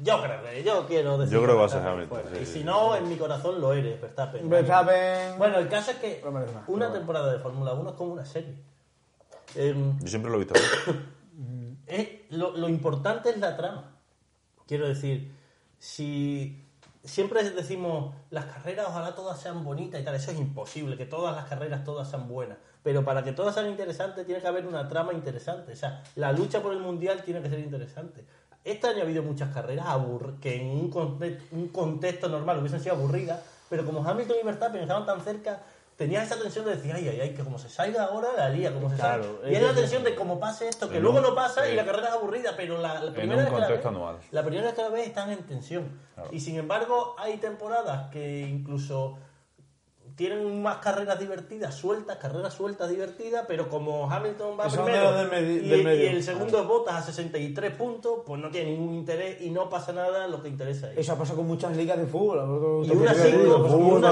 Yo 0.00 0.22
creo 0.22 0.42
que, 0.42 0.62
yo 0.62 0.86
quiero 0.86 1.18
decir. 1.18 1.34
Yo 1.34 1.42
creo 1.42 1.54
que 1.56 1.60
va 1.60 1.66
a 1.66 1.68
ser 1.68 1.86
Hamilton, 1.86 2.22
sí, 2.32 2.38
y 2.42 2.46
si 2.46 2.52
sí. 2.60 2.64
no, 2.64 2.94
en 2.94 3.08
mi 3.08 3.16
corazón 3.16 3.60
lo 3.60 3.72
eres, 3.72 4.00
Verstappen. 4.00 4.48
Verstappen- 4.48 5.36
Bueno, 5.38 5.58
el 5.58 5.68
caso 5.68 5.90
es 5.90 5.96
que 5.98 6.20
No 6.24 6.30
merece 6.30 6.54
más, 6.54 6.64
una 6.68 6.86
bueno. 6.86 6.92
temporada 7.00 7.32
de 7.32 7.38
Fórmula 7.40 7.72
1 7.72 7.90
es 7.90 7.96
como 7.96 8.12
una 8.12 8.24
serie. 8.24 8.54
Em, 9.56 9.98
Yo 9.98 10.06
siempre 10.08 10.30
lo 10.30 10.36
he 10.36 10.44
visto. 10.44 10.54
así. 10.54 10.64
es- 11.86 12.08
lo, 12.30 12.56
lo 12.56 12.68
importante 12.68 13.30
es 13.30 13.38
la 13.38 13.56
trama. 13.56 13.96
Quiero 14.66 14.86
decir, 14.86 15.32
si 15.78 16.64
siempre 17.02 17.42
decimos 17.50 18.14
las 18.30 18.44
carreras 18.46 18.86
ojalá 18.88 19.14
todas 19.14 19.40
sean 19.40 19.64
bonitas 19.64 20.00
y 20.00 20.04
tal, 20.04 20.14
eso 20.14 20.30
es 20.30 20.38
imposible, 20.38 20.96
que 20.96 21.06
todas 21.06 21.34
las 21.34 21.46
carreras 21.46 21.84
todas 21.84 22.08
sean 22.10 22.28
buenas. 22.28 22.58
Pero 22.82 23.04
para 23.04 23.24
que 23.24 23.32
todas 23.32 23.54
sean 23.54 23.66
interesantes 23.68 24.24
tiene 24.26 24.40
que 24.40 24.46
haber 24.46 24.66
una 24.66 24.86
trama 24.88 25.12
interesante. 25.12 25.72
O 25.72 25.76
sea, 25.76 26.02
la 26.14 26.32
lucha 26.32 26.60
por 26.62 26.72
el 26.72 26.78
mundial 26.80 27.22
tiene 27.24 27.40
que 27.42 27.48
ser 27.48 27.58
interesante. 27.60 28.24
Este 28.70 28.86
año 28.88 29.00
ha 29.00 29.02
habido 29.02 29.22
muchas 29.22 29.52
carreras 29.52 29.86
abur- 29.86 30.38
que 30.40 30.60
en 30.60 30.68
un, 30.68 30.90
conte- 30.90 31.38
un 31.52 31.68
contexto 31.68 32.28
normal 32.28 32.58
hubiesen 32.58 32.80
sido 32.80 32.94
aburridas, 32.96 33.40
pero 33.70 33.84
como 33.86 34.06
Hamilton 34.06 34.36
y 34.42 34.44
Verstappen 34.46 34.82
estaban 34.82 35.06
tan 35.06 35.20
cerca, 35.22 35.60
tenías 35.96 36.24
esa 36.30 36.40
tensión 36.40 36.64
de 36.64 36.76
decir, 36.76 36.92
ay, 36.92 37.08
ay, 37.08 37.20
ay, 37.20 37.30
que 37.34 37.42
como 37.42 37.58
se 37.58 37.68
salga 37.68 38.04
ahora, 38.04 38.28
la 38.36 38.48
lía, 38.50 38.72
como 38.72 38.88
se 38.90 38.96
Claro, 38.96 39.24
salga. 39.24 39.46
es 39.48 39.52
Y 39.52 39.56
hay 39.56 39.62
la 39.62 39.74
tensión 39.74 40.04
de 40.04 40.14
cómo 40.14 40.38
pase 40.38 40.68
esto, 40.68 40.88
que 40.88 41.00
luego 41.00 41.16
un- 41.18 41.22
no 41.24 41.34
pasa 41.34 41.68
y 41.68 41.74
la 41.74 41.84
carrera 41.84 42.08
es 42.08 42.14
aburrida, 42.14 42.52
pero 42.56 42.78
la, 42.78 43.00
la 43.02 43.12
primera 43.12 43.42
vez 43.42 43.52
que 43.52 43.60
la 43.60 43.68
ves- 43.68 43.86
anual. 43.86 44.16
la 44.30 44.42
primera 44.44 44.66
vez 44.66 44.74
que 44.74 44.82
la 44.82 44.88
ves 44.90 45.06
están 45.08 45.30
en 45.32 45.38
tensión. 45.44 45.88
Y 46.30 46.40
sin 46.40 46.56
embargo, 46.56 47.14
hay 47.18 47.38
temporadas 47.38 48.10
que 48.10 48.40
incluso 48.42 49.18
tienen 50.18 50.60
más 50.60 50.78
carreras 50.78 51.20
divertidas, 51.20 51.76
sueltas, 51.76 52.16
carreras 52.16 52.52
sueltas 52.52 52.90
divertidas, 52.90 53.44
pero 53.46 53.68
como 53.68 54.10
Hamilton 54.10 54.58
va 54.58 54.66
primero 54.66 55.12
de 55.12 55.62
y, 55.62 56.06
el 56.06 56.24
segundo 56.24 56.60
es 56.60 56.66
Bottas 56.66 56.96
a 56.96 57.02
63 57.02 57.76
puntos, 57.76 58.22
pues 58.26 58.42
no 58.42 58.50
tiene 58.50 58.72
ningún 58.72 58.96
interés 58.96 59.40
y 59.40 59.50
no 59.50 59.70
pasa 59.70 59.92
nada 59.92 60.26
lo 60.26 60.42
que 60.42 60.48
interesa 60.48 60.86
a 60.86 60.90
ellos. 60.90 61.04
Eso 61.04 61.12
ha 61.12 61.18
pasado 61.18 61.38
con 61.38 61.46
muchas 61.46 61.76
ligas 61.76 61.98
de 61.98 62.06
fútbol. 62.06 62.84
Y 62.84 62.90
una 62.90 63.14
fútbol, 63.14 64.04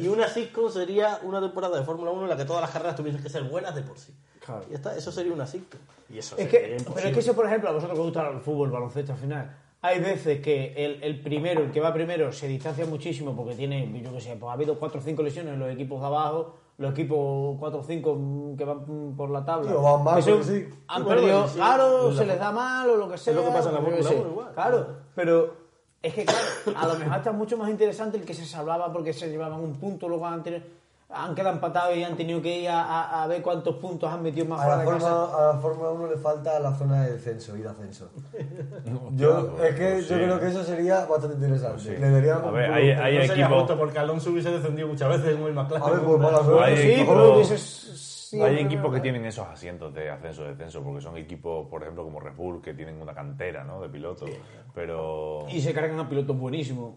y 0.00 0.08
una 0.08 0.26
sitcom 0.26 0.72
sería 0.72 1.20
una 1.22 1.42
temporada 1.42 1.78
de 1.78 1.84
Fórmula 1.84 2.10
1 2.10 2.22
en 2.22 2.28
la 2.30 2.36
que 2.38 2.46
todas 2.46 2.62
las 2.62 2.70
carreras 2.70 2.96
tuviesen 2.96 3.22
que 3.22 3.28
ser 3.28 3.42
buenas 3.42 3.74
de 3.74 3.82
por 3.82 3.98
sí. 3.98 4.14
Claro. 4.42 4.64
Y 4.70 4.74
está, 4.74 4.96
eso 4.96 5.12
sería 5.12 5.34
una 5.34 5.46
sitcom. 5.46 5.80
Y 6.08 6.16
eso 6.16 6.34
Es 6.38 6.50
sería 6.50 6.60
que, 6.60 6.76
imposible. 6.76 6.94
pero 6.94 7.08
es 7.08 7.14
que 7.14 7.20
eso, 7.20 7.34
por 7.34 7.44
ejemplo, 7.44 7.68
a 7.68 7.72
vosotros 7.72 7.94
que 7.94 8.00
os 8.00 8.06
gusta 8.06 8.30
el 8.30 8.40
fútbol, 8.40 8.68
el 8.68 8.72
baloncesto 8.72 9.12
al 9.12 9.18
final, 9.18 9.54
hay 9.80 10.00
veces 10.00 10.40
que 10.40 10.72
el, 10.76 11.02
el 11.02 11.20
primero, 11.20 11.62
el 11.62 11.70
que 11.70 11.80
va 11.80 11.92
primero, 11.92 12.32
se 12.32 12.48
distancia 12.48 12.84
muchísimo 12.86 13.34
porque 13.36 13.54
tiene, 13.54 13.90
yo 14.02 14.12
qué 14.12 14.20
sé, 14.20 14.36
pues 14.36 14.50
ha 14.50 14.54
habido 14.54 14.78
4 14.78 14.98
o 15.00 15.02
5 15.02 15.22
lesiones 15.22 15.54
en 15.54 15.60
los 15.60 15.70
equipos 15.70 16.00
de 16.00 16.06
abajo, 16.06 16.54
los 16.78 16.92
equipos 16.92 17.56
4 17.58 17.80
o 17.80 17.82
5 17.84 18.54
que 18.56 18.64
van 18.64 19.14
por 19.16 19.30
la 19.30 19.44
tabla. 19.44 19.70
Sí, 19.70 19.76
o 19.76 19.82
van 19.82 20.04
mal, 20.04 20.16
que 20.16 20.22
son- 20.22 20.32
porque 20.38 20.44
sí. 20.50 20.66
Han 20.88 21.02
Sí, 21.02 21.08
perdido, 21.08 21.48
sí, 21.48 21.54
claro, 21.56 22.12
se 22.12 22.26
les 22.26 22.38
da 22.38 22.52
mal 22.52 22.90
o 22.90 22.96
lo 22.96 23.08
que 23.08 23.18
sea. 23.18 23.34
lo 23.34 23.44
que 23.44 23.50
pasa 23.50 23.68
en 23.68 23.74
la 23.76 23.80
yo 23.80 23.86
qué 23.86 23.90
Fórmula 24.02 24.08
sé. 24.10 24.20
1 24.20 24.30
igual. 24.30 24.52
Claro, 24.54 24.86
pero 25.14 25.54
es 26.02 26.14
que, 26.14 26.24
claro, 26.24 26.46
a 26.76 26.86
lo 26.88 26.94
mejor 26.98 27.16
está 27.16 27.32
mucho 27.32 27.56
más 27.56 27.70
interesante 27.70 28.16
el 28.18 28.24
que 28.24 28.34
se 28.34 28.44
salvaba 28.46 28.92
porque 28.92 29.12
se 29.12 29.28
llevaban 29.28 29.60
un 29.60 29.74
punto, 29.74 30.08
luego 30.08 30.26
han 30.26 30.42
tenido- 30.42 30.64
han 31.10 31.34
quedado 31.34 31.54
empatados 31.54 31.96
y 31.96 32.04
han 32.04 32.16
tenido 32.16 32.42
que 32.42 32.60
ir 32.60 32.68
a, 32.68 32.82
a- 32.82 33.22
a 33.22 33.26
ver 33.26 33.40
cuántos 33.42 33.76
puntos 33.76 34.12
han 34.12 34.22
metido 34.22 34.44
más 34.46 34.60
A 34.60 34.64
fuera 34.64 34.76
la, 34.76 34.84
de 34.84 34.90
casa. 34.90 35.08
Fórmula, 35.08 35.38
a 35.50 35.52
la 35.54 35.60
Fórmula 35.60 35.90
1 35.90 36.06
le 36.08 36.16
falta 36.18 36.60
la 36.60 36.74
zona 36.74 37.04
de 37.04 37.12
descenso 37.12 37.56
y 37.56 37.62
de 37.62 37.68
ascenso. 37.68 38.10
Yo, 39.12 39.54
pues, 39.56 39.70
es 39.70 39.74
que 39.76 39.90
pues 39.94 40.08
yo 40.08 40.16
sí. 40.16 40.22
creo 40.24 40.40
que 40.40 40.46
eso 40.48 40.64
sería 40.64 41.06
bastante 41.06 41.36
interesante. 41.36 41.82
Sí. 41.82 41.90
Le 41.98 42.10
darían 42.10 42.44
A 42.44 42.50
ver, 42.50 42.70
hay- 42.72 42.90
hay 42.90 43.18
no 43.18 43.24
sería 43.24 43.46
equipo- 43.46 43.58
justo 43.60 43.78
porque 43.78 43.98
Alonso 43.98 44.30
hubiese 44.30 44.50
descendido 44.50 44.86
muchas 44.88 45.08
veces 45.08 45.38
muy 45.38 45.52
más 45.52 45.66
claro. 45.68 45.86
A 45.86 45.90
ver, 45.92 46.00
pues 46.00 46.18
mala 46.20 46.42
suerte. 46.44 46.64
Hay 46.64 46.76
sí, 46.76 47.04
pero 47.06 48.44
Hay 48.44 48.58
equipos 48.58 48.92
que 48.92 49.00
tienen 49.00 49.24
esos 49.24 49.46
asientos 49.46 49.94
de 49.94 50.10
ascenso 50.10 50.42
descenso 50.44 50.82
porque 50.82 51.00
son 51.00 51.16
equipos, 51.16 51.66
por 51.68 51.82
ejemplo, 51.82 52.04
como 52.04 52.20
Red 52.20 52.34
Bull, 52.36 52.60
que 52.60 52.74
tienen 52.74 53.00
una 53.00 53.14
cantera 53.14 53.64
¿no? 53.64 53.80
de 53.80 53.88
pilotos. 53.88 54.28
Pero. 54.74 55.46
Y 55.48 55.60
se 55.62 55.72
cargan 55.72 55.98
a 56.00 56.06
pilotos 56.08 56.38
buenísimos. 56.38 56.92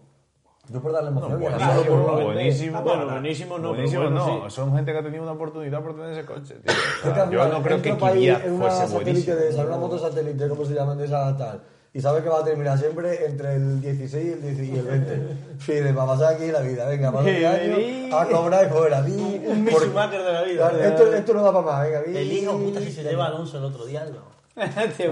Yo 0.68 0.80
por 0.80 0.92
darle 0.92 1.10
emoción. 1.10 1.32
a 1.44 1.56
Claro, 1.56 1.82
serie, 1.82 1.90
por 1.96 1.98
¿no? 2.20 2.24
buenísimo. 2.24 2.78
Ah, 2.78 2.80
bueno, 2.82 3.06
buenísimo 3.10 3.58
no, 3.58 3.68
Buenísimo 3.70 4.00
pero 4.02 4.10
bueno, 4.14 4.38
no. 4.44 4.48
sí. 4.50 4.54
Son 4.56 4.74
gente 4.76 4.92
que 4.92 4.98
ha 4.98 5.02
tenido 5.02 5.22
una 5.24 5.32
oportunidad 5.32 5.82
por 5.82 5.94
tener 5.96 6.12
ese 6.12 6.24
coche. 6.24 6.54
tío. 6.54 6.72
O 7.10 7.14
sea, 7.14 7.30
yo 7.30 7.48
no 7.48 7.62
creo 7.62 7.82
que 7.82 7.92
una 7.92 7.98
fuese 7.98 8.76
satélite 8.76 8.94
buenísimo. 9.04 9.36
de 9.36 9.48
esa, 9.48 9.64
una 9.66 9.76
moto 9.76 9.98
satélite, 9.98 10.48
como 10.48 10.64
se 10.64 10.74
llaman 10.74 10.98
de 10.98 11.06
esa 11.06 11.36
tal. 11.36 11.62
Y 11.94 12.00
sabe 12.00 12.22
que 12.22 12.28
va 12.30 12.38
a 12.38 12.44
terminar 12.44 12.78
siempre 12.78 13.26
entre 13.26 13.56
el 13.56 13.80
16 13.82 14.24
y 14.24 14.30
el, 14.32 14.40
10 14.56 14.58
y 14.70 14.78
el 14.78 14.86
20. 14.86 15.36
Fide, 15.58 15.92
para 15.92 16.06
pasar 16.06 16.34
aquí 16.36 16.46
la 16.50 16.60
vida. 16.60 16.86
Venga, 16.88 17.12
para 17.12 17.24
Sí, 17.24 17.32
12 17.42 17.46
años, 17.46 18.14
a 18.14 18.28
cobrar 18.28 18.64
y 18.66 18.68
fuera. 18.70 19.00
Un 19.00 19.66
por- 19.70 19.82
Schumacher 19.82 20.22
de 20.22 20.32
la 20.32 20.42
vida. 20.42 20.70
Claro, 20.70 20.84
esto, 20.84 21.12
esto 21.14 21.34
no 21.34 21.42
da 21.42 21.52
para 21.52 21.66
más. 21.66 21.82
Venga, 21.86 22.00
vi. 22.06 22.16
El 22.16 22.32
hijo 22.32 22.56
puta 22.56 22.80
si 22.80 22.92
se 22.92 23.02
lleva 23.02 23.24
a 23.24 23.28
Alonso 23.28 23.58
el 23.58 23.64
otro 23.64 23.84
día, 23.84 24.06
no. 24.06 24.32
Te 24.54 25.08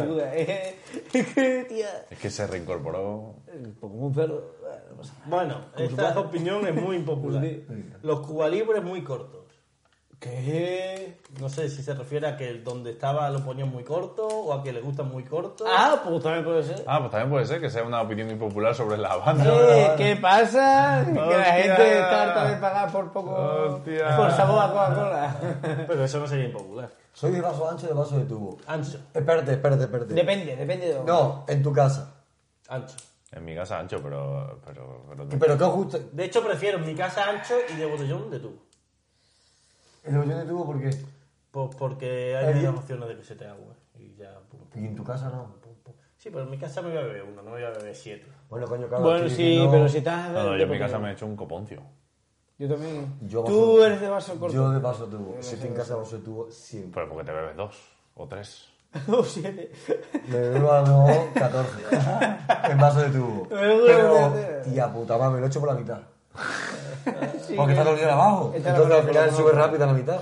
que, 1.12 1.66
tía, 1.68 2.06
Es 2.10 2.18
que 2.18 2.30
se 2.30 2.46
reincorporó. 2.46 3.34
como 3.80 4.06
un 4.06 4.14
perro. 4.14 4.42
Nada. 5.08 5.22
Bueno, 5.26 5.56
esta 5.76 6.18
opinión 6.18 6.66
es 6.66 6.74
muy 6.74 6.96
impopular. 6.96 7.44
Los 8.02 8.20
cubalibres 8.20 8.82
muy 8.82 9.02
cortos. 9.02 9.40
¿Qué? 10.20 11.18
No 11.40 11.48
sé 11.48 11.70
si 11.70 11.82
se 11.82 11.94
refiere 11.94 12.28
a 12.28 12.36
que 12.36 12.52
donde 12.58 12.90
estaba 12.90 13.30
lo 13.30 13.42
ponían 13.42 13.70
muy 13.70 13.84
corto 13.84 14.26
o 14.28 14.52
a 14.52 14.62
que 14.62 14.70
le 14.70 14.82
gustan 14.82 15.08
muy 15.10 15.24
cortos. 15.24 15.66
Ah, 15.66 16.02
pues 16.04 16.22
también 16.22 16.44
puede 16.44 16.62
ser. 16.62 16.84
Ah, 16.86 16.98
pues 16.98 17.10
también 17.10 17.30
puede 17.30 17.46
ser 17.46 17.58
que 17.58 17.70
sea 17.70 17.84
una 17.84 18.02
opinión 18.02 18.30
impopular 18.30 18.74
sobre 18.74 18.98
la 18.98 19.16
banda. 19.16 19.44
Eh, 19.46 19.94
¿Qué 19.96 20.16
pasa? 20.16 21.06
Que 21.06 21.14
la 21.14 21.44
gente 21.44 22.00
está 22.00 22.22
harta 22.22 22.50
de 22.50 22.56
pagar 22.56 22.92
por 22.92 23.10
poco. 23.12 23.30
Hostia. 23.34 24.14
Por 24.14 24.30
sabor 24.32 24.62
a 24.62 24.68
Coca-Cola. 24.68 25.36
Pero 25.88 26.04
eso 26.04 26.20
no 26.20 26.26
sería 26.26 26.44
impopular. 26.44 26.90
Soy 27.14 27.32
de 27.32 27.40
vaso 27.40 27.70
ancho 27.70 27.86
de 27.86 27.94
vaso 27.94 28.18
de 28.18 28.24
tubo. 28.26 28.58
Ancho, 28.66 28.98
Espérate, 29.14 29.52
espérate, 29.52 29.84
espérate. 29.84 30.12
Depende, 30.12 30.54
depende 30.54 30.86
de 30.86 30.94
dónde. 30.94 31.10
No, 31.12 31.44
en 31.48 31.62
tu 31.62 31.72
casa. 31.72 32.12
ancho. 32.68 32.94
En 33.32 33.44
mi 33.44 33.54
casa 33.54 33.78
ancho, 33.78 34.02
pero. 34.02 34.60
Pero, 34.66 35.04
pero, 35.08 35.28
Pero 35.28 35.58
¿qué 35.58 35.64
os 35.64 35.74
gusta? 35.74 35.98
De 36.12 36.24
hecho, 36.24 36.44
prefiero 36.44 36.78
mi 36.80 36.94
casa 36.94 37.28
ancho 37.30 37.54
y 37.72 37.76
de 37.76 37.86
botellón 37.86 38.30
de 38.30 38.40
tubo. 38.40 38.58
El 40.02 40.16
botellón 40.16 40.38
de 40.40 40.46
tubo, 40.46 40.66
¿por 40.66 40.80
qué? 40.80 40.90
Pues 41.50 41.74
porque 41.76 42.36
hay 42.36 42.54
menos 42.54 42.78
opciones 42.80 43.08
de 43.08 43.16
que 43.16 43.24
se 43.24 43.36
te 43.36 43.46
agua. 43.46 43.74
Y 43.98 44.14
ya, 44.14 44.38
pum, 44.50 44.60
pum, 44.68 44.82
Y 44.82 44.86
en 44.86 44.96
tu 44.96 45.04
casa 45.04 45.28
no. 45.28 45.56
pum, 45.60 45.74
pum. 45.82 45.94
Sí, 46.16 46.30
pero 46.30 46.42
en 46.44 46.50
mi 46.50 46.58
casa 46.58 46.82
me 46.82 46.88
voy 46.90 46.98
a 46.98 47.02
beber 47.02 47.22
uno, 47.22 47.36
no 47.36 47.42
me 47.44 47.50
voy 47.50 47.62
a 47.62 47.70
beber 47.70 47.94
siete. 47.94 48.26
Bueno, 48.48 48.66
coño, 48.66 48.88
claro. 48.88 49.04
Bueno, 49.04 49.28
sí, 49.28 49.36
diciendo- 49.36 49.70
pero 49.70 49.88
si 49.88 49.98
estás. 49.98 50.32
No, 50.32 50.42
no, 50.44 50.56
yo 50.56 50.64
en 50.64 50.70
mi 50.70 50.78
casa 50.78 50.98
me 50.98 51.10
he 51.10 51.12
hecho 51.12 51.26
un 51.26 51.36
coponcio. 51.36 51.82
Yo 52.58 52.68
también. 52.68 53.16
Yo 53.22 53.42
Tú 53.44 53.76
vaso- 53.78 53.86
eres 53.86 54.00
de 54.00 54.08
vaso 54.08 54.38
corto. 54.38 54.54
Yo 54.54 54.70
de 54.70 54.78
vaso 54.80 55.06
tubo. 55.06 55.36
Si 55.40 55.54
estoy 55.54 55.68
en 55.70 55.74
casa 55.76 55.94
de 55.94 56.00
vaso 56.00 56.18
de 56.18 56.24
tubo, 56.24 56.50
siempre. 56.50 56.92
Pero 56.94 57.08
porque 57.08 57.24
te 57.24 57.32
bebes 57.32 57.56
dos 57.56 57.76
o 58.14 58.26
tres. 58.28 58.68
O 59.08 59.22
siete. 59.24 59.70
Me 60.28 60.38
bebo 60.38 60.72
a 60.72 60.80
lo 60.82 61.06
mejor 61.06 61.32
14 61.34 61.70
en 62.70 62.78
vaso 62.78 63.00
de 63.02 63.08
tubo. 63.10 63.46
Pero, 63.48 64.32
tía 64.64 64.92
puta, 64.92 65.16
mami, 65.18 65.34
me 65.34 65.40
lo 65.40 65.46
he 65.46 65.48
hecho 65.48 65.60
por 65.60 65.68
la 65.68 65.74
mitad. 65.76 65.98
Sí, 67.46 67.54
Porque 67.56 67.72
está 67.72 67.82
todo 67.84 67.94
el 67.94 68.00
día 68.00 68.12
abajo. 68.12 68.52
Entonces 68.54 68.90
al 68.96 69.02
final 69.04 69.26
lo 69.30 69.36
sube 69.36 69.52
rápido 69.52 69.84
a 69.84 69.86
la 69.86 69.92
mitad. 69.92 70.20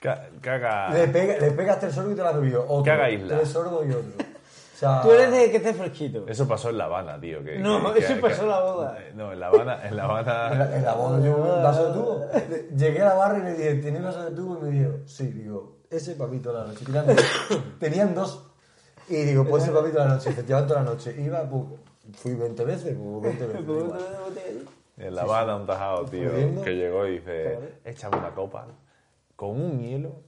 Ca- 0.00 0.28
Caga. 0.40 0.90
Le, 0.92 1.08
pega, 1.08 1.38
le 1.38 1.50
pegas 1.52 1.78
tres 1.78 1.94
sorbos 1.94 2.12
y 2.12 2.16
te 2.16 2.22
la 2.22 2.32
bebido. 2.32 2.64
Otro. 2.68 2.84
Caga 2.84 3.10
isla. 3.10 3.36
Tres 3.36 3.48
sorbos 3.50 3.84
y 3.86 3.90
otro. 3.90 4.12
O 4.18 4.78
sea, 4.80 5.02
Tú 5.02 5.10
eres 5.12 5.30
de 5.30 5.50
que 5.50 5.58
esté 5.58 5.74
fresquito. 5.74 6.24
Eso 6.26 6.48
pasó 6.48 6.70
en 6.70 6.78
La 6.78 6.86
Habana, 6.86 7.20
tío. 7.20 7.44
que- 7.44 7.58
No, 7.58 7.92
que- 7.92 7.98
eso 8.00 8.14
que- 8.14 8.20
pasó 8.20 8.42
en 8.44 8.48
la 8.48 8.60
boda. 8.60 8.98
No, 9.14 9.32
en 9.32 9.40
La 9.40 9.46
Habana. 9.48 9.74
En 9.74 9.80
La 9.82 9.88
En 9.88 9.96
la, 9.96 10.04
Habana. 10.04 10.76
en 10.76 10.84
la 10.84 10.94
boda 10.94 11.20
yo 11.20 11.36
un 11.36 11.62
vaso 11.62 11.86
de 11.88 11.92
tubo. 11.92 12.26
Llegué 12.76 13.02
a 13.02 13.04
la 13.06 13.14
barra 13.14 13.38
y 13.38 13.42
le 13.42 13.52
dije, 13.54 13.74
¿tienes 13.76 14.02
vaso 14.02 14.24
de 14.24 14.30
tubo? 14.34 14.58
Y 14.58 14.62
me 14.62 14.78
dijo, 14.78 14.92
sí. 15.06 15.26
Digo, 15.26 15.76
ese 15.90 16.14
papito 16.14 16.52
la 16.52 16.64
noche. 16.64 16.84
Tenían 16.84 17.06
dos. 17.06 17.16
Tenían 17.80 18.14
dos. 18.14 18.46
Y 19.08 19.16
digo, 19.16 19.44
pues 19.44 19.64
ese 19.64 19.72
papito 19.72 19.98
la 19.98 20.08
noche. 20.08 20.32
Te 20.32 20.42
llevan 20.44 20.66
toda 20.66 20.82
la 20.82 20.90
noche. 20.90 21.14
Iba, 21.20 21.42
pues, 21.48 21.64
fui 22.14 22.34
20 22.34 22.64
veces, 22.64 22.96
pues 22.96 23.22
20 23.22 23.46
veces. 23.46 23.62
¿Cómo 23.66 23.78
igual. 23.80 23.98
te 23.98 24.20
botellas? 24.30 24.64
En 24.98 25.14
La 25.14 25.22
Habana, 25.22 25.56
un 25.56 25.66
tajado, 25.66 26.04
tío. 26.06 26.30
Corriendo. 26.30 26.62
Que 26.62 26.76
llegó 26.76 27.06
y 27.06 27.18
dice: 27.18 27.58
Échame 27.84 28.18
una 28.18 28.30
copa 28.30 28.66
con 29.34 29.50
un 29.60 29.80
hielo 29.80 30.22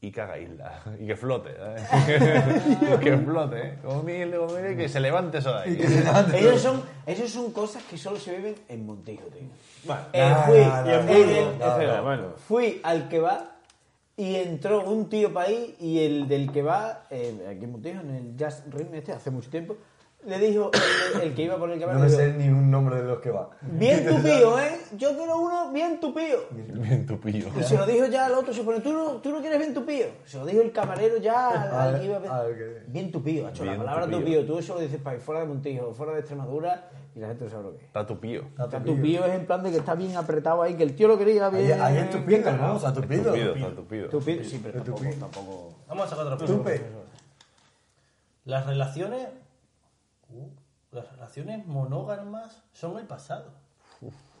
y 0.00 0.10
caga 0.12 0.38
isla. 0.38 0.80
Y 1.00 1.06
que 1.06 1.16
flote, 1.16 1.54
¿sabes? 1.56 2.98
que 3.00 3.16
flote, 3.18 3.58
¿eh? 3.68 3.78
Con 3.84 3.96
un 3.98 4.06
hielo, 4.06 4.46
con 4.46 4.50
un 4.56 4.56
hielo 4.62 4.70
y 4.72 4.76
que 4.76 4.88
se 4.88 5.00
levante 5.00 5.38
eso 5.38 5.52
de 5.52 5.58
ahí. 5.62 5.78
Ellos 6.34 6.60
son, 6.60 6.82
ellos 7.06 7.30
son 7.30 7.52
cosas 7.52 7.82
que 7.84 7.98
solo 7.98 8.16
se 8.18 8.36
viven 8.36 8.54
en 8.68 8.86
Montijo, 8.86 9.24
tío. 9.26 9.42
Bueno, 9.84 10.02
Eh, 10.12 10.34
fui, 10.46 10.58
no, 10.58 10.82
no, 10.82 10.90
en 10.90 11.06
no, 11.06 11.58
no, 11.58 11.72
espera, 11.72 11.96
no. 11.98 12.02
bueno, 12.04 12.28
fui 12.48 12.80
al 12.84 13.08
que 13.08 13.18
va 13.20 13.51
y 14.16 14.36
entró 14.36 14.88
un 14.88 15.08
tío 15.08 15.32
para 15.32 15.48
ahí 15.48 15.74
y 15.80 16.00
el 16.00 16.28
del 16.28 16.52
que 16.52 16.62
va, 16.62 17.06
eh, 17.10 17.46
aquí 17.50 17.64
en 17.64 17.72
Montijo, 17.72 18.00
en 18.00 18.10
el 18.14 18.36
Jazz 18.36 18.64
Ring 18.70 18.88
este, 18.94 19.12
hace 19.12 19.30
mucho 19.30 19.48
tiempo, 19.50 19.76
le 20.24 20.38
dijo, 20.38 20.70
el, 21.16 21.20
el 21.22 21.34
que 21.34 21.42
iba 21.42 21.56
por 21.58 21.68
el 21.70 21.80
que 21.80 21.84
va, 21.86 21.94
No 21.94 21.98
me 22.00 22.06
dijo, 22.06 22.18
sé 22.18 22.32
ni 22.34 22.46
un 22.48 22.70
nombre 22.70 22.94
de 22.96 23.02
los 23.02 23.18
que 23.18 23.30
va. 23.30 23.50
bien 23.62 24.06
tupío, 24.08 24.56
¿eh? 24.60 24.78
Yo 24.96 25.16
quiero 25.16 25.38
uno 25.40 25.72
bien 25.72 25.98
tupío. 25.98 26.44
Bien 26.52 27.04
tupillo. 27.06 27.48
Y 27.58 27.64
se 27.64 27.76
lo 27.76 27.84
dijo 27.86 28.06
ya 28.06 28.26
al 28.26 28.34
otro, 28.34 28.52
se 28.54 28.62
pone, 28.62 28.78
¿tú 28.80 28.92
no, 28.92 29.12
tú 29.16 29.30
no 29.32 29.40
quieres 29.40 29.58
bien 29.58 29.74
tupío? 29.74 30.06
Se 30.24 30.38
lo 30.38 30.46
dijo 30.46 30.60
el 30.62 30.70
camarero 30.70 31.16
ya 31.16 31.48
al, 31.48 31.94
al 31.94 32.00
que 32.00 32.06
iba 32.06 32.18
a 32.18 32.44
que- 32.46 32.82
Bien 32.86 33.10
tupío, 33.10 33.48
hecho, 33.48 33.64
la 33.64 33.76
palabra 33.76 34.04
tupío. 34.04 34.18
tupío. 34.20 34.46
Tú 34.46 34.58
eso 34.60 34.74
lo 34.74 34.80
dices 34.80 35.00
para 35.00 35.16
ir 35.16 35.22
fuera 35.22 35.40
de 35.40 35.46
Montijo, 35.48 35.92
fuera 35.92 36.12
de 36.12 36.18
Extremadura 36.20 36.88
y 37.14 37.20
la 37.20 37.28
gente 37.28 37.44
no 37.44 37.50
sabe 37.50 37.62
lo 37.64 37.70
que 37.72 37.78
es. 37.78 37.84
Está 37.84 38.06
tupío. 38.06 38.42
Está 38.58 38.82
tupío 38.82 39.24
es 39.24 39.34
en 39.34 39.46
plan 39.46 39.62
de 39.62 39.70
que 39.70 39.76
está 39.78 39.94
bien 39.94 40.16
apretado 40.16 40.62
ahí, 40.62 40.74
que 40.74 40.82
el 40.82 40.94
tío 40.94 41.08
lo 41.08 41.18
quería 41.18 41.50
bien. 41.50 41.80
ahí 41.80 41.98
es 41.98 42.10
tupido, 42.10 42.52
¿no? 42.56 42.76
O 42.76 42.78
sea, 42.78 42.92
tupido. 42.92 43.32
Tupido, 43.32 43.54
está 43.54 43.74
tupido. 43.74 44.08
Tupido, 44.08 44.44
sí, 44.44 44.60
pero 44.62 44.82
tampoco, 44.82 45.10
tampoco. 45.20 45.74
vamos 45.88 46.06
a 46.06 46.08
sacar 46.08 46.26
otra 46.26 46.38
pregunta. 46.38 46.70
Las 48.44 48.66
relaciones. 48.66 49.28
uh, 50.30 50.48
las 50.90 51.10
relaciones 51.12 51.66
monógamas 51.66 52.62
son 52.72 52.98
el 52.98 53.06
pasado. 53.06 53.50
Hostia. 54.00 54.31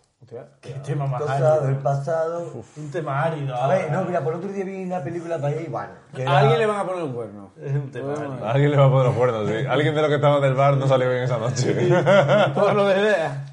Qué 0.60 0.70
tema 0.86 1.06
más 1.06 1.20
Cosa 1.22 1.34
árido. 1.34 1.60
del 1.66 1.76
pasado. 1.76 2.52
Un 2.76 2.90
tema 2.90 3.24
árido. 3.24 3.54
A 3.54 3.66
ver, 3.68 3.90
no, 3.90 4.04
mira, 4.04 4.22
por 4.22 4.34
otro 4.34 4.50
día 4.50 4.64
vi 4.64 4.84
una 4.84 5.02
película 5.02 5.36
para 5.38 5.48
ahí, 5.56 5.66
bueno. 5.68 5.90
que 6.14 6.22
A 6.22 6.24
era- 6.24 6.38
alguien 6.38 6.58
le 6.60 6.66
van 6.66 6.80
a 6.80 6.86
poner 6.86 7.02
un 7.02 7.12
cuerno. 7.12 7.50
Es 7.60 7.72
un 7.72 7.90
tema 7.90 8.14
árido. 8.14 8.46
Alguien 8.48 8.70
le 8.70 8.76
va 8.78 8.84
a 8.86 8.90
poner 8.90 9.06
los 9.06 9.14
cuernos, 9.16 9.48
sí. 9.48 9.54
Alguien 9.68 9.94
de 9.94 10.00
los 10.00 10.08
que 10.08 10.14
estaba 10.16 10.40
del 10.40 10.54
bar 10.54 10.76
no 10.76 10.86
salió 10.86 11.10
bien 11.10 11.24
esa 11.24 11.38
noche. 11.38 11.74
Por 12.54 12.72
lo 12.74 12.86
de 12.86 13.00
idea. 13.00 13.46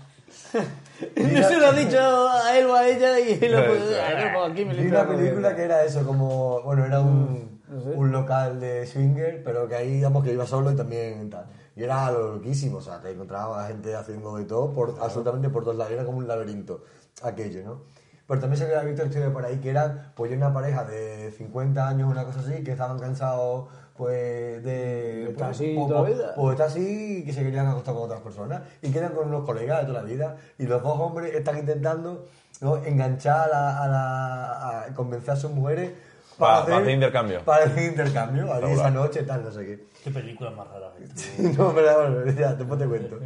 No 1.16 1.44
se 1.48 1.58
lo 1.58 1.68
ha 1.68 1.72
dicho 1.74 1.98
a 2.30 2.58
él 2.58 2.66
o 2.68 2.76
a 2.76 2.88
ella 2.88 3.20
y 3.20 3.40
lo 3.50 4.44
aquí 4.44 4.66
me 4.66 4.74
Vi 4.76 4.88
una 4.88 5.00
la 5.04 5.08
película 5.08 5.56
que 5.56 5.64
era 5.64 5.84
eso, 5.84 6.06
como, 6.06 6.62
bueno, 6.62 6.86
era 6.86 7.00
un, 7.00 7.62
un 7.96 8.12
local 8.12 8.60
de 8.60 8.86
swinger, 8.86 9.42
pero 9.44 9.68
que 9.68 9.76
ahí, 9.76 9.94
digamos, 9.94 10.24
que 10.24 10.34
iba 10.34 10.46
solo 10.46 10.72
y 10.72 10.76
también 10.76 11.30
tal. 11.30 11.46
Y 11.80 11.84
era 11.86 12.12
lo 12.12 12.36
loquísimo, 12.36 12.80
o 12.80 12.82
sea, 12.82 13.00
te 13.00 13.10
encontraba 13.12 13.66
gente 13.68 13.96
haciendo 13.96 14.36
de 14.36 14.44
todo, 14.44 14.74
por, 14.74 14.96
absolutamente 15.00 15.48
por 15.48 15.64
todos 15.64 15.78
lados, 15.78 15.94
era 15.94 16.04
como 16.04 16.18
un 16.18 16.28
laberinto, 16.28 16.84
aquello, 17.24 17.64
¿no? 17.64 17.82
Pero 18.28 18.42
también 18.42 18.58
se 18.60 18.66
había 18.66 18.82
visto 18.84 19.06
historias 19.06 19.32
por 19.32 19.46
ahí 19.46 19.60
que 19.60 19.70
eran, 19.70 20.12
pues, 20.14 20.30
una 20.34 20.52
pareja 20.54 20.84
de 20.84 21.32
50 21.38 21.88
años, 21.88 22.12
una 22.12 22.26
cosa 22.26 22.42
así, 22.42 22.66
que 22.66 22.72
estaban 22.74 23.00
cansados, 23.00 23.70
pues, 23.96 24.62
de... 24.62 25.30
estar 25.30 25.48
pues, 25.48 25.58
así 25.62 25.76
toda 25.88 26.02
la 26.02 26.10
vida. 26.10 26.34
pues 26.36 26.52
está 26.52 26.66
así 26.66 27.20
y 27.20 27.24
que 27.24 27.32
se 27.32 27.44
querían 27.44 27.68
acostar 27.68 27.94
con 27.96 28.04
otras 28.04 28.20
personas 28.22 28.62
y 28.82 28.92
quedan 28.92 29.14
con 29.14 29.30
unos 29.30 29.46
colegas 29.46 29.80
de 29.80 29.88
toda 29.88 30.02
la 30.02 30.06
vida 30.06 30.36
y 30.58 30.68
los 30.68 30.84
dos 30.84 31.00
hombres 31.00 31.34
están 31.34 31.58
intentando 31.60 32.26
¿no? 32.62 32.76
enganchar 32.84 33.46
a, 33.46 33.48
la, 33.48 33.84
a, 33.84 33.88
la- 33.88 34.82
a 34.84 34.94
convencer 34.94 35.32
a 35.32 35.36
sus 35.38 35.52
mujeres 35.52 35.92
Pa- 36.40 36.64
para 36.66 36.78
hacer 36.78 36.90
intercambio. 36.92 37.42
para 37.44 37.66
hacer 37.66 37.84
intercambio 37.84 38.54
ahí 38.54 38.72
esa 38.74 38.90
noche 38.90 39.24
tal 39.24 39.44
no 39.44 39.52
sé 39.52 39.66
qué 39.66 39.90
Qué 40.04 40.12
películas 40.12 40.56
más 40.56 40.66
raras. 40.70 40.92
esta. 41.04 41.62
no 41.62 41.74
pero 41.76 42.10
bueno 42.10 42.32
ya 42.32 42.54
después 42.54 42.80
te 42.80 42.86
cuento 42.88 43.20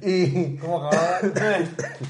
y 0.00 0.56
¿Cómo 0.58 0.86
acababa? 0.86 1.18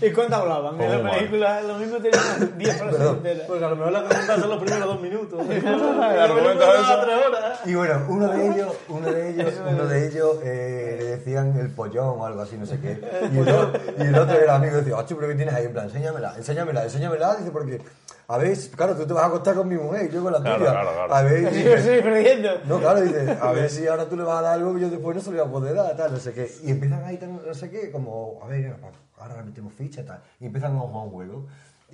¿Y 0.03 0.11
cuánto 0.11 0.37
hablaban? 0.37 0.79
En 0.81 0.91
¿Cómo 0.93 1.03
la 1.05 1.11
película 1.13 1.61
lo 1.63 1.79
mismo 1.79 1.97
tenían 1.97 2.59
10 2.59 2.77
frases 2.77 3.01
enteras. 3.01 3.47
Porque 3.49 3.65
a 3.65 3.69
lo 3.71 3.77
mejor 3.77 3.93
la 3.93 4.05
pregunta 4.07 4.39
son 4.39 4.51
los 4.51 4.63
primeros 4.63 4.87
dos 4.87 5.01
minutos. 5.01 5.47
Película 6.11 7.55
de. 7.65 7.71
Y 7.71 7.75
bueno, 7.75 8.05
uno 8.09 8.29
de 8.29 8.47
ellos, 8.49 8.75
uno 8.89 9.07
de 9.11 9.31
ellos, 9.31 9.55
uno 9.71 9.87
de 9.87 10.07
ellos 10.07 10.37
eh, 10.45 10.97
le 10.99 11.05
decían 11.05 11.57
el 11.59 11.71
pollón 11.71 12.21
o 12.21 12.27
algo 12.27 12.43
así, 12.43 12.57
no 12.57 12.67
sé 12.67 12.79
qué. 12.81 13.01
Y 13.33 13.39
el, 13.39 13.49
otro, 13.49 13.73
y 13.99 14.03
el 14.03 14.15
otro 14.19 14.41
era 14.41 14.57
amigo 14.57 14.77
y 14.77 14.81
decía, 14.81 14.97
ocho, 14.97 15.17
pero 15.17 15.29
¿qué 15.29 15.35
tienes 15.35 15.55
ahí? 15.55 15.67
En 15.67 15.73
plan, 15.73 15.87
enséñamela, 15.87 16.35
enséñamela, 16.37 16.85
enséñamela. 16.85 17.37
Dice, 17.37 17.51
porque, 17.51 17.81
a 18.33 18.39
ver, 18.39 18.57
claro, 18.77 18.95
tú 18.97 19.07
te 19.07 19.13
vas 19.13 19.25
a 19.25 19.27
acostar 19.27 19.55
con 19.57 19.69
mi 19.69 19.77
mujer 19.77 20.09
y 20.11 20.15
yo 20.15 20.23
con 20.23 20.33
la 20.33 20.41
Claro, 20.41 20.59
tuya. 20.59 20.71
claro, 20.71 20.91
claro. 20.95 21.15
A 21.15 21.23
ver, 21.23 21.51
dice, 21.53 21.65
me 21.69 21.75
estoy 21.75 22.03
perdiendo. 22.03 22.49
no, 22.67 22.79
claro, 22.79 23.01
dice, 23.01 23.37
a 23.41 23.53
ver 23.53 23.69
si 23.71 23.87
ahora 23.87 24.09
tú 24.09 24.17
le 24.17 24.23
vas 24.23 24.39
a 24.39 24.43
dar 24.43 24.55
algo 24.55 24.75
que 24.75 24.81
yo 24.83 24.91
después 24.91 25.17
no 25.17 25.23
se 25.23 25.31
lo 25.33 25.39
voy 25.39 25.49
a 25.49 25.53
poder 25.53 25.75
dar, 25.75 25.97
tal, 25.97 26.13
no 26.13 26.19
sé 26.19 26.33
qué. 26.33 26.51
Y 26.63 26.71
empiezan 26.71 27.03
ahí, 27.05 27.17
tal, 27.17 27.41
no 27.47 27.55
sé 27.55 27.71
qué, 27.71 27.91
como, 27.91 28.39
a 28.43 28.47
ver, 28.47 28.77
ahora 29.19 29.43
metemos 29.43 29.73
ficha, 29.73 30.05
tal. 30.05 30.21
Y 30.39 30.47
empiezan 30.47 30.77
a 30.77 30.81
jugar 30.81 31.05
un 31.07 31.11
juego. 31.11 31.47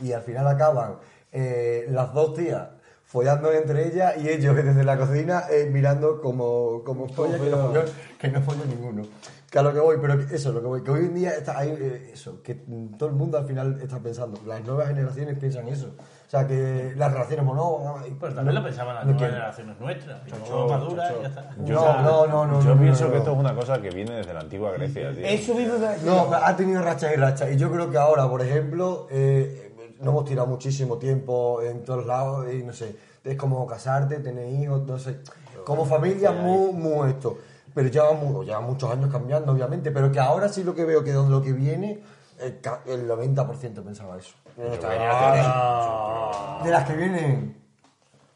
y 0.02 0.12
al 0.12 0.22
final 0.22 0.46
acaban 0.46 0.96
eh, 1.32 1.86
las 1.90 2.12
dos 2.12 2.34
tías 2.34 2.68
follando 3.04 3.50
entre 3.52 3.86
ellas 3.88 4.14
y 4.18 4.28
ellos 4.28 4.54
desde 4.56 4.82
la 4.84 4.98
cocina 4.98 5.44
eh, 5.50 5.70
mirando 5.72 6.20
como, 6.20 6.82
como 6.84 7.08
folla 7.08 7.38
que 7.38 7.48
no 7.48 7.72
que 8.18 8.28
no 8.28 8.42
folló 8.42 8.64
ninguno. 8.66 9.02
Que 9.50 9.60
a 9.60 9.62
lo 9.62 9.72
que 9.72 9.78
voy, 9.78 9.96
pero 10.00 10.14
eso, 10.20 10.52
lo 10.52 10.60
que 10.60 10.66
voy, 10.66 10.82
que 10.82 10.90
hoy 10.90 11.04
en 11.06 11.14
día 11.14 11.30
está 11.30 11.56
ahí, 11.56 11.70
eh, 11.80 12.10
eso, 12.12 12.42
que 12.42 12.56
todo 12.98 13.08
el 13.08 13.14
mundo 13.14 13.38
al 13.38 13.46
final 13.46 13.78
está 13.80 14.00
pensando, 14.00 14.40
las 14.44 14.60
nuevas 14.64 14.88
generaciones 14.88 15.38
piensan 15.38 15.68
eso. 15.68 15.94
O 16.26 16.28
sea, 16.28 16.44
que 16.46 16.92
las 16.96 17.12
relaciones 17.12 17.44
monógamas... 17.44 18.04
Pues 18.18 18.34
también 18.34 18.54
no- 18.54 18.60
lo 18.60 18.66
pensaban 18.66 18.96
las 18.96 19.06
no 19.06 19.12
nuevas 19.12 19.30
generaciones 19.30 19.80
nuestras. 19.80 20.26
Chocho, 20.26 20.66
madura 20.68 21.12
y 21.18 21.22
ya 21.22 21.28
está. 21.28 21.54
No, 21.56 22.02
no, 22.02 22.26
no, 22.26 22.46
no, 22.46 22.62
Yo 22.62 22.74
no, 22.74 22.80
pienso 22.80 23.04
no, 23.04 23.10
que 23.12 23.18
esto 23.18 23.32
es 23.32 23.38
una 23.38 23.54
cosa 23.54 23.80
que 23.80 23.90
viene 23.90 24.16
desde 24.16 24.34
la 24.34 24.40
antigua 24.40 24.72
Grecia, 24.72 25.14
tío. 25.14 25.24
Eso 25.24 25.52
a 25.52 25.56
decir. 25.56 26.06
No, 26.06 26.28
ha 26.34 26.56
tenido 26.56 26.82
rachas 26.82 27.12
y 27.12 27.16
rachas. 27.16 27.52
Y 27.52 27.56
yo 27.56 27.70
creo 27.70 27.88
que 27.90 27.96
ahora, 27.98 28.28
por 28.28 28.42
ejemplo, 28.42 29.06
eh, 29.10 29.94
no 30.00 30.10
hemos 30.10 30.24
tirado 30.24 30.48
muchísimo 30.48 30.96
tiempo 30.98 31.62
en 31.62 31.84
todos 31.84 32.04
lados 32.04 32.52
y 32.52 32.62
no 32.64 32.72
sé, 32.72 32.96
es 33.22 33.36
como 33.36 33.64
casarte, 33.66 34.18
tener 34.18 34.48
hijos, 34.48 34.82
no 34.84 34.98
sé. 34.98 35.18
Como 35.64 35.84
familia, 35.86 36.32
muy, 36.32 36.72
muy 36.72 37.10
esto. 37.10 37.38
Pero 37.72 37.88
lleva, 37.88 38.10
lleva 38.42 38.60
muchos 38.60 38.90
años 38.90 39.10
cambiando, 39.12 39.52
obviamente. 39.52 39.90
Pero 39.92 40.10
que 40.10 40.18
ahora 40.18 40.48
sí 40.48 40.64
lo 40.64 40.74
que 40.74 40.84
veo 40.84 41.04
que 41.04 41.12
donde 41.12 41.30
lo 41.30 41.40
que 41.42 41.52
viene, 41.52 42.00
el, 42.38 42.60
el 42.86 43.08
90% 43.08 43.82
pensaba 43.84 44.18
eso. 44.18 44.34
Ah, 44.58 46.60
De 46.64 46.70
las 46.70 46.84
que 46.84 46.94
vienen, 46.94 47.56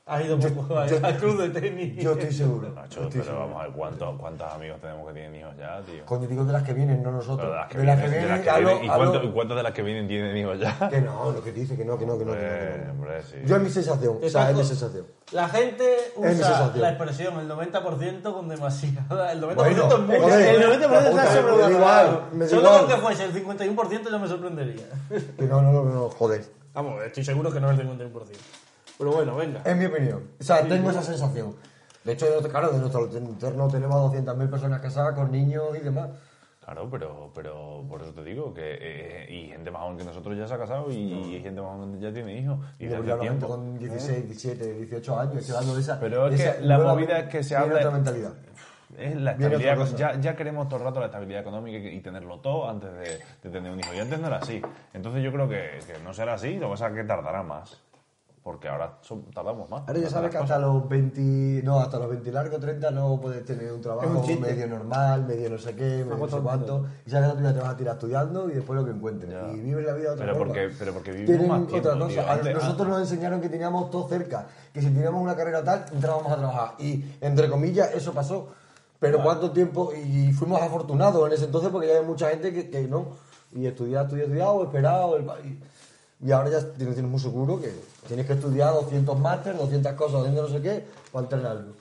Has 0.07 0.25
ido 0.25 0.35
un 0.35 0.41
poco 0.43 0.77
a 0.77 0.87
yo- 0.89 0.99
al 1.05 1.17
club 1.19 1.41
de 1.41 1.61
tenis. 1.61 1.97
yo 2.03 2.13
estoy 2.13 2.33
seguro. 2.33 2.69
Nacho, 2.71 3.01
yo 3.03 3.07
estoy 3.07 3.21
pero 3.21 3.25
seguro. 3.25 3.41
vamos 3.47 3.61
a 3.61 3.67
ver 3.67 3.73
cuántos, 3.77 4.19
cuántos 4.19 4.53
amigos 4.53 4.81
tenemos 4.81 5.07
que 5.07 5.13
tienen 5.13 5.37
hijos 5.37 5.55
ya, 5.57 5.81
tío. 5.83 6.05
Coño, 6.05 6.27
digo 6.27 6.45
de 6.45 6.53
las 6.53 6.63
que 6.65 6.73
vienen, 6.75 7.01
no 7.03 7.13
nosotros. 7.13 7.39
Pero 7.39 7.51
de 7.51 7.57
las 7.57 7.69
que 7.69 7.79
de 7.79 7.85
las 7.87 8.01
que 8.01 8.09
vienen, 8.09 8.29
las 8.29 8.41
que 8.41 8.65
vienen. 8.65 8.85
¿Y, 8.85 8.89
cuántos, 8.89 9.25
y 9.25 9.29
cuántas 9.29 9.57
de 9.59 9.63
las 9.63 9.73
que 9.73 9.83
vienen 9.83 10.09
tienen 10.09 10.37
hijos 10.37 10.59
ya? 10.59 10.89
Que 10.91 11.01
no, 11.01 11.31
lo 11.31 11.45
que 11.45 11.53
dice, 11.53 11.77
que 11.77 11.85
no, 11.85 11.97
que 11.97 12.07
no, 12.07 12.19
que 12.19 12.25
no. 12.25 12.33
que 12.33 12.39
no, 12.39 12.43
que 12.43 12.57
Hombre, 12.57 12.85
no. 12.87 12.93
hombre, 12.93 13.23
sí. 13.23 13.37
Yo 13.47 13.57
es 13.57 13.63
mi 13.63 13.71
sensación, 13.71 14.19
o 14.21 14.29
sea, 14.29 14.51
es 14.51 14.57
mi 14.57 14.65
sensación. 14.65 15.07
La 15.31 15.49
gente 15.49 15.97
usa 16.17 16.73
la 16.75 16.89
expresión 16.89 17.39
el 17.39 17.49
90% 17.49 18.33
con 18.33 18.49
demasiada. 18.49 19.31
El 19.33 19.41
90% 19.41 19.55
Bueno, 19.55 19.71
es 19.71 20.23
mucho. 20.23 20.39
el 20.39 20.61
90% 20.61 20.83
está 20.83 21.11
puta, 21.11 21.27
sobre 21.35 21.53
me 21.53 21.59
da 21.63 21.71
igual, 21.71 22.21
me 22.33 22.45
da 22.47 22.51
Solo 22.51 22.63
igual. 22.63 22.81
con 22.81 22.89
que 22.89 22.97
fuese 22.97 23.25
el 23.27 23.33
51% 23.33 24.11
yo 24.11 24.19
me 24.19 24.27
sorprendería. 24.27 24.87
Que 25.39 25.45
no, 25.45 25.63
no, 25.63 25.71
no, 25.73 25.85
no, 25.85 26.09
joder. 26.11 26.45
Vamos, 26.75 27.01
estoy 27.05 27.23
seguro 27.25 27.53
que 27.53 27.61
no 27.61 27.71
es 27.71 27.79
el 27.79 27.87
51%. 27.87 28.11
Pero 29.01 29.13
bueno, 29.13 29.35
venga. 29.35 29.63
Es 29.65 29.77
mi 29.77 29.87
opinión. 29.87 30.23
O 30.39 30.43
sea, 30.45 30.63
tengo 30.69 30.91
esa 30.91 31.03
sensación. 31.03 31.57
De 32.05 32.13
hecho, 32.13 32.27
claro, 32.51 32.69
de 32.71 32.79
nuestro 32.79 33.11
entorno 33.17 33.67
tenemos 33.69 33.97
a 33.97 34.17
200.000 34.17 34.49
personas 34.51 34.81
casadas 34.81 35.15
con 35.15 35.33
niños 35.33 35.65
y 35.77 35.81
demás. 35.85 36.11
Claro, 36.65 36.89
pero, 36.91 37.31
pero 37.35 37.83
por 37.89 38.03
eso 38.03 38.13
te 38.13 38.23
digo 38.23 38.53
que 38.55 38.63
eh, 38.79 39.27
y 39.29 39.49
gente 39.49 39.71
más 39.71 39.83
joven 39.83 39.97
que 39.97 40.05
nosotros 40.05 40.37
ya 40.39 40.47
se 40.47 40.55
ha 40.55 40.59
casado 40.59 40.91
y, 40.91 40.97
y 40.97 41.41
gente 41.43 41.61
más 41.63 41.73
joven 41.77 41.95
que 41.95 42.01
ya 42.01 42.13
tiene 42.13 42.39
hijos 42.39 42.59
y 42.79 42.87
de 42.87 42.95
hace 42.97 43.05
gente 43.07 43.21
tiempo. 43.21 43.49
con 43.49 43.79
16, 43.79 44.25
17, 44.27 44.73
18 44.75 45.19
años, 45.21 45.51
hablando 45.51 45.75
de 45.75 45.81
esa. 45.81 45.99
Pero 45.99 46.27
es 46.29 46.33
de 46.33 46.37
que 46.37 46.51
esa 46.51 46.61
la 46.61 46.77
nueva- 46.77 46.95
movida 46.95 47.19
es 47.21 47.29
que 47.29 47.43
se 47.43 47.57
habla- 47.57 47.77
otra 47.77 47.91
mentalidad. 47.91 48.33
Es 48.99 49.17
la 49.17 49.33
estabilidad, 49.33 49.87
ya, 49.97 50.21
ya 50.21 50.37
queremos 50.37 50.69
todo 50.69 50.81
el 50.81 50.85
rato 50.87 51.01
la 51.01 51.07
estabilidad 51.07 51.41
económica 51.41 51.79
y, 51.79 51.97
y 51.97 52.01
tenerlo 52.01 52.39
todo 52.41 52.69
antes 52.69 52.93
de, 52.93 53.19
de 53.43 53.51
tener 53.51 53.73
un 53.73 53.81
hijo. 53.81 53.95
Y 53.95 53.99
antes 53.99 54.21
no 54.21 54.27
era 54.27 54.37
así. 54.37 54.61
Entonces 54.93 55.23
yo 55.23 55.33
creo 55.33 55.49
que, 55.49 55.79
que 55.87 55.99
no 56.05 56.13
será 56.13 56.35
así, 56.35 56.55
lo 56.59 56.67
que 56.67 56.71
pasa 56.73 56.89
es 56.89 56.95
que 56.95 57.05
tardará 57.05 57.43
más. 57.43 57.81
Porque 58.43 58.69
ahora 58.69 58.97
son- 59.03 59.25
tardamos 59.35 59.69
más. 59.69 59.83
Ahora 59.87 60.01
ya 60.01 60.09
sabes 60.09 60.31
que 60.31 60.39
hasta 60.39 60.59
los 60.59 60.89
20, 60.89 61.61
no, 61.63 61.79
hasta 61.79 61.99
los 61.99 62.09
20 62.09 62.33
largos, 62.33 62.59
30 62.59 62.91
no 62.91 63.21
puedes 63.21 63.45
tener 63.45 63.71
un 63.71 63.83
trabajo 63.83 64.09
un 64.09 64.41
medio 64.41 64.67
normal, 64.67 65.27
medio 65.27 65.51
no 65.51 65.59
sé 65.59 65.75
qué, 65.75 66.05
medio 66.05 66.17
no 66.17 66.27
sé 66.27 66.39
cuánto. 66.39 66.87
Y 67.07 67.11
sabes 67.11 67.31
que 67.33 67.37
tú 67.37 67.43
ya 67.43 67.53
te 67.53 67.61
vas 67.61 67.69
a 67.69 67.77
tirar 67.77 67.95
estudiando 67.97 68.49
y 68.51 68.55
después 68.55 68.79
lo 68.79 68.87
que 68.87 68.93
encuentres. 68.93 69.31
Ya. 69.31 69.53
Y 69.53 69.61
vives 69.61 69.85
la 69.85 69.93
vida 69.93 70.09
de 70.09 70.15
otra 70.15 70.25
Pero 70.25 70.39
forma. 70.39 70.55
porque- 70.55 70.75
pero 70.79 70.93
porque 70.95 71.11
vivimos 71.13 71.29
Tienen 71.29 71.49
más 71.49 71.67
tiempo, 71.69 71.89
otra 71.91 71.99
cosa. 72.01 72.09
tío. 72.15 72.23
A 72.23 72.33
Antes- 72.33 72.55
nosotros 72.55 72.89
nos 72.89 73.01
enseñaron 73.01 73.41
que 73.43 73.49
teníamos 73.51 73.91
todo 73.91 74.09
cerca, 74.09 74.47
que 74.73 74.81
si 74.81 74.87
teníamos 74.91 75.23
una 75.23 75.37
carrera 75.37 75.63
tal, 75.63 75.85
entrábamos 75.93 76.33
a 76.33 76.37
trabajar. 76.37 76.75
Y, 76.79 77.05
entre 77.21 77.51
comillas, 77.51 77.91
eso 77.95 78.13
pasó. 78.15 78.49
Pero 78.99 79.23
cuánto 79.23 79.51
tiempo, 79.51 79.93
y 79.95 80.33
fuimos 80.33 80.63
afortunados 80.63 81.27
en 81.27 81.33
ese 81.35 81.45
entonces 81.45 81.71
porque 81.71 81.89
ya 81.89 81.99
hay 81.99 82.05
mucha 82.07 82.31
gente 82.31 82.53
que, 82.55 82.71
que 82.71 82.83
no. 82.89 83.09
Y 83.53 83.67
estudiar, 83.67 84.05
estudiar, 84.05 84.27
estudiar, 84.29 84.49
o 84.49 84.63
esperado. 84.65 85.17
el 85.17 85.25
pa- 85.25 85.41
y, 85.41 85.59
y 86.23 86.31
ahora 86.33 86.51
ya 86.51 86.61
tienes, 86.73 86.95
tienes 86.95 87.11
muy 87.11 87.21
seguro 87.21 87.61
que 87.61 87.73
tienes 88.07 88.27
que 88.27 88.35
estudiar 88.35 88.73
200 88.75 89.19
máster, 89.19 89.57
200 89.57 89.93
cosas, 89.95 90.13
200 90.21 90.51
no 90.51 90.57
sé 90.57 90.63
qué, 90.63 90.85
para 91.13 91.23
entrar 91.25 91.41
en 91.41 91.47
algo. 91.47 91.73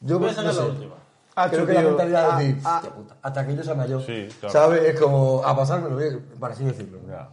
Yo 0.00 0.18
Voy 0.18 0.28
a 0.28 0.32
no 0.32 0.36
sacar 0.36 0.54
la 0.54 0.62
sé. 0.62 0.68
última. 0.70 0.94
Ah, 1.36 1.48
Creo 1.50 1.66
que 1.66 1.72
tío, 1.72 1.82
la 1.82 1.88
mentalidad 1.88 2.30
ah, 2.30 2.38
de 2.38 2.44
decir, 2.46 2.62
ah. 2.64 2.76
"Hostia 2.76 2.94
puta, 2.94 3.16
hasta 3.22 3.46
que 3.46 3.56
yo 3.56 3.64
sea 3.64 3.74
mayor, 3.74 4.02
Sí, 4.06 4.28
claro. 4.38 4.52
¿sabes? 4.52 4.82
Es 4.84 5.00
como 5.00 5.42
a 5.44 5.56
pasármelo 5.56 5.96
bien, 5.96 6.24
para 6.38 6.54
así 6.54 6.64
decirlo. 6.64 6.98
Ya. 7.08 7.28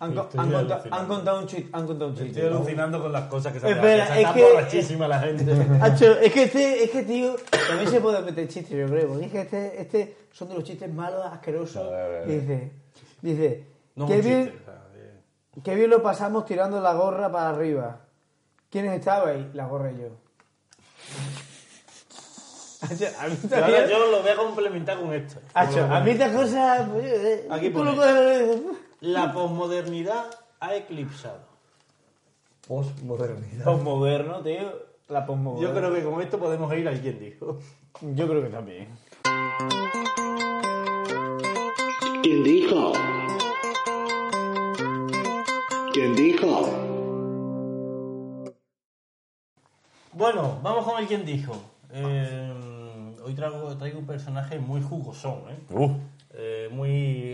Han, 0.00 0.14
co- 0.14 0.22
Estoy 0.22 0.40
han 0.40 0.46
contado, 0.50 0.72
alucinando. 0.74 0.96
han 0.96 1.06
contado 1.06 1.38
un 1.40 1.46
chiste. 1.46 1.70
Han 1.72 1.86
contado 1.86 2.10
un 2.10 2.16
chiste. 2.16 2.40
Estoy 2.40 2.56
alucinando 2.56 3.02
con 3.02 3.12
las 3.12 3.24
cosas 3.28 3.52
que 3.52 3.60
se 3.60 3.70
Espera, 3.70 4.04
es 4.04 4.16
Está 4.18 4.34
que- 4.34 4.42
borrachísima 4.42 5.06
la 5.08 5.20
gente. 5.20 5.44
Hacho, 5.80 6.18
es 6.18 6.32
que 6.32 6.42
este, 6.44 6.84
es 6.84 6.90
que 6.90 7.02
tío, 7.02 7.36
también 7.68 7.90
se 7.90 8.00
puede 8.00 8.22
meter 8.22 8.48
chistes, 8.48 8.70
yo 8.78 8.86
creo, 8.88 9.08
porque 9.08 9.26
es 9.26 9.30
que 9.30 9.40
este, 9.42 9.80
este 9.82 10.16
son 10.32 10.48
de 10.48 10.54
los 10.54 10.64
chistes 10.64 10.92
malos, 10.92 11.24
asquerosos. 11.26 11.86
A 11.86 11.90
ver, 11.90 12.00
a 12.00 12.08
ver. 12.08 12.30
Y 12.30 12.34
dice, 12.40 12.72
dice, 13.20 13.64
No 13.94 14.06
un 14.06 14.10
bien, 14.10 14.22
chiste, 14.22 14.58
o 14.62 14.64
sea, 14.64 14.82
eh. 14.96 15.20
Qué 15.62 15.74
bien 15.74 15.90
lo 15.90 16.02
pasamos 16.02 16.44
tirando 16.46 16.80
la 16.80 16.94
gorra 16.94 17.30
para 17.30 17.50
arriba. 17.50 18.00
¿Quiénes 18.70 18.98
estabais? 18.98 19.52
La 19.54 19.66
gorra 19.66 19.90
y 19.92 19.98
yo. 19.98 20.08
Hacho, 22.82 23.06
a 23.20 23.26
mí 23.28 23.36
Y 23.42 23.46
también- 23.48 23.82
ahora 23.82 23.86
yo 23.90 24.10
lo 24.10 24.20
voy 24.22 24.30
a 24.30 24.36
complementar 24.36 24.98
con 25.00 25.12
esto. 25.12 25.40
Hacho, 25.54 25.84
a 25.84 26.00
mí 26.00 26.10
estas 26.12 26.32
cosas, 26.34 26.88
pues, 26.88 27.04
eh, 27.04 27.48
Aquí 27.50 27.70
tú 27.70 27.84
lo 27.84 27.90
pone. 27.94 27.96
puedes- 27.96 28.60
La 29.00 29.32
posmodernidad 29.32 30.30
ha 30.60 30.74
eclipsado. 30.76 31.40
Postmodernidad. 32.66 33.64
Posmoderno, 33.64 34.42
tío. 34.42 34.72
La 35.08 35.26
posmoderno. 35.26 35.68
Yo 35.68 35.74
creo 35.74 35.92
que 35.92 36.04
con 36.04 36.22
esto 36.22 36.38
podemos 36.38 36.72
ir 36.74 36.88
a 36.88 36.92
quien 36.92 37.18
dijo. 37.18 37.58
Yo 38.00 38.28
creo 38.28 38.42
que 38.42 38.48
también. 38.48 38.88
¿Quién 42.22 42.44
dijo? 42.44 42.92
¿Quién 45.92 46.14
dijo? 46.14 46.68
Bueno, 50.12 50.60
vamos 50.62 50.84
con 50.84 51.00
el 51.00 51.08
quien 51.08 51.24
dijo. 51.24 51.52
Eh, 51.92 52.52
hoy 53.24 53.34
traigo, 53.34 53.76
traigo 53.76 53.98
un 53.98 54.06
personaje 54.06 54.60
muy 54.60 54.82
jugosón, 54.82 55.40
¿eh? 55.48 55.58
Uh, 55.70 55.90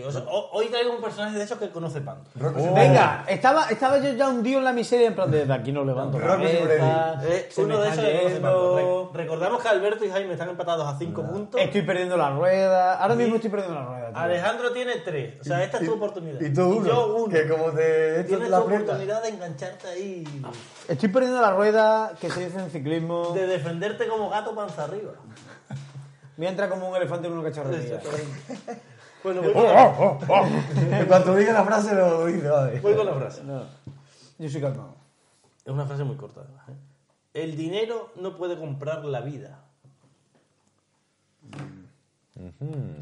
o 0.07 0.11
sea, 0.11 0.21
ho- 0.29 0.49
hoy 0.53 0.67
traigo 0.67 0.91
un 0.95 1.01
personaje 1.01 1.37
de 1.37 1.43
esos 1.43 1.57
que 1.59 1.69
conoce 1.69 2.01
Pando. 2.01 2.23
Rocco 2.35 2.73
Venga, 2.73 3.25
estaba, 3.27 3.69
estaba 3.69 3.97
yo 3.99 4.11
ya 4.13 4.29
hundido 4.29 4.59
en 4.59 4.63
la 4.65 4.73
miseria, 4.73 5.07
en 5.07 5.15
plan 5.15 5.29
de, 5.29 5.45
de 5.45 5.53
aquí 5.53 5.71
no 5.71 5.83
levanto 5.83 6.17
cabeza, 6.17 7.19
Eh, 7.23 7.47
se 7.51 7.63
uno 7.63 7.77
me 7.77 7.83
de 7.83 7.89
esos 7.89 8.03
que 8.03 8.11
conoce 8.17 8.39
Pando. 8.39 8.77
yendo, 8.77 9.11
Re- 9.13 9.23
recordamos 9.23 9.61
que 9.61 9.67
Alberto 9.67 10.05
y 10.05 10.09
Jaime 10.09 10.33
están 10.33 10.49
empatados 10.49 10.87
a 10.87 10.97
5 10.97 11.23
puntos. 11.23 11.59
estoy 11.61 11.81
perdiendo 11.81 12.17
la 12.17 12.31
rueda, 12.31 12.95
ahora 12.95 13.15
mismo 13.15 13.35
estoy 13.35 13.49
perdiendo 13.51 13.75
la 13.79 13.85
rueda. 13.85 14.07
tío. 14.09 14.17
Alejandro 14.17 14.71
tiene 14.71 14.95
3. 14.97 15.41
O 15.41 15.43
sea, 15.43 15.63
esta 15.63 15.77
es 15.79 15.85
tu 15.85 15.93
oportunidad. 15.93 16.39
Y 16.41 16.53
tú 16.53 16.77
uno, 16.77 16.87
yo 16.87 17.15
uno. 17.15 17.33
que 17.33 17.47
como 17.47 17.71
te 17.71 18.23
Tienes 18.23 18.49
la 18.49 18.57
tu 18.59 18.63
oportunidad 18.65 19.21
de 19.23 19.29
engancharte 19.29 19.87
ahí. 19.87 20.23
Estoy 20.87 21.09
perdiendo 21.09 21.41
la 21.41 21.51
rueda, 21.51 22.13
que 22.19 22.29
se 22.29 22.45
dice 22.45 22.59
en 22.59 22.69
ciclismo, 22.69 23.33
De 23.33 23.45
defenderte 23.47 24.07
como 24.07 24.29
gato 24.29 24.55
panza 24.55 24.85
arriba. 24.85 25.11
me 26.37 26.47
entra 26.47 26.69
como 26.69 26.89
un 26.89 26.95
elefante 26.95 27.27
en 27.27 27.33
una 27.33 27.49
cacharrería. 27.49 27.99
Bueno, 29.27 29.41
voy 29.41 29.51
con, 29.53 29.63
la, 29.63 30.99
En 30.99 31.05
cuanto 31.05 31.35
diga 31.35 31.51
la 31.51 31.63
frase 31.65 31.93
lo 31.93 32.25
dice, 32.27 32.47
vale. 32.47 32.79
voy 32.79 32.95
con 32.95 33.05
la 33.05 33.13
frase. 33.13 33.43
No, 33.43 33.61
yo 34.37 34.49
soy 34.49 34.61
calmado. 34.61 34.95
Es 35.65 35.73
una 35.73 35.85
frase 35.85 36.05
muy 36.05 36.15
corta, 36.15 36.41
además. 36.45 36.69
¿eh? 36.69 36.73
El 37.33 37.57
dinero 37.57 38.09
no 38.15 38.37
puede 38.37 38.57
comprar 38.57 39.03
la 39.03 39.19
vida. 39.19 39.59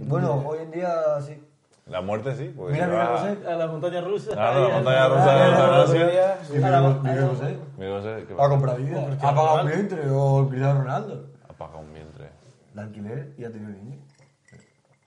Bueno, 0.07 0.43
hoy 0.47 0.59
en 0.63 0.71
día 0.71 1.21
sí. 1.21 1.39
la 1.85 2.01
muerte 2.01 2.35
sí. 2.35 2.51
Porque 2.55 2.73
Mira, 2.73 2.87
mira, 2.87 3.09
va- 3.09 3.17
José. 3.19 3.37
A 3.47 3.55
la 3.55 3.67
montaña 3.67 4.01
rusa. 4.01 4.31
Ah, 4.35 4.59
la 4.59 4.75
montaña 4.75 5.07
rusa 5.09 5.33
de 5.33 5.39
la 5.39 5.47
eutanasia. 5.49 6.37
Sí, 6.43 6.53
Miguel 6.53 7.01
Miguel 7.03 7.27
José. 7.29 7.57
Mira, 7.77 7.91
José, 7.97 8.25
¿qué 8.27 8.33
Ha 8.33 8.37
pasa? 8.37 8.49
comprado 8.49 8.77
vida. 8.77 9.05
Cristiano 9.05 9.29
Ha 9.29 9.35
pagado 9.43 9.61
un 9.63 9.67
vientre 9.71 10.09
o 10.09 10.39
el 10.41 10.47
Cristiano 10.47 10.79
Ronaldo. 10.79 11.25
Apaga 11.47 11.77
un 11.77 11.93
vientre. 11.93 12.29
El 12.73 12.79
alquiler 12.79 13.33
y 13.37 13.43
ha 13.45 13.51
tenido 13.51 13.69
niños. 13.69 13.99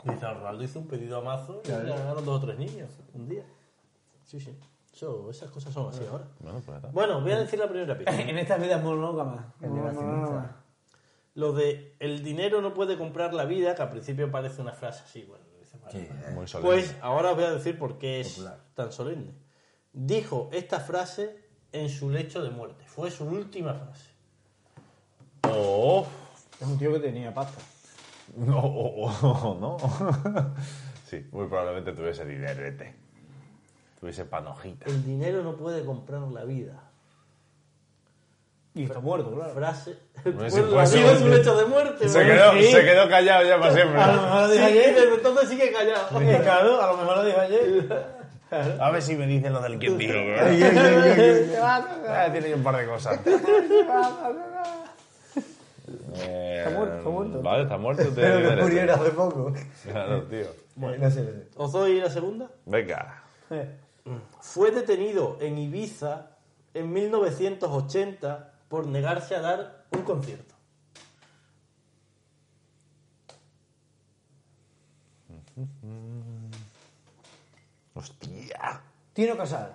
Cristiano 0.08 0.34
Ronaldo 0.40 0.64
hizo 0.64 0.78
un 0.80 0.86
pedido 0.88 1.18
a 1.18 1.20
Mazo 1.22 1.62
y 1.64 1.68
le 1.68 1.90
ganaron 1.90 2.24
dos 2.24 2.42
o 2.42 2.46
tres 2.46 2.58
niños 2.58 2.90
un 3.14 3.28
día. 3.28 3.44
Sí, 4.24 4.40
sí. 4.40 4.56
Eso- 4.92 5.30
esas 5.30 5.50
cosas 5.50 5.72
son 5.72 5.88
así 5.88 6.04
ahora. 6.10 6.24
Bueno, 6.40 6.60
pues. 6.64 6.92
Bueno, 6.92 7.20
voy 7.20 7.32
a 7.32 7.38
decir 7.38 7.58
la 7.58 7.68
primera 7.68 7.96
pista. 7.96 8.12
En 8.20 8.36
estas 8.38 8.60
vidas 8.60 8.82
monógamas. 8.82 9.44
Monógamas. 9.60 10.50
Lo 11.34 11.52
de 11.52 11.94
el 12.00 12.24
dinero 12.24 12.60
no 12.60 12.74
puede 12.74 12.98
comprar 12.98 13.32
la 13.32 13.44
vida, 13.44 13.74
que 13.76 13.82
al 13.82 13.90
principio 13.90 14.28
parece 14.30 14.60
una 14.60 14.72
frase 14.72 15.04
así, 15.04 15.22
bueno, 15.22 15.44
dice. 15.60 15.78
Sí. 15.92 16.08
Muy 16.34 16.48
solemne. 16.48 16.68
Pues 16.74 16.96
ahora 17.00 17.30
os 17.30 17.36
voy 17.36 17.44
a 17.44 17.52
decir 17.52 17.78
por 17.78 17.98
qué 17.98 18.20
es 18.20 18.30
Popular. 18.34 18.58
tan 18.74 18.90
solemne. 18.92 19.32
Dijo 19.92 20.48
esta 20.52 20.80
frase 20.80 21.44
en 21.70 21.88
su 21.88 22.10
lecho 22.10 22.42
de 22.42 22.50
muerte. 22.50 22.84
Fue 22.86 23.10
su 23.10 23.24
última 23.24 23.74
frase. 23.74 24.10
Oh, 25.50 26.06
Es 26.60 26.66
un 26.66 26.76
tío 26.78 26.92
que 26.92 26.98
tenía 26.98 27.32
pasta. 27.32 27.60
no, 28.36 28.58
oh, 28.58 29.10
oh, 29.22 29.56
no. 29.60 29.76
sí, 31.08 31.26
muy 31.32 31.46
probablemente 31.46 31.92
tuviese 31.92 32.24
dinerete. 32.24 32.94
Tuviese 34.00 34.24
panojita. 34.24 34.86
El 34.86 35.04
dinero 35.04 35.42
no 35.42 35.56
puede 35.56 35.84
comprar 35.84 36.20
la 36.22 36.44
vida. 36.44 36.84
Y 38.74 38.84
está 38.84 39.00
muerto, 39.00 39.34
claro. 39.34 39.52
Frase. 39.54 39.98
Bueno, 40.24 40.40
la 40.40 40.84
vida 40.84 41.10
un- 41.10 41.16
es 41.16 41.22
un 41.22 41.32
hecho 41.32 41.56
de 41.56 41.64
muerte. 41.66 42.08
Se 42.08 42.20
¿no? 42.24 42.26
quedó, 42.32 42.52
sí. 42.52 42.64
se 42.72 42.84
quedó 42.84 43.08
callado 43.08 43.44
ya 43.46 43.58
para 43.58 43.72
siempre. 43.74 44.00
A 44.00 44.06
lo 44.12 44.22
mejor 44.22 44.40
lo 44.42 44.48
Sí, 44.54 44.58
y 44.58 44.62
ayer. 44.62 44.94
desde 44.94 45.14
entonces 45.14 45.48
sigue 45.48 45.72
callado. 45.72 46.20
Eh, 46.20 46.40
Claro, 46.42 46.80
a 46.82 46.86
lo 46.92 46.96
mejor 46.98 47.16
lo 47.18 47.24
dije 47.24 47.40
ayer. 47.40 48.18
A 48.80 48.90
ver 48.90 49.02
si 49.02 49.14
me 49.16 49.26
dicen 49.26 49.52
lo 49.52 49.60
del 49.60 49.78
quien 49.78 49.98
dijo. 49.98 50.14
Ah, 51.62 52.28
Tiene 52.32 52.54
un 52.54 52.62
par 52.62 52.76
de 52.76 52.86
cosas. 52.86 53.18
Eh, 56.14 56.56
Está 56.58 56.70
muerto, 56.78 56.96
está 56.98 57.10
muerto. 57.10 57.42
Vale, 57.42 57.62
está 57.62 57.78
muerto. 57.78 58.02
te 58.08 58.10
Pero 58.20 58.48
que 58.56 58.62
muriera 58.62 58.94
hace 58.94 59.10
poco. 59.10 59.52
Claro, 59.84 60.22
tío. 60.24 60.46
No 60.76 60.90
sé, 60.90 60.98
no 60.98 61.10
sé. 61.10 61.48
¿Os 61.56 61.72
doy 61.72 62.00
la 62.00 62.10
segunda? 62.10 62.50
Venga. 62.66 63.22
Fue 64.40 64.70
detenido 64.70 65.38
en 65.40 65.58
Ibiza 65.58 66.30
en 66.74 66.92
1980 66.92 68.52
por 68.68 68.86
negarse 68.86 69.34
a 69.34 69.40
dar 69.40 69.84
un 69.92 70.02
concierto. 70.02 70.54
Hostia. 77.94 78.80
Tino 79.12 79.36
Casal. 79.36 79.72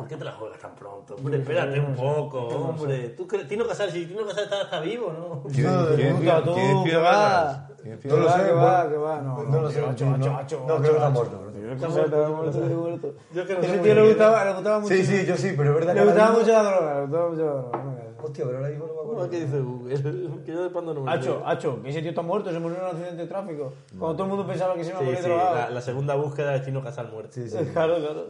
¿Por 0.00 0.08
qué 0.08 0.16
te 0.16 0.24
la 0.24 0.32
juegas 0.32 0.58
tan 0.58 0.74
pronto? 0.74 1.14
Hombre, 1.16 1.38
espérate 1.38 1.80
un 1.80 1.94
poco, 1.94 2.38
hombre. 2.48 3.08
¿Tú 3.10 3.26
crees? 3.26 3.46
Tino 3.48 3.66
Casal, 3.66 3.90
si 3.90 4.06
Tino 4.06 4.26
Casal 4.26 4.44
está, 4.44 4.62
está 4.62 4.80
vivo, 4.80 5.12
¿no? 5.12 5.50
Te 5.52 6.12
gusta 6.12 6.42
tú, 6.42 6.54
¿Quién 6.54 6.84
que 6.84 6.96
va. 6.96 7.68
¿Quién 7.82 7.98
Que 7.98 8.08
No 8.08 8.16
lo 8.18 8.30
sé, 8.30 8.42
que 8.44 8.52
va, 8.52 8.88
que 8.88 8.96
va. 8.96 9.20
No, 9.22 9.42
No 9.44 9.60
lo 9.62 9.70
sé, 9.70 9.84
hacho, 9.84 10.06
no, 10.06 10.36
hacho, 10.38 10.64
no, 10.66 10.76
creo 10.76 10.80
que 10.92 10.96
está 10.96 11.10
muerto. 11.10 11.42
está 11.72 11.88
muerto, 11.88 12.16
está 12.50 12.68
muerto. 12.68 13.14
Yo 13.32 13.46
que 13.46 13.54
no 13.54 13.60
sé 13.62 13.66
Ese 13.68 13.78
tío 13.78 13.94
le 13.94 14.08
gustaba, 14.08 14.44
le 14.44 14.52
gustaba 14.54 14.78
mucho. 14.80 14.94
Sí, 14.94 15.04
sí, 15.04 15.26
yo 15.26 15.36
sí, 15.36 15.54
pero 15.56 15.70
es 15.70 15.74
verdad 15.86 15.94
Le 15.94 15.94
que 15.94 16.00
ahora 16.00 16.12
gustaba 16.12 16.38
mucho 16.38 16.52
la 16.52 16.62
droga, 16.62 16.94
le 16.94 17.00
gustaba 17.02 17.28
mucho 17.30 17.44
la 17.44 17.52
droga. 17.52 17.78
no 17.78 17.90
me 17.92 18.00
hagas. 18.00 18.10
Hostia, 18.22 18.44
pero 18.44 18.56
ahora 18.58 18.68
mismo 18.68 18.86
no 18.86 18.92
me 18.92 18.98
¿Cómo 19.00 19.12
acuerdo. 19.12 19.30
que 19.30 19.40
dice 19.40 19.60
Google? 19.60 20.42
Que 20.44 20.52
yo 20.52 20.62
de 20.64 20.70
pando 20.70 20.92
no 20.94 21.00
me 21.00 21.10
Hacho, 21.12 21.30
acuerdo. 21.30 21.46
Hacho, 21.48 21.82
que 21.82 21.88
ese 21.90 22.00
tío 22.02 22.10
está 22.10 22.22
muerto, 22.22 22.50
se 22.52 22.58
murió 22.60 22.76
en 22.78 22.82
un 22.84 22.88
accidente 22.90 23.16
de 23.22 23.26
tráfico. 23.28 23.72
Cuando 23.98 24.16
todo 24.16 24.22
el 24.24 24.28
mundo 24.30 24.46
pensaba 24.46 24.74
que 24.74 24.84
se 24.84 24.90
iba 24.90 24.98
a 24.98 25.00
Sí, 25.00 25.04
morir 25.06 25.20
sí, 25.22 25.28
drogado. 25.28 25.54
la, 25.54 25.70
la 25.70 25.80
segunda 25.80 26.14
búsqueda 26.16 26.50
de 26.52 26.60
Tino 26.60 26.82
Casal 26.82 27.10
muerto. 27.10 27.32
Sí, 27.32 27.48
sí. 27.48 27.56
Claro, 27.72 27.96
claro. 27.96 28.26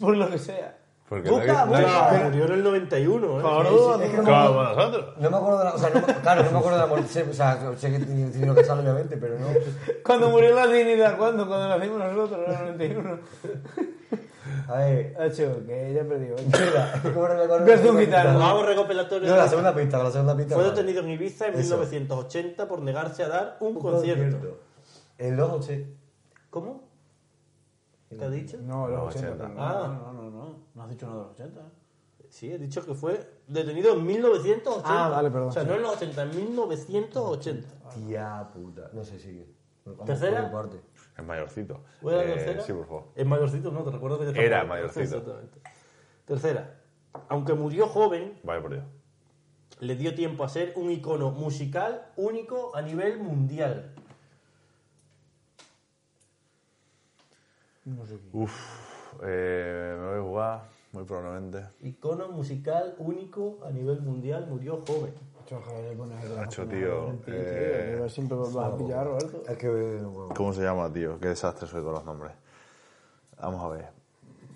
Por 0.00 0.16
lo 0.16 0.28
que 0.28 0.38
sea. 0.38 0.76
Porque 1.08 1.30
Busca. 1.30 1.62
Ah, 1.62 2.20
murió 2.24 2.44
en 2.46 2.52
el 2.52 2.62
91, 2.64 3.38
¿eh? 3.38 3.40
Claro, 3.40 4.00
es 4.02 4.10
que 4.10 4.16
no 4.18 4.22
me 4.24 4.30
acuerdo- 4.30 4.74
nosotros. 4.76 5.14
No 5.18 5.30
me 5.30 5.36
acuerdo 5.38 5.58
de 5.58 5.64
la, 5.64 5.74
o 5.74 5.78
sea, 5.78 5.90
no, 5.90 6.06
me- 6.06 6.14
claro, 6.14 6.42
no 6.42 6.50
me 6.50 6.58
acuerdo 6.58 6.76
de 6.78 6.82
la 6.82 6.86
muerte, 6.86 7.26
o 7.30 7.32
sea, 7.32 7.72
sé 7.78 7.90
que 7.92 7.98
tiene 8.00 8.54
que 8.54 8.64
sale 8.64 8.82
obviamente, 8.82 9.16
pero 9.16 9.38
no. 9.38 9.46
Cuando 10.04 10.28
murió 10.28 10.54
la 10.54 10.66
dignidad, 10.66 11.16
¿cuándo? 11.16 11.48
Cuando 11.48 11.68
nacimos 11.78 11.98
nosotros, 11.98 12.40
en 12.46 12.52
el 12.52 12.60
91. 12.60 13.18
A 14.68 14.76
ver, 14.78 15.16
Hacho, 15.18 15.66
que 15.66 15.90
ella 15.90 16.04
perdió. 16.06 16.34
espera, 16.36 17.00
¿cómo 17.02 17.26
era 17.26 17.34
la 17.46 17.56
Verso 17.58 17.90
un 17.90 17.98
gitano. 18.00 18.38
Vamos 18.38 18.66
recopilatorio. 18.66 19.28
No, 19.30 19.36
la 19.36 19.48
segunda 19.48 19.74
pista, 19.74 20.02
la 20.02 20.10
segunda 20.10 20.36
pista. 20.36 20.54
Fue 20.56 20.64
detenido 20.64 21.00
en 21.02 21.08
Ibiza 21.10 21.46
en 21.48 21.54
Eso. 21.54 21.76
1980 21.78 22.68
por 22.68 22.80
negarse 22.82 23.22
a 23.24 23.28
dar 23.28 23.56
un, 23.60 23.76
Un 23.76 23.82
concierto. 23.82 24.58
En 25.16 25.36
los 25.36 25.50
80. 25.52 25.88
¿Cómo? 26.50 26.87
¿Qué 28.08 28.24
ha 28.24 28.30
dicho? 28.30 28.58
No, 28.62 28.88
los 28.88 28.98
Los 29.06 29.16
80. 29.16 29.34
80. 29.44 29.48
No, 29.48 29.62
Ah. 29.62 29.88
no, 30.02 30.12
no, 30.12 30.22
no, 30.22 30.30
no. 30.30 30.56
No 30.74 30.82
has 30.82 30.88
dicho 30.90 31.06
nada 31.06 31.18
de 31.18 31.24
los 31.24 31.32
80. 31.34 31.60
Sí, 32.30 32.52
he 32.52 32.58
dicho 32.58 32.84
que 32.84 32.94
fue 32.94 33.40
detenido 33.46 33.94
en 33.94 34.04
1980. 34.06 35.06
Ah, 35.06 35.08
vale, 35.08 35.30
perdón, 35.30 35.48
O 35.48 35.52
sea, 35.52 35.62
sí. 35.62 35.68
no 35.68 35.74
en 35.76 35.82
los 35.82 35.96
80, 35.96 36.22
en 36.22 36.36
1980. 36.36 37.68
Tía 37.94 38.50
puta. 38.52 38.90
No 38.92 39.04
sé, 39.04 39.18
sigue. 39.18 39.46
Vamos 39.84 40.04
¿Tercera? 40.04 40.50
parte. 40.52 40.80
Es 41.16 41.24
mayorcito. 41.24 41.80
¿Voy 42.02 42.14
a 42.14 42.16
la 42.18 42.24
Eh, 42.24 42.26
tercera? 42.34 42.62
Sí, 42.62 42.72
por 42.72 42.86
favor. 42.86 43.04
Es 43.14 43.26
mayorcito, 43.26 43.70
no, 43.70 43.82
te 43.82 43.90
recuerdo 43.90 44.18
que 44.18 44.26
está 44.28 44.40
Era 44.40 44.64
mayorcito. 44.64 45.00
Exactamente. 45.00 45.60
Tercera. 46.26 46.80
Aunque 47.28 47.54
murió 47.54 47.86
joven, 47.88 48.38
Vaya 48.44 48.60
por 48.60 48.72
Dios. 48.72 48.84
le 49.80 49.96
dio 49.96 50.14
tiempo 50.14 50.44
a 50.44 50.48
ser 50.48 50.74
un 50.76 50.90
icono 50.90 51.30
musical 51.30 52.12
único 52.16 52.76
a 52.76 52.82
nivel 52.82 53.18
mundial. 53.22 53.94
No 57.96 58.04
sé 58.04 58.16
qué. 58.16 58.28
Uf, 58.32 59.14
eh, 59.22 59.96
me 59.98 60.06
voy 60.08 60.18
a 60.18 60.22
jugar, 60.22 60.62
muy 60.92 61.04
probablemente. 61.04 61.66
Icono 61.80 62.28
musical 62.28 62.94
único 62.98 63.60
a 63.64 63.70
nivel 63.70 64.02
mundial, 64.02 64.46
murió 64.48 64.82
joven. 64.86 65.14
Máquina 66.36 66.68
tío, 66.68 67.16
eh, 67.26 68.06
Siempre 68.08 68.36
vas 68.36 68.54
a 68.56 68.76
pillar. 68.76 69.08
Es 69.48 69.56
que. 69.56 70.00
¿Cómo 70.34 70.52
se 70.52 70.62
llama, 70.62 70.92
tío? 70.92 71.18
Qué 71.18 71.28
desastre 71.28 71.66
soy 71.66 71.82
con 71.82 71.92
los 71.94 72.04
nombres. 72.04 72.32
Vamos 73.40 73.64
a 73.64 73.68
ver. 73.68 73.86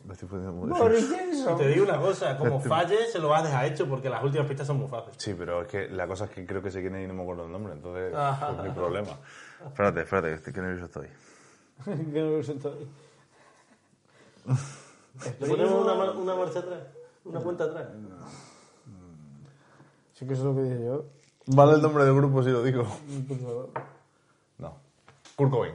Me 0.05 0.15
estoy 0.15 0.29
poniendo 0.29 0.53
muy 0.53 0.69
Y 0.71 1.57
te 1.57 1.69
digo 1.69 1.85
una 1.85 1.99
cosa, 1.99 2.37
como 2.37 2.61
falle, 2.61 3.07
se 3.07 3.19
lo 3.21 3.29
vas 3.29 3.43
a 3.45 3.47
dejar 3.47 3.67
hecho 3.67 3.89
porque 3.89 4.11
las 4.11 4.23
últimas 4.23 4.47
pistas 4.49 4.67
son 4.67 4.79
muy 4.79 4.89
fáciles. 4.89 5.15
Sí, 5.19 5.33
pero 5.39 5.63
es 5.63 5.69
que 5.69 5.89
la 5.89 6.07
cosa 6.09 6.25
es 6.25 6.31
que 6.31 6.45
creo 6.45 6.61
que 6.61 6.71
sé 6.71 6.81
quién 6.81 6.97
es 6.97 7.05
y 7.05 7.07
no 7.07 7.15
me 7.15 7.23
acuerdo 7.23 7.47
el 7.47 7.53
nombre, 7.53 7.73
entonces 7.73 8.13
es 8.13 8.63
mi 8.65 8.71
problema. 8.71 9.17
Espérate, 9.65 10.01
espérate, 10.01 10.29
que 10.29 10.35
estoy- 10.35 10.53
qué 10.53 10.61
nervioso 10.61 10.85
estoy. 10.87 11.09
que 11.85 12.21
no 12.21 12.31
lo 12.31 12.43
siento. 12.43 12.75
¿Le 12.75 12.87
ponemos 15.41 15.85
una, 15.85 15.95
mar- 15.95 16.17
una 16.17 16.35
marcha 16.35 16.59
atrás? 16.61 16.81
¿Una 17.25 17.41
cuenta 17.41 17.65
atrás? 17.65 17.89
Sí 20.15 20.27
que 20.27 20.33
eso 20.35 20.43
es 20.43 20.47
lo 20.49 20.55
que 20.55 20.63
dije 20.69 20.85
yo. 20.85 21.05
Vale 21.47 21.75
el 21.75 21.83
nombre 21.83 22.05
del 22.05 22.15
grupo 22.15 22.43
si 22.43 22.51
lo 22.51 22.63
digo. 22.63 22.85
Por 23.29 23.39
favor. 23.39 23.71
No. 24.59 24.77
Kurt 25.37 25.51
Cobain. 25.51 25.75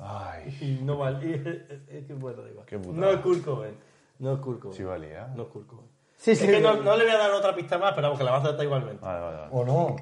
Ay, 0.00 0.56
Y 0.60 0.84
no 0.84 0.96
vale. 0.98 1.64
Es 1.88 2.06
que 2.06 2.14
bueno, 2.14 2.42
da 2.42 2.48
igual. 2.50 2.66
Qué 2.66 2.78
putada. 2.78 2.96
No 3.00 3.10
es 3.10 3.20
Kurt 3.20 3.44
Cobain. 3.44 3.74
No 4.18 4.32
es 4.34 4.38
Kurt 4.40 4.60
Cobain. 4.60 4.76
sí 4.76 4.84
valía. 4.84 5.26
No 5.34 5.42
es 5.44 5.48
Kurt 5.48 5.66
Cobain. 5.66 5.88
Sí, 6.16 6.32
Es 6.32 6.38
sí. 6.40 6.46
que 6.46 6.60
no, 6.60 6.74
no 6.76 6.96
le 6.96 7.04
voy 7.04 7.12
a 7.12 7.18
dar 7.18 7.30
otra 7.32 7.54
pista 7.54 7.78
más, 7.78 7.92
pero 7.94 8.08
vamos, 8.08 8.18
que 8.18 8.24
la 8.24 8.32
vas 8.32 8.44
a 8.44 8.64
igualmente. 8.64 9.04
Vale, 9.04 9.20
vale, 9.20 9.36
vale. 9.36 9.48
O 9.52 9.64
no. 9.64 9.96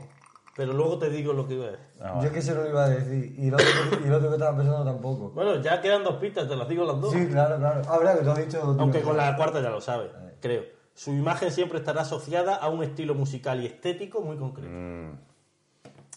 Pero 0.56 0.72
luego 0.72 0.98
te 0.98 1.10
digo 1.10 1.34
lo 1.34 1.46
que 1.46 1.54
iba 1.54 1.66
a 1.66 1.70
decir. 1.72 1.86
Ah, 2.00 2.08
Yo 2.08 2.14
vale. 2.16 2.30
que 2.32 2.42
se 2.42 2.54
lo 2.54 2.66
iba 2.66 2.84
a 2.84 2.88
decir. 2.88 3.34
Y 3.38 3.48
el 3.48 3.54
otro, 3.54 3.66
y 4.02 4.06
el 4.06 4.14
otro 4.14 4.28
que 4.30 4.34
estaba 4.36 4.56
pensando 4.56 4.84
tampoco. 4.84 5.30
Bueno, 5.30 5.60
ya 5.60 5.80
quedan 5.82 6.02
dos 6.02 6.14
pistas, 6.16 6.48
te 6.48 6.56
las 6.56 6.66
digo 6.68 6.84
las 6.86 6.98
dos. 7.00 7.12
Sí, 7.12 7.26
claro, 7.26 7.56
claro. 7.58 7.82
Ah, 7.88 7.98
verdad 7.98 8.18
que 8.18 8.24
tú 8.24 8.30
has 8.30 8.38
dicho. 8.38 8.76
Aunque 8.78 9.02
con 9.02 9.16
la 9.18 9.36
cuarta 9.36 9.60
ya 9.60 9.68
lo 9.70 9.80
sabes, 9.82 10.10
creo. 10.40 10.62
Su 10.94 11.12
imagen 11.12 11.50
siempre 11.52 11.78
estará 11.78 12.00
asociada 12.00 12.54
a 12.56 12.68
un 12.70 12.82
estilo 12.82 13.14
musical 13.14 13.62
y 13.62 13.66
estético 13.66 14.22
muy 14.22 14.38
concreto. 14.38 14.70
Mm, 14.72 15.10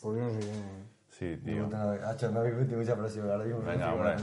Pues 0.02 0.18
yo 0.18 0.24
no 0.24 0.30
sé 0.32 0.42
sí, 1.10 1.38
tío. 1.44 1.68
Me 1.68 1.76
habéis 2.40 2.56
metido 2.56 2.80
mucha 2.80 2.96
presión. 2.96 3.30
Ahora 3.30 3.44
mismo. 3.44 3.60
Venga, 3.62 3.94
hombre. 3.94 4.16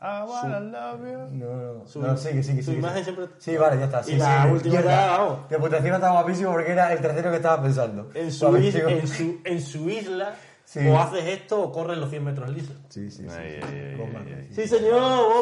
I 0.00 0.22
wanna 0.24 0.60
love 0.60 1.00
you. 1.00 1.36
No, 1.36 1.74
no. 1.78 1.86
Su- 1.86 2.00
no, 2.00 2.16
sigue, 2.16 2.42
sigue, 2.42 2.62
su 2.62 2.70
sigue. 2.70 2.78
imagen 2.78 3.04
sigue. 3.04 3.16
siempre- 3.16 3.34
Sí, 3.38 3.56
vale, 3.56 3.78
ya 3.78 3.84
está. 3.86 4.02
Sí, 4.04 4.12
Y 4.12 4.16
la 4.18 4.42
sí, 4.44 4.48
última 4.50 4.80
vamos. 4.82 5.48
De 5.48 5.58
puntuación 5.58 5.94
estaba 5.94 6.12
guapísimo 6.12 6.52
porque 6.52 6.70
era 6.72 6.92
el 6.92 7.00
tercero 7.00 7.30
que 7.30 7.36
estaba 7.36 7.62
pensando. 7.62 8.10
En 8.14 8.30
su, 8.32 8.46
Vale, 8.50 8.66
is- 8.66 8.74
sigo. 8.74 8.88
en, 8.88 9.08
su, 9.08 9.40
en 9.44 9.60
su 9.60 9.90
isla, 9.90 10.34
Sí. 10.64 10.86
o 10.86 10.98
haces 11.00 11.24
esto 11.24 11.62
o 11.62 11.72
corres 11.72 11.98
los 11.98 12.10
100 12.10 12.22
metros 12.24 12.48
lisos. 12.50 12.76
Sí, 12.90 13.10
sí, 13.10 13.24
sí. 13.28 13.36
Ay, 13.36 13.58
ay, 13.62 13.94
ay, 13.96 14.12
ay, 14.16 14.34
ay. 14.38 14.48
Sí, 14.54 14.68
señor, 14.68 15.00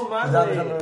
vos 0.08 0.24
Estaba 0.24 0.44
primero. 0.46 0.78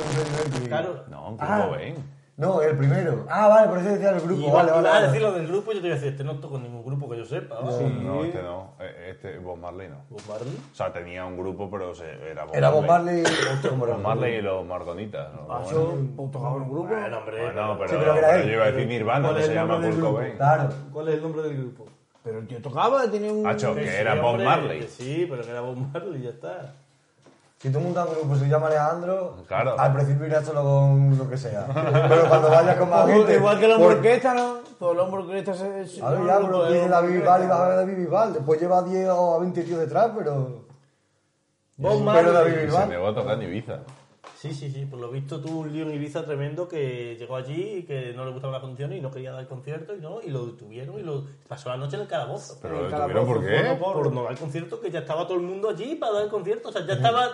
Claro. 0.69 1.05
No, 1.09 1.27
Kurt 1.31 1.41
Ah. 1.43 1.65
Cobain. 1.67 2.14
No, 2.37 2.61
el 2.61 2.77
primero. 2.77 3.27
Ah, 3.31 3.47
vale, 3.47 3.69
por 3.69 3.79
eso 3.79 3.91
decía 3.91 4.11
el 4.11 4.21
grupo. 4.21 4.41
Y 4.43 4.51
vale, 4.51 4.73
va- 4.73 4.77
vale. 4.79 4.81
ibas 4.81 4.87
a 4.87 4.95
vale. 4.95 5.07
decir 5.07 5.23
lo 5.23 5.33
del 5.33 5.47
grupo 5.47 5.71
y 5.71 5.75
yo 5.77 5.81
te 5.83 5.87
iba 5.87 5.95
a 5.95 5.99
decir, 5.99 6.13
este 6.13 6.25
no 6.25 6.41
toco 6.41 6.59
ningún 6.59 6.85
grupo 6.85 7.09
que 7.09 7.17
yo 7.19 7.25
sepa. 7.25 7.61
¿va? 7.61 7.71
No, 7.71 8.25
este 8.25 8.43
no. 8.43 8.73
Eh, 8.81 9.11
Este, 9.11 9.39
Bob 9.39 9.57
Marley 9.59 9.89
no. 9.89 9.99
Bob 10.11 10.21
Marley. 10.29 10.57
O 10.73 10.75
sea, 10.75 10.93
tenía 10.93 11.25
un 11.27 11.37
grupo, 11.39 11.71
pero 11.71 11.95
se, 11.95 12.05
era 12.29 12.45
Bob 12.45 12.57
Era 12.57 12.71
Bob 12.71 12.87
Marley. 12.87 13.23
Marley. 13.23 13.71
Cómo 13.71 13.85
era. 13.87 13.95
Bob 13.95 14.03
Marley 14.03 14.35
y 14.35 14.43
los 14.43 14.67
Margonitas. 14.67 15.33
¿no? 15.33 15.47
Ah, 15.55 15.63
yo 15.71 15.95
tocaba 16.33 16.57
en 16.57 16.63
un 16.63 16.71
grupo. 16.71 16.89
Bueno, 16.89 17.19
hombre. 17.19 17.41
Bueno, 17.45 17.77
pero, 17.79 17.89
Sí, 17.91 17.97
pero 18.01 18.15
pero 18.15 18.31
él. 18.33 18.47
yo 18.49 18.53
iba 18.53 18.65
a 18.65 18.71
decir 18.73 18.89
Nirvana, 18.89 19.29
¿Cuál 19.29 19.41
que 19.41 19.47
se 19.47 19.55
llama 19.55 19.81
Kurt? 19.81 20.01
Cobain. 20.01 20.37
Claro. 20.37 20.69
¿Cuál 20.93 21.09
es 21.09 21.15
el 21.15 21.23
nombre 21.23 21.43
del 21.43 21.57
grupo? 21.57 21.85
Pero 22.25 22.39
el 22.41 22.47
tío 22.49 22.61
tocaba, 22.61 23.09
tenía 23.09 23.33
un. 23.33 23.47
Hacho, 23.47 23.75
Que 23.77 23.87
sí, 23.89 23.95
era 23.97 24.15
Bob 24.17 24.25
hombre, 24.31 24.45
Marley. 24.47 24.81
que 24.81 24.89
sí, 24.89 25.27
pero 25.31 25.43
que 25.45 25.51
era 25.51 25.61
Bob 25.61 25.77
Marley 25.77 26.21
y 26.21 26.25
ya 26.25 26.31
está. 26.31 26.75
Si 27.65 27.71
tú 27.73 27.81
montas 27.81 28.07
un 28.07 28.15
grupo, 28.29 28.37
se 28.37 28.47
llama 28.47 28.67
Alejandro, 28.67 29.37
Claro. 29.49 29.75
al 29.81 29.95
principio 29.95 30.27
irás 30.27 30.45
solo 30.45 30.63
con 30.63 31.17
lo 31.17 31.31
que 31.31 31.39
sea. 31.39 31.67
Pero 32.11 32.29
cuando 32.29 32.51
vayas 32.51 32.77
con 32.77 32.91
más 32.91 33.09
Igual- 33.09 33.17
gente... 33.21 33.35
Igual 33.37 33.59
que 33.61 33.69
la 33.69 33.79
por- 33.79 33.93
orquesta, 33.95 34.35
¿no? 34.35 34.59
Pues 34.79 34.97
la 34.99 35.03
orquesta 35.05 35.55
se. 35.55 36.03
A 36.05 36.11
ver, 36.11 36.27
ya, 36.27 36.41
pero 36.41 36.69
tiene 36.69 36.89
David 36.89 37.15
Bisbal 37.17 37.45
y 37.45 37.47
vas 37.47 37.61
a 37.61 37.69
ver 37.69 37.77
David 37.79 37.97
Bisbal. 37.97 38.33
Después 38.35 38.61
lleva 38.61 38.79
a 38.81 38.83
10 38.83 39.09
o 39.09 39.35
a 39.37 39.39
20 39.39 39.63
tíos 39.63 39.81
detrás, 39.81 40.11
pero... 40.15 40.65
Bob 41.77 41.93
Pero 41.93 42.05
Marley. 42.05 42.33
David 42.35 42.69
Y 42.69 42.71
se 42.71 42.87
negó 42.87 43.07
a 43.09 43.15
tocar 43.15 43.43
en 43.43 43.49
Ibiza. 43.49 43.79
Sí, 44.37 44.53
sí, 44.53 44.71
sí. 44.71 44.85
Por 44.85 45.01
lo 45.01 45.11
visto 45.11 45.41
tuvo 45.41 45.61
un 45.61 45.73
lío 45.73 45.85
en 45.87 45.93
Ibiza 45.95 46.23
tremendo 46.27 46.69
que 46.69 47.17
llegó 47.19 47.37
allí 47.37 47.79
y 47.79 47.83
que 47.85 48.13
no 48.15 48.27
le 48.27 48.33
gustaban 48.33 48.53
las 48.53 48.61
condiciones 48.61 48.99
y 48.99 49.01
no 49.01 49.11
quería 49.11 49.33
dar 49.33 49.41
el 49.41 49.49
concierto 49.49 49.97
y 49.97 50.01
no, 50.03 50.21
y 50.21 50.29
lo 50.29 50.45
detuvieron 50.45 50.99
y 50.99 51.03
lo 51.03 51.25
pasó 51.49 51.71
la 51.71 51.79
noche 51.79 51.97
en 51.97 52.03
el 52.03 52.09
calabozo. 52.09 52.59
Pero 52.61 52.83
lo 52.83 52.91
Cada 52.91 53.07
detuvieron, 53.07 53.27
¿por 53.27 53.37
voz, 53.39 53.47
qué? 53.49 53.77
por- 53.81 53.93
Por 53.95 54.13
no 54.13 54.23
dar 54.25 54.33
el 54.33 54.39
concierto, 54.39 54.81
que 54.83 54.91
ya 54.91 54.99
estaba 54.99 55.27
todo 55.27 55.39
el 55.39 55.45
mundo 55.45 55.71
allí 55.71 55.95
para 55.95 56.13
dar 56.13 56.23
el 56.25 56.31
concierto. 56.31 56.69
O 56.69 56.73
sea, 56.73 56.85
ya 56.87 56.93
estaba 56.93 57.27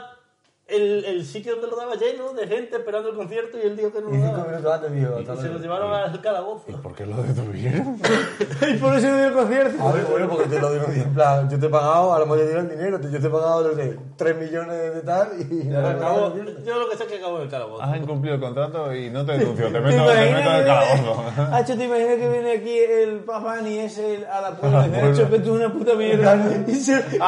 el, 0.71 1.05
el 1.05 1.25
sitio 1.27 1.53
donde 1.57 1.69
lo 1.69 1.77
daba 1.77 1.95
lleno 1.95 2.33
de 2.33 2.47
gente 2.47 2.77
esperando 2.77 3.11
el 3.11 3.17
concierto 3.17 3.59
y 3.59 3.67
él 3.67 3.77
dijo 3.77 3.93
que 3.93 4.01
no 4.01 4.09
Y 4.11 4.13
lo 4.13 4.19
cinco 4.25 4.37
daba. 4.37 4.49
minutos 4.51 4.73
antes 4.73 4.93
digo, 4.93 5.21
Y 5.21 5.25
se 5.41 5.49
lo 5.49 5.59
llevaron 5.59 5.93
al 5.93 6.21
calabozo. 6.21 6.65
¿Por 6.83 6.95
qué 6.95 7.07
lo 7.07 7.17
detuvieron? 7.23 7.99
y 8.69 8.75
por 8.79 8.97
eso 8.97 9.09
no 9.09 9.17
dio 9.17 9.27
el 9.27 9.33
concierto. 9.33 9.89
A 9.89 9.93
ver, 9.93 10.05
bueno, 10.05 10.29
porque 10.29 10.49
te 10.49 10.61
lo 10.61 10.71
dieron 10.71 10.93
en 10.95 11.15
plan, 11.15 11.49
yo 11.51 11.59
te 11.59 11.67
he 11.67 11.69
pagado, 11.71 12.13
a 12.15 12.19
lo 12.19 12.27
mejor 12.27 12.39
ya 12.41 12.45
dieron 12.47 12.69
dinero, 12.69 13.01
yo 13.01 13.21
te 13.21 13.27
he 13.27 13.31
pagado, 13.31 13.69
no 13.69 13.75
sé, 13.75 13.97
3 14.17 14.37
millones 14.39 14.95
de 14.95 15.01
tal 15.03 15.29
y... 15.41 15.69
Acabó- 15.75 16.35
yo 16.65 16.79
lo 16.79 16.89
que 16.89 16.97
sé 16.97 17.05
es 17.05 17.09
que 17.11 17.17
acabó 17.19 17.37
en 17.39 17.43
el 17.45 17.49
calabozo. 17.51 17.83
Has 17.83 17.97
incumplido 17.97 18.35
el 18.37 18.41
contrato 18.41 18.95
y 18.95 19.11
no 19.11 19.25
te 19.27 19.33
denuncio, 19.33 19.67
te 19.67 19.73
¿Te 19.73 19.81
meto, 19.81 20.07
te 20.07 20.13
meto 20.15 20.51
en 20.51 20.57
el 20.57 20.65
calabozo. 20.67 21.25
Hacho, 21.53 21.77
¿te 21.77 21.85
imaginas 21.85 22.17
que 22.17 22.29
viene 22.29 22.53
aquí 22.53 22.79
el 22.79 23.19
Papani 23.21 23.79
ese 23.81 24.27
a 24.27 24.41
la 24.41 24.51
puerta 24.57 24.87
y. 24.89 24.95
Hacho, 25.01 25.31
que 25.31 25.39
tú 25.41 25.55
una 25.55 25.73
puta 25.73 25.95
mierda? 25.95 26.37
Y 26.67 26.75
se, 26.75 26.93
y 26.93 26.95
se. 26.95 27.19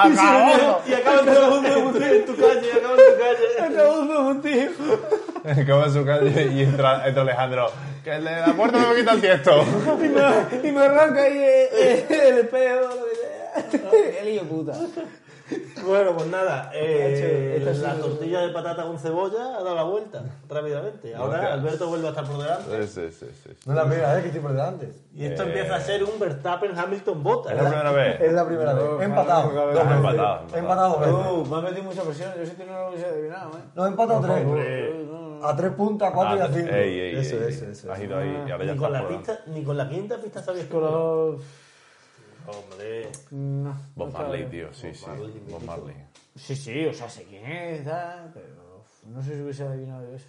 Y 0.90 0.94
acaba 0.94 1.20
en 1.20 1.26
tu, 1.26 2.02
en 2.02 2.26
tu 2.26 2.36
calle, 2.36 2.60
y 2.66 2.78
acaba 2.78 2.94
en 2.94 2.96
tu 2.96 3.18
calle. 3.18 3.31
Acabó 3.60 4.02
de 4.02 4.16
un 4.18 4.42
tío. 4.42 4.70
Acaba 5.44 5.86
en 5.86 5.92
su 5.92 6.04
calle 6.04 6.52
y 6.52 6.62
entra, 6.62 7.06
entra 7.06 7.22
Alejandro. 7.22 7.70
Que 8.04 8.12
el 8.16 8.24
de 8.24 8.30
la 8.40 8.52
puerta 8.54 8.78
no 8.78 8.88
me 8.88 8.96
quita 8.96 9.12
el 9.12 9.20
tiesto. 9.20 9.64
Y 10.02 10.08
me, 10.08 10.68
y 10.68 10.72
me 10.72 10.80
arranca 10.82 11.22
ahí 11.22 11.38
el, 11.38 12.14
el 12.14 12.38
espejo, 12.38 12.80
lo 12.80 13.06
que 13.06 13.16
sea. 13.16 14.20
El 14.22 14.28
hijo 14.28 14.44
puta. 14.46 14.72
Bueno, 15.86 16.14
pues 16.16 16.28
nada, 16.28 16.70
eh, 16.72 17.54
Esta 17.58 17.70
ha 17.70 17.74
sido- 17.74 17.86
la 17.88 17.94
tortilla 17.96 18.40
de 18.42 18.52
patata 18.52 18.84
con 18.84 18.98
cebolla 18.98 19.56
ha 19.58 19.62
dado 19.62 19.74
la 19.74 19.82
vuelta 19.82 20.22
rápidamente. 20.48 21.14
Ahora. 21.14 21.54
Alberto 21.54 21.88
vuelve 21.88 22.06
a 22.06 22.10
estar 22.10 22.24
por 22.24 22.38
delante. 22.38 22.86
Sí, 22.86 23.00
sí, 23.10 23.16
sí, 23.18 23.26
sí. 23.42 23.50
No 23.66 23.72
es 23.72 23.76
la 23.76 23.84
primera 23.86 24.12
vez 24.14 24.22
que 24.22 24.28
estoy 24.28 24.42
por 24.42 24.52
delante. 24.52 24.92
Y 25.14 25.24
esto 25.24 25.42
empieza 25.42 25.74
a 25.76 25.80
ser 25.80 26.04
un 26.04 26.18
Verstappen 26.20 26.78
Hamilton 26.78 27.22
Bottas. 27.22 27.52
¿Es 27.52 27.62
la 27.62 27.68
primera 27.68 27.92
vez? 27.92 28.20
Es 28.20 28.32
la 28.32 28.46
primera 28.46 28.74
vez. 28.74 28.84
Empatado. 29.00 29.72
Dos 29.72 29.82
empatado. 30.54 31.32
Uh, 31.34 31.46
me 31.46 31.56
has 31.56 31.62
metido 31.64 31.82
mucha 31.82 32.02
presión. 32.02 32.30
Yo 32.38 32.46
sí 32.46 32.52
que 32.52 32.64
no 32.64 32.72
lo 32.78 32.88
hubiese 32.90 33.06
adivinado, 33.06 33.50
¿eh? 33.58 33.62
No, 33.74 33.86
empatado 33.86 34.20
tres. 34.20 34.46
A 35.44 35.56
tres 35.56 35.72
puntos, 35.72 36.06
a 36.08 36.12
cuatro 36.12 36.36
y 36.36 36.40
a 36.40 36.46
cinco. 36.46 36.68
Ah, 36.72 36.78
Ey, 36.78 37.00
ey, 37.00 37.16
Eso, 37.16 37.36
ey, 37.36 37.52
eso, 37.52 37.66
eso. 37.66 37.92
Has 37.92 38.00
ido 38.00 38.16
ahí 38.16 38.44
y 38.46 38.50
ahora 38.52 38.64
ya 38.64 38.72
Ni 38.74 38.78
con, 38.78 38.92
la 38.92 39.08
pista, 39.08 39.40
ni 39.46 39.64
con 39.64 39.76
la 39.76 39.88
quinta 39.88 40.16
pista 40.18 40.40
sabías 40.40 40.66
que 40.66 40.70
Con 40.72 40.82
los... 40.82 41.42
Hombre. 42.46 43.08
No. 43.30 43.76
Bob 43.94 44.12
no 44.12 44.18
Marley, 44.18 44.46
tío, 44.46 44.72
sí, 44.72 44.94
sí. 44.94 45.06
Marley, 45.06 45.42
Bob 45.48 45.62
Marley. 45.64 45.96
Sí, 46.34 46.56
sí, 46.56 46.86
o 46.86 46.92
sea, 46.92 47.08
sé 47.08 47.24
quién 47.24 47.44
es, 47.44 47.84
tal, 47.84 48.30
pero 48.32 48.84
no 49.06 49.22
sé 49.22 49.34
si 49.34 49.42
hubiese 49.42 49.64
adivinado 49.64 50.08
yo 50.08 50.16
eso. 50.16 50.28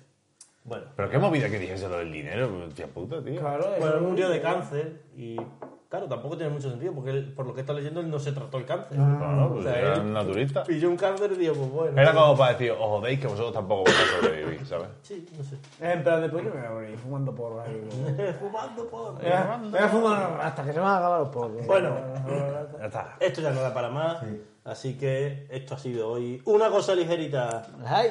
Bueno, 0.65 0.85
Pero 0.95 1.09
qué 1.09 1.17
movida 1.17 1.49
que 1.49 1.59
dijese 1.59 1.89
lo 1.89 1.97
del 1.97 2.11
dinero, 2.11 2.69
tía 2.69 2.87
puta, 2.87 3.21
tío. 3.23 3.39
Claro, 3.39 3.75
bueno, 3.79 3.99
murió 4.01 4.29
de 4.29 4.41
cáncer 4.41 5.01
y 5.15 5.35
claro, 5.93 6.07
tampoco 6.07 6.35
tiene 6.35 6.51
mucho 6.51 6.71
sentido 6.71 6.91
porque 6.91 7.11
él, 7.11 7.33
por 7.35 7.45
lo 7.45 7.53
que 7.53 7.61
está 7.61 7.71
leyendo 7.71 7.99
él 7.99 8.09
no 8.09 8.17
se 8.17 8.31
trató 8.31 8.57
el 8.57 8.65
cáncer. 8.65 8.97
Claro, 8.97 9.49
pues 9.53 9.59
O 9.59 9.69
sea, 9.69 9.79
era 9.79 9.93
él 9.93 9.99
un 9.99 10.13
naturista. 10.13 10.63
Pilló 10.63 10.89
un 10.89 10.97
cáncer 10.97 11.31
y 11.33 11.35
dijo, 11.35 11.53
pues 11.53 11.69
bueno. 11.69 12.01
Era 12.01 12.15
como 12.15 12.35
para 12.35 12.53
decir, 12.53 12.71
os 12.71 12.79
jodéis 12.79 13.19
que 13.19 13.27
vosotros 13.27 13.53
tampoco 13.53 13.83
vais 13.83 13.97
a 13.99 14.19
sobrevivir, 14.19 14.65
¿sabes? 14.65 14.87
Sí, 15.03 15.23
no 15.37 15.43
sé. 15.43 15.57
En 15.79 16.03
plan 16.03 16.19
de 16.19 16.29
pues 16.29 16.45
yo 16.45 16.49
me 16.51 16.61
voy 16.61 16.65
a 16.65 16.71
morir 16.71 16.97
fumando 16.97 17.35
porro 17.35 17.61
ahí. 17.61 17.87
Fumando 18.39 18.87
por. 18.87 19.13
Voy 19.21 19.31
a, 19.31 19.61
voy 19.69 19.79
a 19.79 19.87
fumar 19.87 20.39
hasta 20.41 20.63
que 20.63 20.73
se 20.73 20.79
me 20.79 20.83
van 20.83 20.93
a 20.95 20.97
acabar 20.97 21.19
los 21.19 21.29
porros. 21.29 21.67
Bueno. 21.67 21.95
Ya 22.79 22.87
está. 22.87 23.15
Esto 23.19 23.41
ya 23.41 23.51
no 23.51 23.61
da 23.61 23.71
para 23.71 23.89
más. 23.89 24.17
Así 24.65 24.97
que 24.97 25.45
esto 25.51 25.75
ha 25.75 25.77
sido 25.77 26.09
hoy 26.09 26.41
una 26.45 26.69
cosa 26.69 26.95
ligerita. 26.95 27.67
Ay. 27.85 28.09